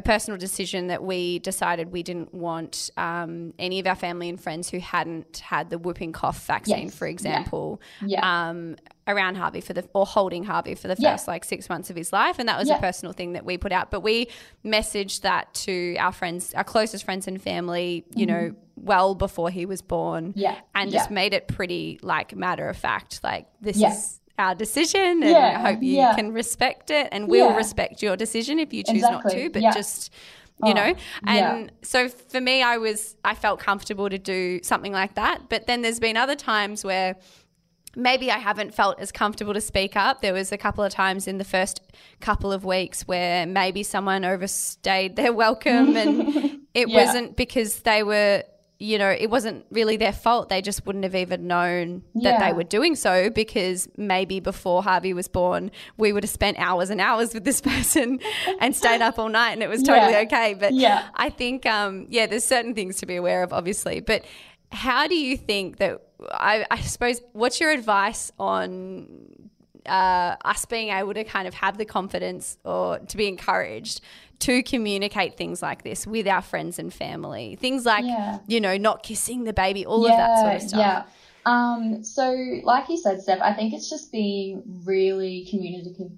a 0.01 0.03
personal 0.03 0.39
decision 0.39 0.87
that 0.87 1.03
we 1.03 1.39
decided 1.41 1.93
we 1.93 2.03
didn't 2.03 2.33
want 2.33 2.89
um, 2.97 3.53
any 3.59 3.79
of 3.81 3.87
our 3.87 3.95
family 3.95 4.31
and 4.31 4.41
friends 4.41 4.71
who 4.71 4.79
hadn't 4.79 5.39
had 5.39 5.69
the 5.69 5.77
whooping 5.77 6.13
cough 6.13 6.47
vaccine, 6.47 6.85
Yes. 6.87 6.95
for 6.95 7.07
example, 7.07 7.81
Yeah. 8.05 8.21
um, 8.49 8.77
around 9.07 9.35
Harvey 9.37 9.61
for 9.61 9.75
the 9.75 9.85
or 9.93 10.07
holding 10.07 10.45
Harvey 10.45 10.75
for 10.75 10.89
the 10.89 10.97
first 10.97 11.29
like 11.29 11.45
six 11.45 11.69
months 11.69 11.91
of 11.91 11.97
his 11.97 12.13
life, 12.15 12.39
and 12.39 12.49
that 12.49 12.59
was 12.59 12.69
Yeah. 12.69 12.79
a 12.79 12.81
personal 12.81 13.13
thing 13.13 13.35
that 13.35 13.45
we 13.45 13.59
put 13.59 13.73
out. 13.73 13.91
But 13.91 14.01
we 14.01 14.29
messaged 14.65 15.21
that 15.23 15.53
to 15.67 15.97
our 15.99 16.13
friends, 16.13 16.55
our 16.55 16.65
closest 16.65 17.05
friends 17.05 17.29
and 17.29 17.41
family, 17.43 18.05
you 18.15 18.25
know, 18.27 18.55
well 18.77 19.15
before 19.15 19.51
he 19.51 19.67
was 19.67 19.83
born, 19.83 20.29
Mm-hmm. 20.31 20.39
Yeah. 20.39 20.57
and 20.75 20.91
just 20.91 21.11
made 21.11 21.35
it 21.35 21.47
pretty 21.49 21.99
like 22.03 22.35
matter 22.35 22.69
of 22.69 22.77
fact, 22.77 23.21
like 23.23 23.47
this 23.61 23.77
Yeah. 23.77 23.93
is 23.93 24.20
our 24.41 24.55
decision, 24.57 25.23
and 25.23 25.37
Yeah. 25.37 25.57
I 25.63 25.71
hope 25.73 25.83
you 25.83 25.97
Yeah. 25.97 26.15
can 26.17 26.33
respect 26.33 26.91
it, 26.91 27.09
and 27.13 27.29
we'll 27.29 27.51
Yeah. 27.51 27.57
respect 27.57 28.03
your 28.03 28.17
decision 28.17 28.59
if 28.59 28.73
you 28.73 28.83
choose 28.83 29.03
not 29.03 29.23
to, 29.31 29.51
but 29.51 29.63
just. 29.63 30.13
You 30.63 30.73
Oh, 30.73 30.75
know, 30.75 30.95
and 31.27 31.73
so 31.81 32.11
for 32.11 32.39
me, 32.39 32.63
I 32.63 32.77
was 32.77 33.17
I 33.25 33.35
felt 33.35 33.61
comfortable 33.61 34.11
to 34.11 34.19
do 34.19 34.61
something 34.63 34.93
like 34.93 35.15
that. 35.15 35.49
But 35.49 35.67
then 35.67 35.81
there's 35.81 35.99
been 36.01 36.19
other 36.19 36.35
times 36.37 36.85
where 36.85 37.17
maybe 37.97 38.31
I 38.31 38.37
haven't 38.39 38.75
felt 38.75 39.01
as 39.01 39.11
comfortable 39.11 39.55
to 39.55 39.61
speak 39.63 39.97
up. 39.97 40.21
There 40.21 40.35
was 40.35 40.53
a 40.53 40.59
couple 40.59 40.85
of 40.85 40.93
times 40.93 41.27
in 41.27 41.39
the 41.39 41.45
first 41.45 41.81
couple 42.21 42.53
of 42.53 42.63
weeks 42.67 43.09
where 43.09 43.47
maybe 43.47 43.83
someone 43.83 44.23
overstayed 44.23 45.17
their 45.17 45.33
welcome 45.45 45.97
and 45.97 46.61
it 46.75 46.89
Yeah. 46.91 47.07
wasn't 47.07 47.37
because 47.37 47.81
they 47.81 48.03
were 48.03 48.43
you 48.83 48.97
know, 48.97 49.11
it 49.11 49.29
wasn't 49.29 49.67
really 49.71 49.99
their 49.99 50.13
fault. 50.13 50.49
They 50.49 50.63
just 50.63 50.87
wouldn't 50.87 51.05
have 51.05 51.15
even 51.15 51.47
known 51.47 52.03
that 52.15 52.41
they 52.41 52.55
were 52.55 52.65
doing 52.65 52.97
so 52.97 53.29
because 53.29 53.89
maybe 53.99 54.41
before 54.41 54.83
Harvey 54.83 55.13
was 55.13 55.29
born, 55.29 55.71
we 55.99 56.15
would 56.15 56.25
have 56.25 56.31
spent 56.31 56.59
hours 56.59 56.89
and 56.89 56.99
hours 56.99 57.35
with 57.35 57.45
this 57.45 57.61
person 57.73 58.19
and 58.59 58.75
stayed 58.75 59.03
up 59.03 59.19
all 59.19 59.29
night 59.29 59.53
and 59.53 59.63
it 59.63 59.69
was 59.69 59.83
totally 59.83 60.13
Yeah. 60.13 60.21
okay. 60.21 60.55
But 60.55 60.73
Yeah. 60.73 61.07
I 61.15 61.29
think, 61.29 61.67
um, 61.67 62.07
yeah, 62.09 62.27
there's 62.27 62.45
certain 62.45 62.75
things 62.75 62.97
to 63.01 63.07
be 63.07 63.17
aware 63.17 63.43
of, 63.43 63.53
obviously. 63.53 64.01
But 64.01 64.25
how 64.73 65.07
do 65.07 65.15
you 65.15 65.37
think 65.37 65.77
that? 65.77 66.01
I, 66.31 66.65
I 66.71 66.81
suppose, 66.81 67.21
what's 67.33 67.61
your 67.61 67.71
advice 67.73 68.33
on 68.39 69.51
uh, 69.87 70.37
us 70.45 70.65
being 70.65 70.89
able 70.89 71.13
to 71.15 71.25
kind 71.25 71.47
of 71.49 71.55
have 71.55 71.77
the 71.79 71.85
confidence 71.85 72.57
or 72.65 72.99
to 72.99 73.17
be 73.17 73.27
encouraged 73.29 74.01
to 74.41 74.63
communicate 74.63 75.37
things 75.37 75.63
like 75.63 75.83
this 75.83 76.07
with 76.07 76.27
our 76.27 76.43
friends 76.43 76.79
and 76.79 76.93
family? 76.93 77.57
Things 77.57 77.87
like, 77.87 78.05
Yeah. 78.05 78.39
you 78.47 78.61
know, 78.61 78.77
not 78.77 79.03
kissing 79.03 79.45
the 79.45 79.53
baby, 79.53 79.87
all 79.87 80.05
of 80.05 80.13
that 80.13 80.39
sort 80.41 80.57
of 80.57 80.63
stuff. 80.63 80.79
Yeah. 80.81 81.03
Um, 81.47 82.05
so, 82.05 82.35
like 82.65 82.89
you 82.91 82.99
said, 82.99 83.23
Steph, 83.23 83.41
I 83.41 83.55
think 83.55 83.73
it's 83.73 83.89
just 83.89 84.13
being 84.13 84.63
really 84.85 85.47
communicative, 85.49 86.13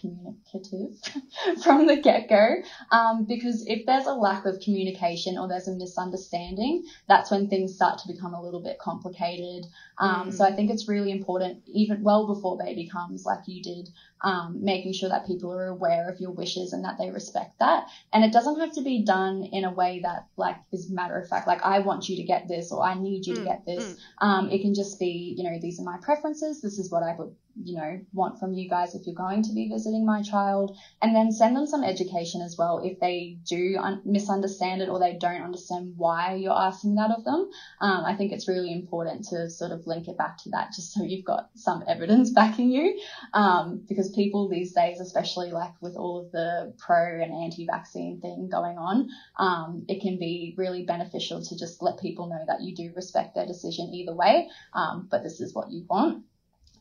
communicative 0.00 0.96
from 1.64 1.86
the 1.86 1.96
get 1.96 2.28
go. 2.28 2.56
Um, 2.92 3.24
because 3.24 3.66
if 3.66 3.86
there's 3.86 4.06
a 4.06 4.12
lack 4.12 4.44
of 4.46 4.60
communication 4.60 5.36
or 5.36 5.48
there's 5.48 5.66
a 5.66 5.72
misunderstanding, 5.72 6.84
that's 7.08 7.30
when 7.30 7.48
things 7.48 7.74
start 7.74 7.98
to 8.00 8.12
become 8.12 8.34
a 8.34 8.42
little 8.42 8.62
bit 8.62 8.78
complicated. 8.78 9.66
Um, 10.00 10.30
So 10.30 10.44
I 10.44 10.52
think 10.52 10.70
it's 10.70 10.88
really 10.88 11.10
important, 11.10 11.62
even 11.66 12.02
well 12.02 12.26
before 12.26 12.56
baby 12.58 12.88
comes, 12.88 13.24
like 13.24 13.40
you 13.46 13.62
did, 13.62 13.88
um, 14.22 14.58
making 14.62 14.92
sure 14.92 15.08
that 15.08 15.26
people 15.26 15.52
are 15.52 15.66
aware 15.68 16.08
of 16.08 16.20
your 16.20 16.30
wishes 16.32 16.72
and 16.72 16.84
that 16.84 16.98
they 16.98 17.10
respect 17.10 17.58
that. 17.58 17.88
And 18.12 18.24
it 18.24 18.32
doesn't 18.32 18.60
have 18.60 18.72
to 18.74 18.82
be 18.82 19.04
done 19.04 19.44
in 19.44 19.64
a 19.64 19.72
way 19.72 20.00
that 20.00 20.26
like 20.36 20.56
is 20.72 20.90
matter 20.90 21.18
of 21.18 21.28
fact, 21.28 21.46
like 21.46 21.64
I 21.64 21.80
want 21.80 22.08
you 22.08 22.16
to 22.16 22.22
get 22.22 22.48
this 22.48 22.72
or 22.72 22.82
I 22.82 22.94
need 22.94 23.26
you 23.26 23.34
to 23.34 23.40
get 23.42 23.64
this. 23.66 23.84
Um, 24.20 24.50
it 24.50 24.60
can 24.62 24.74
just 24.74 24.98
be, 24.98 25.34
you 25.36 25.44
know, 25.44 25.58
these 25.60 25.80
are 25.80 25.84
my 25.84 25.98
preferences. 26.02 26.60
This 26.60 26.78
is 26.78 26.90
what 26.90 27.02
I 27.02 27.14
would, 27.16 27.34
you 27.62 27.76
know, 27.76 28.00
want 28.12 28.38
from 28.38 28.54
you 28.54 28.68
guys 28.68 28.94
if 28.94 29.06
you're 29.06 29.14
going 29.14 29.42
to 29.42 29.52
be 29.52 29.68
visiting 29.68 30.06
my 30.06 30.22
child. 30.22 30.76
And 31.02 31.14
then 31.14 31.32
send 31.32 31.56
them 31.56 31.66
some 31.66 31.84
education 31.84 32.42
as 32.42 32.56
well 32.58 32.80
if 32.84 32.98
they 33.00 33.38
do 33.46 33.76
un- 33.80 34.02
misunderstand 34.04 34.82
it 34.82 34.88
or 34.88 34.98
they 34.98 35.14
don't 35.14 35.42
understand 35.42 35.94
why 35.96 36.34
you're 36.34 36.52
asking 36.52 36.96
that 36.96 37.10
of 37.10 37.24
them. 37.24 37.50
Um, 37.80 38.04
I 38.04 38.14
think 38.16 38.32
it's 38.32 38.48
really 38.48 38.72
important 38.72 39.26
to 39.30 39.50
sort 39.50 39.72
of 39.72 39.86
link 39.86 40.08
it 40.08 40.18
back 40.18 40.38
to 40.44 40.50
that 40.50 40.72
just 40.74 40.92
so 40.92 41.02
you've 41.02 41.24
got 41.24 41.50
some 41.54 41.84
evidence 41.86 42.30
backing 42.34 42.70
you. 42.70 43.00
Um, 43.32 43.84
because 43.88 44.10
people 44.10 44.48
these 44.48 44.72
days, 44.72 45.00
especially 45.00 45.50
like 45.50 45.72
with 45.80 45.96
all 45.96 46.24
of 46.24 46.32
the 46.32 46.74
pro 46.78 47.20
and 47.20 47.32
anti 47.32 47.66
vaccine 47.66 48.20
thing 48.20 48.48
going 48.50 48.78
on, 48.78 49.08
um, 49.38 49.84
it 49.88 50.00
can 50.00 50.18
be 50.18 50.54
really 50.56 50.84
beneficial 50.84 51.42
to 51.42 51.58
just 51.58 51.82
let 51.82 52.00
people 52.00 52.28
know 52.28 52.44
that 52.46 52.62
you 52.62 52.74
do 52.74 52.92
respect 52.94 53.34
their 53.34 53.46
decision 53.46 53.90
either 53.92 54.14
way, 54.14 54.48
um, 54.74 55.08
but 55.10 55.22
this 55.22 55.40
is 55.40 55.54
what 55.54 55.70
you 55.70 55.84
want. 55.88 56.24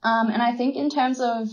Um, 0.03 0.29
and 0.29 0.41
I 0.41 0.55
think 0.55 0.75
in 0.75 0.89
terms 0.89 1.19
of 1.19 1.49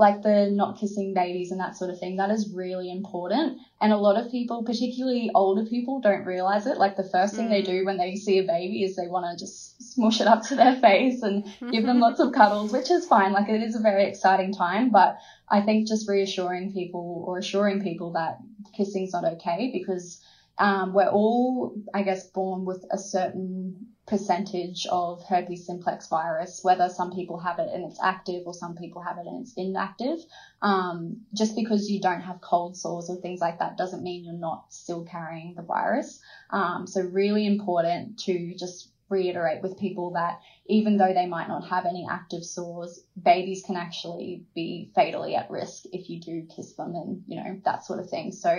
like 0.00 0.22
the 0.22 0.48
not 0.50 0.80
kissing 0.80 1.12
babies 1.12 1.50
and 1.50 1.60
that 1.60 1.76
sort 1.76 1.90
of 1.90 1.98
thing, 2.00 2.16
that 2.16 2.30
is 2.30 2.54
really 2.54 2.90
important. 2.90 3.58
And 3.82 3.92
a 3.92 3.98
lot 3.98 4.16
of 4.16 4.30
people, 4.30 4.64
particularly 4.64 5.30
older 5.34 5.66
people, 5.66 6.00
don't 6.00 6.24
realize 6.24 6.66
it. 6.66 6.78
Like 6.78 6.96
the 6.96 7.08
first 7.08 7.36
thing 7.36 7.50
they 7.50 7.60
do 7.60 7.84
when 7.84 7.98
they 7.98 8.16
see 8.16 8.38
a 8.38 8.44
baby 8.44 8.82
is 8.82 8.96
they 8.96 9.08
want 9.08 9.26
to 9.30 9.44
just 9.44 9.92
smush 9.92 10.22
it 10.22 10.26
up 10.26 10.42
to 10.44 10.54
their 10.54 10.76
face 10.76 11.22
and 11.22 11.44
give 11.70 11.84
them 11.84 12.00
lots 12.00 12.18
of 12.18 12.32
cuddles, 12.34 12.72
which 12.72 12.90
is 12.90 13.06
fine. 13.06 13.32
Like 13.32 13.50
it 13.50 13.62
is 13.62 13.76
a 13.76 13.80
very 13.80 14.06
exciting 14.06 14.54
time, 14.54 14.90
but 14.90 15.18
I 15.50 15.60
think 15.60 15.86
just 15.86 16.08
reassuring 16.08 16.72
people 16.72 17.24
or 17.28 17.36
assuring 17.36 17.82
people 17.82 18.14
that 18.14 18.38
kissing's 18.74 19.12
not 19.12 19.24
okay 19.24 19.70
because 19.70 20.24
um, 20.58 20.94
we're 20.94 21.10
all, 21.10 21.74
I 21.92 22.02
guess, 22.02 22.26
born 22.28 22.64
with 22.64 22.84
a 22.90 22.98
certain 22.98 23.88
percentage 24.10 24.86
of 24.90 25.22
herpes 25.22 25.66
simplex 25.66 26.08
virus, 26.08 26.60
whether 26.62 26.88
some 26.88 27.12
people 27.12 27.38
have 27.38 27.60
it 27.60 27.68
and 27.72 27.88
it's 27.88 28.02
active 28.02 28.42
or 28.44 28.52
some 28.52 28.74
people 28.74 29.00
have 29.00 29.16
it 29.18 29.26
and 29.26 29.40
it's 29.40 29.54
inactive. 29.56 30.18
Um, 30.60 31.22
just 31.32 31.54
because 31.54 31.88
you 31.88 32.00
don't 32.00 32.20
have 32.20 32.40
cold 32.40 32.76
sores 32.76 33.08
or 33.08 33.16
things 33.16 33.40
like 33.40 33.60
that 33.60 33.78
doesn't 33.78 34.02
mean 34.02 34.24
you're 34.24 34.34
not 34.34 34.64
still 34.68 35.04
carrying 35.04 35.54
the 35.54 35.62
virus. 35.62 36.20
Um, 36.50 36.86
so 36.88 37.02
really 37.02 37.46
important 37.46 38.18
to 38.24 38.54
just 38.58 38.90
reiterate 39.08 39.60
with 39.60 39.78
people 39.78 40.12
that 40.12 40.38
even 40.66 40.96
though 40.96 41.12
they 41.12 41.26
might 41.26 41.48
not 41.48 41.68
have 41.68 41.84
any 41.84 42.06
active 42.08 42.44
sores, 42.44 43.00
babies 43.20 43.62
can 43.66 43.76
actually 43.76 44.44
be 44.54 44.90
fatally 44.94 45.34
at 45.34 45.50
risk 45.50 45.84
if 45.92 46.08
you 46.08 46.20
do 46.20 46.46
kiss 46.54 46.74
them 46.74 46.94
and, 46.94 47.22
you 47.26 47.36
know, 47.36 47.60
that 47.64 47.84
sort 47.84 47.98
of 47.98 48.08
thing. 48.08 48.30
So 48.30 48.56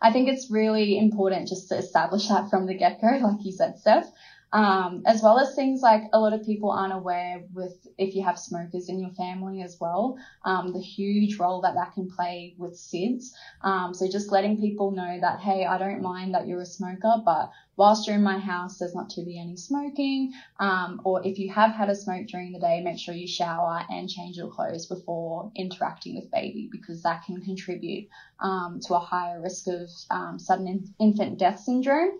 I 0.00 0.12
think 0.12 0.28
it's 0.28 0.50
really 0.50 0.98
important 0.98 1.48
just 1.48 1.68
to 1.70 1.76
establish 1.78 2.28
that 2.28 2.50
from 2.50 2.66
the 2.66 2.74
get 2.74 3.00
go, 3.00 3.08
like 3.08 3.44
you 3.44 3.52
said, 3.52 3.78
Steph. 3.78 4.06
Um, 4.54 5.02
as 5.04 5.20
well 5.20 5.40
as 5.40 5.56
things 5.56 5.82
like 5.82 6.02
a 6.12 6.20
lot 6.20 6.32
of 6.32 6.44
people 6.46 6.70
aren't 6.70 6.92
aware 6.92 7.42
with 7.52 7.74
if 7.98 8.14
you 8.14 8.22
have 8.22 8.38
smokers 8.38 8.88
in 8.88 9.00
your 9.00 9.10
family 9.10 9.62
as 9.62 9.76
well, 9.80 10.16
um, 10.44 10.72
the 10.72 10.80
huge 10.80 11.38
role 11.40 11.62
that 11.62 11.74
that 11.74 11.92
can 11.94 12.08
play 12.08 12.54
with 12.56 12.74
SIDS. 12.74 13.32
Um, 13.62 13.94
so 13.94 14.08
just 14.08 14.30
letting 14.30 14.60
people 14.60 14.92
know 14.92 15.18
that, 15.20 15.40
hey, 15.40 15.66
I 15.66 15.76
don't 15.76 16.02
mind 16.02 16.34
that 16.34 16.46
you're 16.46 16.60
a 16.60 16.66
smoker, 16.66 17.16
but 17.24 17.50
whilst 17.76 18.06
you're 18.06 18.14
in 18.16 18.22
my 18.22 18.38
house, 18.38 18.78
there's 18.78 18.94
not 18.94 19.10
to 19.10 19.24
be 19.24 19.40
any 19.40 19.56
smoking. 19.56 20.32
Um, 20.60 21.00
or 21.04 21.26
if 21.26 21.38
you 21.38 21.50
have 21.52 21.72
had 21.72 21.90
a 21.90 21.94
smoke 21.96 22.28
during 22.28 22.52
the 22.52 22.60
day, 22.60 22.80
make 22.80 23.00
sure 23.00 23.14
you 23.14 23.26
shower 23.26 23.82
and 23.90 24.08
change 24.08 24.36
your 24.36 24.48
clothes 24.48 24.86
before 24.86 25.50
interacting 25.56 26.14
with 26.14 26.30
baby 26.30 26.68
because 26.70 27.02
that 27.02 27.24
can 27.24 27.42
contribute 27.42 28.08
um, 28.38 28.78
to 28.86 28.94
a 28.94 29.00
higher 29.00 29.40
risk 29.42 29.66
of 29.66 29.90
um, 30.10 30.38
sudden 30.38 30.68
in- 30.68 30.94
infant 31.00 31.38
death 31.40 31.58
syndrome. 31.58 32.12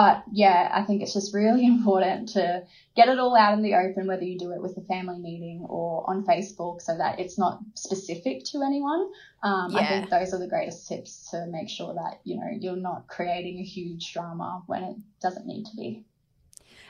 But 0.00 0.24
yeah, 0.32 0.70
I 0.72 0.82
think 0.84 1.02
it's 1.02 1.12
just 1.12 1.34
really 1.34 1.66
important 1.74 2.30
to 2.30 2.62
get 2.96 3.10
it 3.10 3.18
all 3.18 3.36
out 3.36 3.52
in 3.52 3.62
the 3.62 3.74
open, 3.74 4.06
whether 4.06 4.24
you 4.24 4.38
do 4.38 4.52
it 4.52 4.62
with 4.62 4.74
a 4.78 4.80
family 4.80 5.18
meeting 5.18 5.66
or 5.68 6.08
on 6.08 6.24
Facebook, 6.24 6.80
so 6.80 6.96
that 6.96 7.18
it's 7.18 7.36
not 7.36 7.58
specific 7.74 8.44
to 8.44 8.62
anyone. 8.62 9.10
Um, 9.42 9.76
I 9.76 9.86
think 9.86 10.08
those 10.08 10.32
are 10.32 10.38
the 10.38 10.48
greatest 10.48 10.88
tips 10.88 11.30
to 11.32 11.46
make 11.48 11.68
sure 11.68 11.92
that 11.92 12.20
you 12.24 12.36
know 12.36 12.48
you're 12.50 12.76
not 12.76 13.08
creating 13.08 13.58
a 13.58 13.62
huge 13.62 14.14
drama 14.14 14.62
when 14.66 14.84
it 14.84 14.96
doesn't 15.20 15.46
need 15.46 15.66
to 15.66 15.76
be. 15.76 16.06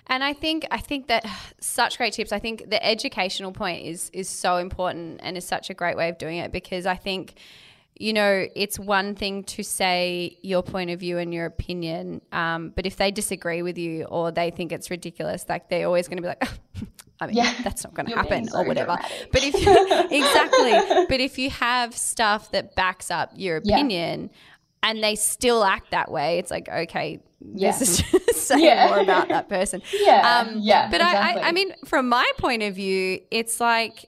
And 0.06 0.22
I 0.22 0.32
think 0.32 0.68
I 0.70 0.78
think 0.78 1.08
that 1.08 1.26
such 1.61 1.98
great 1.98 2.12
tips. 2.12 2.30
I 2.30 2.38
think 2.38 2.70
the 2.70 2.84
educational 2.86 3.50
point 3.50 3.84
is 3.86 4.11
is 4.12 4.28
so 4.28 4.58
important 4.58 5.18
and 5.24 5.36
is 5.36 5.44
such 5.44 5.68
a 5.68 5.74
great 5.74 5.96
way 5.96 6.08
of 6.11 6.16
doing 6.16 6.38
it 6.38 6.52
because 6.52 6.86
I 6.86 6.94
think 6.94 7.34
you 8.01 8.12
know 8.12 8.46
it's 8.57 8.78
one 8.78 9.14
thing 9.14 9.44
to 9.44 9.62
say 9.62 10.38
your 10.42 10.62
point 10.62 10.90
of 10.90 10.98
view 11.01 11.18
and 11.18 11.32
your 11.34 11.46
opinion, 11.46 12.22
um, 12.32 12.70
but 12.74 12.86
if 12.86 12.96
they 12.96 13.11
disagree 13.11 13.62
with 13.62 13.76
you 13.78 14.05
or 14.05 14.32
they 14.32 14.51
think 14.51 14.72
it's 14.72 14.90
ridiculous, 14.90 15.44
like 15.48 15.68
they're 15.68 15.86
always 15.86 16.09
going 16.09 16.16
to 16.16 16.22
be 16.22 16.28
like. 16.28 16.44
I 17.22 17.26
mean, 17.26 17.36
Yeah. 17.36 17.53
that's 17.62 17.84
not 17.84 17.92
going 17.92 18.07
to 18.09 18.14
happen 18.16 18.48
so 18.48 18.61
or 18.61 18.64
whatever. 18.64 18.96
dramatic. 18.96 19.28
But 19.30 19.42
if 19.44 19.53
you, 19.53 19.70
exactly, 20.11 21.05
but 21.07 21.20
if 21.20 21.38
you 21.38 21.51
have 21.51 21.94
stuff 21.94 22.51
that 22.53 22.74
backs 22.74 23.11
up 23.11 23.32
your 23.36 23.61
Yeah. 23.62 23.74
opinion, 23.74 24.30
and 24.82 25.03
they 25.05 25.16
still 25.16 25.62
act 25.62 25.90
that 25.90 26.11
way, 26.11 26.38
it's 26.38 26.51
like 26.51 26.66
okay, 26.70 27.20
Yeah. 27.55 27.72
this 27.72 27.82
is 27.82 27.98
just 28.11 28.48
saying 28.48 28.64
Yeah. 28.64 28.86
more 28.88 29.01
about 29.01 29.28
that 29.28 29.51
person. 29.51 29.82
Yeah, 30.01 30.38
Um, 30.48 30.61
yeah, 30.61 30.88
But 30.90 31.03
exactly. 31.03 31.42
I, 31.42 31.44
I, 31.44 31.48
I 31.51 31.53
mean, 31.53 31.74
from 31.84 32.09
my 32.09 32.28
point 32.38 32.62
of 32.62 32.74
view, 32.74 33.20
it's 33.30 33.61
like, 33.61 34.07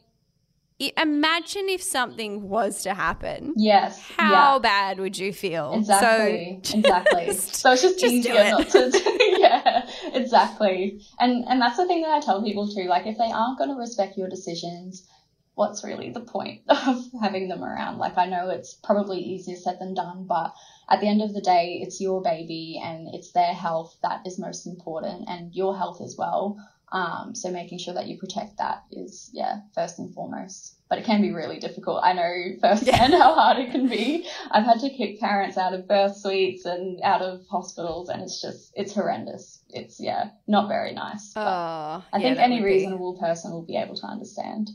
imagine 0.96 1.68
if 1.68 1.82
something 1.82 2.48
was 2.48 2.82
to 2.82 2.94
happen. 2.94 3.54
Yes. 3.56 4.00
How 4.16 4.54
yeah. 4.54 4.58
bad 4.58 5.00
would 5.00 5.16
you 5.18 5.32
feel? 5.32 5.74
Exactly. 5.74 6.60
So, 6.62 6.78
exactly. 6.78 7.26
just- 7.26 7.54
So 7.62 7.72
it's 7.72 7.82
just, 7.82 8.00
just 8.00 8.12
easier 8.12 8.34
it. 8.34 8.50
not 8.50 8.68
to. 8.70 8.90
yeah. 9.38 9.88
Exactly. 10.12 11.00
And 11.20 11.44
and 11.48 11.60
that's 11.60 11.76
the 11.76 11.86
thing 11.86 12.02
that 12.02 12.10
I 12.10 12.20
tell 12.20 12.42
people 12.42 12.68
too. 12.68 12.84
Like 12.84 13.06
if 13.06 13.18
they 13.18 13.30
aren't 13.30 13.58
going 13.58 13.70
to 13.70 13.76
respect 13.76 14.16
your 14.16 14.28
decisions, 14.28 15.08
what's 15.54 15.84
really 15.84 16.10
the 16.10 16.20
point 16.20 16.62
of 16.68 17.04
having 17.20 17.48
them 17.48 17.62
around? 17.62 17.98
Like 17.98 18.16
I 18.18 18.26
know 18.26 18.48
it's 18.50 18.74
probably 18.74 19.18
easier 19.20 19.56
said 19.56 19.78
than 19.78 19.94
done, 19.94 20.24
but 20.26 20.54
at 20.90 21.00
the 21.00 21.08
end 21.08 21.22
of 21.22 21.32
the 21.32 21.40
day, 21.40 21.80
it's 21.82 22.00
your 22.00 22.20
baby 22.22 22.80
and 22.82 23.08
it's 23.14 23.32
their 23.32 23.54
health 23.54 23.96
that 24.02 24.26
is 24.26 24.38
most 24.38 24.66
important, 24.66 25.28
and 25.28 25.54
your 25.54 25.76
health 25.76 26.00
as 26.02 26.16
well. 26.18 26.58
Um, 26.92 27.34
so 27.34 27.50
making 27.50 27.78
sure 27.78 27.94
that 27.94 28.06
you 28.06 28.18
protect 28.18 28.58
that 28.58 28.84
is 28.90 29.30
yeah 29.32 29.60
first 29.74 29.98
and 29.98 30.12
foremost. 30.14 30.76
But 30.90 30.98
it 30.98 31.06
can 31.06 31.22
be 31.22 31.32
really 31.32 31.58
difficult. 31.58 32.02
I 32.04 32.12
know 32.12 32.56
firsthand 32.60 33.14
how 33.14 33.34
hard 33.34 33.56
it 33.58 33.70
can 33.70 33.88
be. 33.88 34.28
I've 34.50 34.64
had 34.64 34.80
to 34.80 34.90
kick 34.90 35.18
parents 35.18 35.56
out 35.56 35.72
of 35.72 35.88
birth 35.88 36.18
suites 36.18 36.66
and 36.66 37.00
out 37.02 37.22
of 37.22 37.46
hospitals, 37.50 38.10
and 38.10 38.22
it's 38.22 38.42
just 38.42 38.72
it's 38.76 38.92
horrendous. 38.94 39.60
It's 39.70 39.98
yeah 39.98 40.30
not 40.46 40.68
very 40.68 40.92
nice. 40.92 41.32
But 41.32 41.46
oh, 41.46 42.04
I 42.12 42.20
think 42.20 42.36
that 42.36 42.42
any 42.42 42.56
would 42.56 42.66
be- 42.66 42.72
reasonable 42.72 43.18
person 43.18 43.52
will 43.52 43.64
be 43.64 43.76
able 43.76 43.96
to 43.96 44.06
understand. 44.06 44.70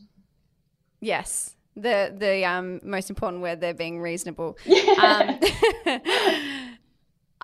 Yes. 0.99 1.53
The 1.75 2.11
the 2.17 2.43
um, 2.45 2.79
most 2.83 3.11
important 3.11 3.43
word 3.43 3.61
there 3.61 3.75
being 3.75 4.01
reasonable. 4.01 4.57
Yeah. 4.65 5.37
Um, 5.85 5.97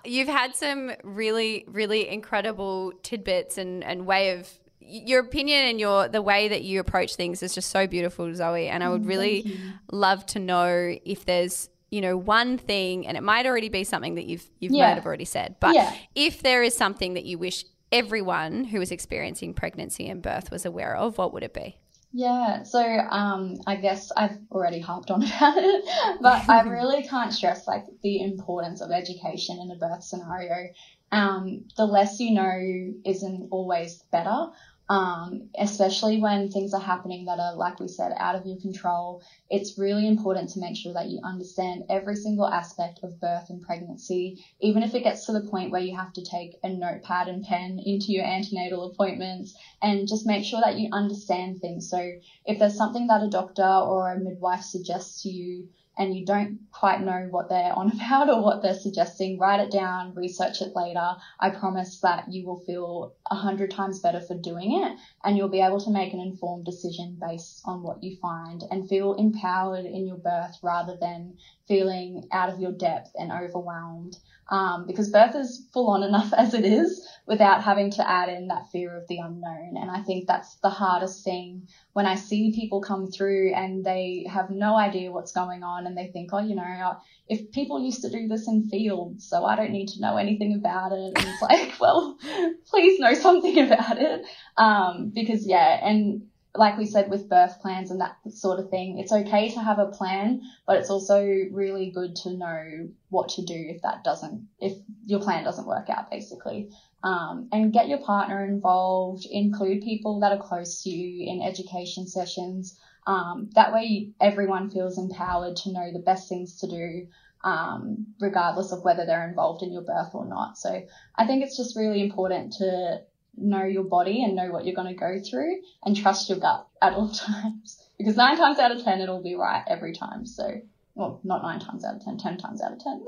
you've 0.04 0.28
had 0.28 0.54
some 0.54 0.92
really, 1.02 1.64
really 1.66 2.08
incredible 2.08 2.92
tidbits 3.02 3.58
and, 3.58 3.82
and 3.84 4.06
way 4.06 4.38
of 4.38 4.48
your 4.86 5.20
opinion 5.20 5.66
and 5.68 5.80
your 5.80 6.08
the 6.08 6.22
way 6.22 6.48
that 6.48 6.62
you 6.62 6.80
approach 6.80 7.16
things 7.16 7.42
is 7.42 7.54
just 7.54 7.70
so 7.70 7.86
beautiful, 7.86 8.32
Zoe. 8.34 8.68
And 8.68 8.82
I 8.84 8.88
Mm, 8.88 8.92
would 8.92 9.06
really 9.06 9.46
love 9.92 10.26
to 10.26 10.38
know 10.38 10.96
if 11.04 11.24
there's 11.24 11.68
you 11.90 12.00
know 12.00 12.16
one 12.16 12.58
thing, 12.58 13.06
and 13.06 13.16
it 13.16 13.22
might 13.22 13.46
already 13.46 13.68
be 13.68 13.84
something 13.84 14.14
that 14.16 14.26
you've 14.26 14.46
you've 14.60 14.72
Yeah. 14.72 14.86
might 14.86 14.96
have 14.96 15.06
already 15.06 15.24
said, 15.24 15.56
but 15.60 15.74
Yeah. 15.74 15.92
if 16.14 16.42
there 16.42 16.62
is 16.62 16.74
something 16.76 17.14
that 17.14 17.24
you 17.24 17.38
wish 17.38 17.64
everyone 17.92 18.64
who 18.64 18.80
is 18.80 18.90
experiencing 18.90 19.54
pregnancy 19.54 20.08
and 20.08 20.22
birth 20.22 20.50
was 20.50 20.64
aware 20.66 20.96
of, 20.96 21.16
what 21.18 21.32
would 21.32 21.42
it 21.44 21.54
be? 21.54 21.78
Yeah, 22.12 22.62
so 22.62 22.80
um, 22.80 23.56
I 23.66 23.76
guess 23.76 24.12
I've 24.16 24.38
already 24.50 24.78
harped 24.80 25.10
on 25.10 25.22
about 25.24 25.56
it, 25.58 25.84
but 26.20 26.48
I 26.48 26.62
really 26.68 27.02
can't 27.02 27.32
stress 27.32 27.66
like 27.66 27.84
the 28.02 28.22
importance 28.22 28.80
of 28.80 28.90
education 28.92 29.58
in 29.60 29.70
a 29.72 29.76
birth 29.76 30.04
scenario. 30.04 30.68
Um, 31.10 31.64
the 31.76 31.86
less 31.86 32.20
you 32.20 32.32
know 32.34 32.92
isn't 33.04 33.48
always 33.50 34.02
better, 34.12 34.48
um, 34.88 35.48
especially 35.58 36.20
when 36.20 36.50
things 36.50 36.74
are 36.74 36.80
happening 36.80 37.24
that 37.24 37.40
are, 37.40 37.56
like 37.56 37.80
we 37.80 37.88
said, 37.88 38.12
out 38.18 38.34
of 38.36 38.44
your 38.44 38.60
control. 38.60 39.22
It's 39.48 39.78
really 39.78 40.06
important 40.06 40.50
to 40.50 40.60
make 40.60 40.76
sure 40.76 40.92
that 40.92 41.08
you 41.08 41.20
understand 41.24 41.84
every 41.88 42.16
single 42.16 42.46
aspect 42.46 43.00
of 43.02 43.18
birth 43.20 43.48
and 43.48 43.62
pregnancy, 43.62 44.44
even 44.60 44.82
if 44.82 44.94
it 44.94 45.04
gets 45.04 45.24
to 45.26 45.32
the 45.32 45.48
point 45.48 45.70
where 45.70 45.80
you 45.80 45.96
have 45.96 46.12
to 46.14 46.24
take 46.24 46.56
a 46.62 46.68
notepad 46.68 47.28
and 47.28 47.44
pen 47.44 47.80
into 47.84 48.12
your 48.12 48.24
antenatal 48.24 48.90
appointments 48.90 49.54
and 49.80 50.06
just 50.06 50.26
make 50.26 50.44
sure 50.44 50.60
that 50.60 50.78
you 50.78 50.90
understand 50.92 51.60
things. 51.60 51.88
So 51.88 52.12
if 52.44 52.58
there's 52.58 52.76
something 52.76 53.06
that 53.06 53.22
a 53.22 53.30
doctor 53.30 53.62
or 53.62 54.12
a 54.12 54.18
midwife 54.18 54.62
suggests 54.62 55.22
to 55.22 55.30
you 55.30 55.68
and 55.96 56.14
you 56.14 56.24
don't 56.24 56.58
quite 56.72 57.00
know 57.00 57.28
what 57.30 57.48
they're 57.48 57.72
on 57.72 57.90
about 57.94 58.28
or 58.28 58.42
what 58.42 58.62
they're 58.62 58.74
suggesting, 58.74 59.38
write 59.38 59.60
it 59.60 59.70
down, 59.70 60.14
research 60.14 60.60
it 60.60 60.74
later. 60.74 61.16
I 61.40 61.50
promise 61.50 62.00
that 62.00 62.32
you 62.32 62.46
will 62.46 62.60
feel 62.64 63.14
a 63.30 63.34
hundred 63.34 63.70
times 63.70 64.00
better 64.00 64.20
for 64.20 64.34
doing 64.34 64.82
it 64.82 64.98
and 65.22 65.36
you'll 65.36 65.48
be 65.48 65.60
able 65.60 65.80
to 65.80 65.90
make 65.90 66.12
an 66.12 66.20
informed 66.20 66.64
decision 66.64 67.18
based 67.20 67.62
on 67.64 67.82
what 67.82 68.02
you 68.02 68.16
find 68.20 68.64
and 68.70 68.88
feel 68.88 69.14
empowered 69.14 69.84
in 69.84 70.06
your 70.06 70.18
birth 70.18 70.58
rather 70.62 70.96
than 71.00 71.36
feeling 71.66 72.28
out 72.32 72.50
of 72.50 72.60
your 72.60 72.72
depth 72.72 73.10
and 73.14 73.32
overwhelmed. 73.32 74.16
Um, 74.50 74.86
because 74.86 75.08
birth 75.08 75.34
is 75.34 75.66
full 75.72 75.88
on 75.88 76.02
enough 76.02 76.32
as 76.36 76.52
it 76.52 76.66
is 76.66 77.08
without 77.26 77.62
having 77.62 77.90
to 77.92 78.06
add 78.06 78.28
in 78.28 78.48
that 78.48 78.70
fear 78.70 78.94
of 78.94 79.08
the 79.08 79.18
unknown. 79.18 79.76
And 79.80 79.90
I 79.90 80.02
think 80.02 80.26
that's 80.26 80.56
the 80.56 80.68
hardest 80.68 81.24
thing 81.24 81.66
when 81.94 82.04
I 82.04 82.16
see 82.16 82.52
people 82.54 82.82
come 82.82 83.10
through 83.10 83.54
and 83.54 83.82
they 83.82 84.26
have 84.30 84.50
no 84.50 84.76
idea 84.76 85.10
what's 85.10 85.32
going 85.32 85.62
on 85.62 85.86
and 85.86 85.96
they 85.96 86.08
think, 86.08 86.30
oh, 86.34 86.40
you 86.40 86.54
know, 86.54 86.96
if 87.26 87.52
people 87.52 87.82
used 87.82 88.02
to 88.02 88.10
do 88.10 88.28
this 88.28 88.46
in 88.46 88.68
fields, 88.68 89.26
so 89.26 89.46
I 89.46 89.56
don't 89.56 89.72
need 89.72 89.88
to 89.88 90.00
know 90.00 90.18
anything 90.18 90.54
about 90.54 90.92
it. 90.92 91.12
And 91.16 91.26
it's 91.26 91.40
like, 91.40 91.74
well, 91.80 92.18
please 92.66 93.00
know 93.00 93.14
something 93.14 93.58
about 93.60 93.98
it. 93.98 94.26
Um, 94.58 95.10
because 95.14 95.46
yeah, 95.46 95.80
and 95.82 96.26
like 96.56 96.78
we 96.78 96.86
said 96.86 97.10
with 97.10 97.28
birth 97.28 97.60
plans 97.60 97.90
and 97.90 98.00
that 98.00 98.16
sort 98.28 98.60
of 98.60 98.70
thing, 98.70 98.98
it's 98.98 99.12
okay 99.12 99.50
to 99.50 99.60
have 99.60 99.80
a 99.80 99.86
plan, 99.86 100.40
but 100.66 100.76
it's 100.76 100.90
also 100.90 101.20
really 101.50 101.90
good 101.90 102.14
to 102.14 102.32
know 102.32 102.88
what 103.08 103.28
to 103.30 103.44
do 103.44 103.54
if 103.56 103.82
that 103.82 104.04
doesn't, 104.04 104.48
if 104.60 104.72
your 105.04 105.20
plan 105.20 105.42
doesn't 105.42 105.66
work 105.66 105.90
out, 105.90 106.10
basically. 106.10 106.70
Um, 107.02 107.48
and 107.52 107.72
get 107.72 107.88
your 107.88 107.98
partner 107.98 108.44
involved, 108.44 109.26
include 109.28 109.82
people 109.82 110.20
that 110.20 110.32
are 110.32 110.38
close 110.38 110.82
to 110.84 110.90
you 110.90 111.30
in 111.30 111.42
education 111.42 112.06
sessions. 112.06 112.78
Um, 113.06 113.50
that 113.54 113.72
way, 113.72 114.12
everyone 114.20 114.70
feels 114.70 114.96
empowered 114.96 115.56
to 115.56 115.72
know 115.72 115.92
the 115.92 115.98
best 115.98 116.28
things 116.28 116.60
to 116.60 116.68
do, 116.68 117.08
um, 117.42 118.14
regardless 118.20 118.72
of 118.72 118.84
whether 118.84 119.04
they're 119.04 119.28
involved 119.28 119.62
in 119.62 119.72
your 119.72 119.82
birth 119.82 120.14
or 120.14 120.24
not. 120.24 120.56
So 120.56 120.82
I 121.16 121.26
think 121.26 121.42
it's 121.42 121.56
just 121.56 121.76
really 121.76 122.00
important 122.00 122.52
to 122.54 123.00
know 123.36 123.64
your 123.64 123.84
body 123.84 124.24
and 124.24 124.36
know 124.36 124.50
what 124.50 124.64
you're 124.64 124.74
going 124.74 124.88
to 124.88 124.94
go 124.94 125.18
through 125.20 125.60
and 125.84 125.96
trust 125.96 126.28
your 126.28 126.38
gut 126.38 126.66
at 126.82 126.94
all 126.94 127.08
times. 127.12 127.82
Because 127.98 128.16
nine 128.16 128.36
times 128.36 128.58
out 128.58 128.72
of 128.72 128.82
ten, 128.82 129.00
it'll 129.00 129.22
be 129.22 129.34
right 129.34 129.62
every 129.68 129.94
time. 129.94 130.26
So, 130.26 130.60
well, 130.94 131.20
not 131.24 131.42
nine 131.42 131.60
times 131.60 131.84
out 131.84 131.96
of 131.96 132.04
ten, 132.04 132.18
ten 132.18 132.36
times 132.36 132.60
out 132.60 132.72
of 132.72 132.78
ten. 132.78 133.04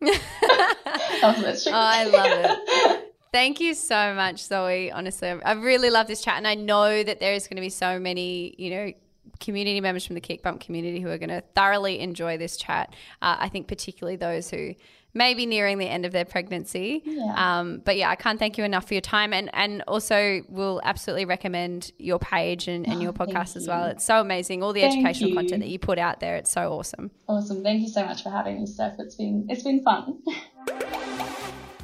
that 0.00 1.20
was 1.22 1.38
a 1.38 1.42
bit 1.42 1.58
strict. 1.58 1.76
Oh, 1.76 1.80
I 1.80 2.04
love 2.04 2.60
it. 2.90 3.14
Thank 3.32 3.60
you 3.60 3.74
so 3.74 4.14
much, 4.14 4.42
Zoe. 4.42 4.90
Honestly, 4.90 5.28
I 5.28 5.38
I 5.44 5.52
really 5.52 5.90
love 5.90 6.06
this 6.06 6.22
chat, 6.22 6.36
and 6.36 6.46
I 6.46 6.54
know 6.54 7.02
that 7.02 7.20
there 7.20 7.34
is 7.34 7.46
going 7.46 7.56
to 7.56 7.62
be 7.62 7.70
so 7.70 7.98
many, 7.98 8.54
you 8.58 8.70
know, 8.70 8.92
community 9.40 9.80
members 9.80 10.06
from 10.06 10.14
the 10.14 10.20
Kic 10.20 10.42
Bump 10.42 10.60
community 10.60 11.00
who 11.00 11.08
are 11.08 11.18
going 11.18 11.28
to 11.28 11.42
thoroughly 11.54 12.00
enjoy 12.00 12.38
this 12.38 12.56
chat. 12.56 12.94
Uh, 13.20 13.36
I 13.38 13.48
think 13.48 13.68
particularly 13.68 14.16
those 14.16 14.50
who 14.50 14.74
may 15.14 15.34
be 15.34 15.44
nearing 15.46 15.78
the 15.78 15.88
end 15.88 16.06
of 16.06 16.12
their 16.12 16.24
pregnancy. 16.24 17.02
Yeah. 17.04 17.34
Um, 17.58 17.82
but 17.84 17.96
yeah, 17.96 18.08
I 18.10 18.14
can't 18.16 18.38
thank 18.38 18.56
you 18.58 18.64
enough 18.64 18.88
for 18.88 18.94
your 18.94 19.00
time, 19.02 19.32
and 19.32 19.50
and 19.52 19.82
also 19.86 20.42
will 20.48 20.80
absolutely 20.84 21.24
recommend 21.24 21.92
your 21.98 22.18
page 22.18 22.68
and, 22.68 22.86
and 22.88 23.02
your 23.02 23.12
Oh, 23.12 23.24
thank 23.24 23.30
podcast 23.36 23.56
as 23.56 23.68
well. 23.68 23.84
It's 23.86 24.04
so 24.04 24.20
amazing. 24.20 24.62
All 24.62 24.72
the 24.72 24.80
Thank 24.80 24.94
educational 24.94 25.30
you. 25.30 25.36
content 25.36 25.60
that 25.62 25.68
you 25.68 25.78
put 25.78 25.98
out 25.98 26.20
there, 26.20 26.36
it's 26.36 26.50
so 26.50 26.72
awesome. 26.72 27.10
Awesome. 27.28 27.62
Thank 27.62 27.82
you 27.82 27.88
so 27.88 28.04
much 28.04 28.22
for 28.22 28.30
having 28.30 28.60
me, 28.60 28.66
Steph. 28.66 28.94
It's 28.98 29.14
been 29.14 29.46
it's 29.48 29.62
been 29.62 29.82
fun. 29.82 30.22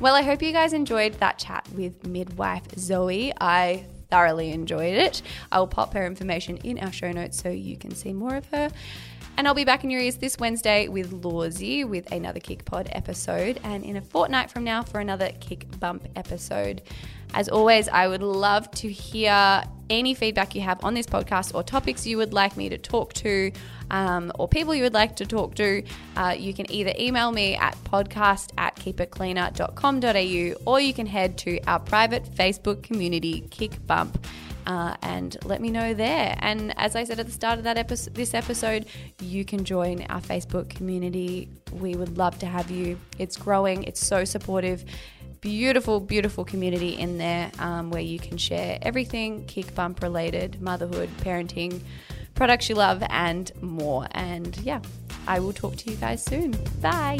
Well, 0.01 0.14
I 0.14 0.22
hope 0.22 0.43
you 0.43 0.53
guys 0.53 0.72
enjoyed 0.74 1.14
that 1.14 1.39
chat 1.41 1.68
with 1.74 2.07
midwife 2.07 2.62
Zoe. 2.79 3.33
I 3.41 3.85
thoroughly 4.11 4.53
enjoyed 4.53 4.95
it. 4.95 5.22
I 5.51 5.59
will 5.59 5.66
pop 5.66 5.93
her 5.95 6.07
information 6.07 6.59
in 6.59 6.79
our 6.79 6.93
show 6.93 7.11
notes 7.11 7.43
so 7.43 7.49
you 7.49 7.76
can 7.76 7.93
see 7.97 8.12
more 8.12 8.37
of 8.37 8.47
her. 8.47 8.70
And 9.39 9.47
I'll 9.47 9.55
be 9.55 9.64
back 9.64 9.84
in 9.84 9.91
your 9.91 10.01
ears 10.01 10.16
this 10.16 10.36
Wednesday 10.36 10.89
with 10.89 11.12
Lawsy 11.12 11.89
with 11.89 12.11
another 12.11 12.41
Kic 12.41 12.64
Pod 12.64 12.89
episode, 12.91 13.61
and 13.62 13.84
in 13.84 13.97
a 13.97 14.03
fortnight 14.03 14.51
from 14.51 14.64
now 14.64 14.82
for 14.82 14.99
another 14.99 15.28
Kic 15.28 15.78
Bump 15.78 16.09
episode. 16.16 16.82
As 17.34 17.49
always, 17.49 17.89
I 17.89 18.09
would 18.09 18.20
love 18.20 18.68
to 18.72 18.91
hear 18.91 19.62
any 19.91 20.14
feedback 20.14 20.57
you 20.57 20.62
have 20.62 20.82
on 20.84 20.95
this 20.95 21.07
podcast 21.07 21.55
or 21.55 21.62
topics 21.62 22.05
you 22.05 22.16
would 22.16 22.32
like 22.32 22.57
me 22.57 22.68
to 22.68 22.78
talk 22.78 23.12
to 23.12 23.53
um, 23.93 24.32
or 24.41 24.49
people 24.49 24.74
you 24.74 24.82
would 24.82 24.95
like 24.95 25.14
to 25.14 25.24
talk 25.24 25.55
to. 25.55 25.84
Uh, 26.16 26.34
you 26.36 26.53
can 26.53 26.68
either 26.72 26.93
email 26.99 27.30
me 27.30 27.55
at 27.55 27.76
podcast 27.84 28.51
at 28.59 28.74
keepitcleaner.com.au 28.74 30.62
or 30.68 30.80
you 30.80 30.93
can 30.93 31.07
head 31.07 31.39
to 31.39 31.61
our 31.68 31.78
private 31.78 32.24
Facebook 32.24 32.82
community, 32.82 33.43
Kic 33.51 33.86
Bump 33.86 34.18
uh, 34.67 34.97
and 35.03 35.37
let 35.45 35.61
me 35.61 35.71
know 35.71 35.95
there. 35.95 36.37
And 36.41 36.75
as 36.79 36.97
I 36.97 37.05
said 37.05 37.19
at 37.21 37.27
the 37.27 37.33
start 37.33 37.59
of 37.59 37.65
that 37.65 37.79
episode, 37.79 38.15
this 38.15 38.35
episode, 38.35 38.87
you 39.21 39.45
can 39.45 39.65
join 39.65 40.03
our 40.09 40.21
Facebook 40.21 40.69
community. 40.71 41.49
We 41.73 41.95
would 41.95 42.19
love 42.19 42.39
to 42.41 42.47
have 42.47 42.71
you. 42.71 42.99
It's 43.19 43.37
growing. 43.37 43.85
It's 43.85 44.05
so 44.05 44.25
supportive 44.25 44.85
beautiful, 45.41 46.01
beautiful 46.01 46.45
community 46.45 46.99
in 46.99 47.19
there 47.19 47.51
um, 47.59 47.91
where 47.91 48.03
you 48.03 48.19
can 48.19 48.37
share 48.37 48.79
everything 48.83 49.45
Kic 49.47 49.75
Bump 49.75 50.03
related, 50.03 50.61
motherhood, 50.61 51.09
parenting, 51.19 51.81
products 52.35 52.69
you 52.69 52.75
love, 52.75 53.03
and 53.09 53.51
more. 53.63 54.07
And 54.13 54.57
yeah, 54.59 54.81
I 55.27 55.41
will 55.41 55.53
talk 55.53 55.77
to 55.77 55.91
you 55.91 55.97
guys 55.97 56.25
soon. 56.25 56.53
Bye. 56.81 57.19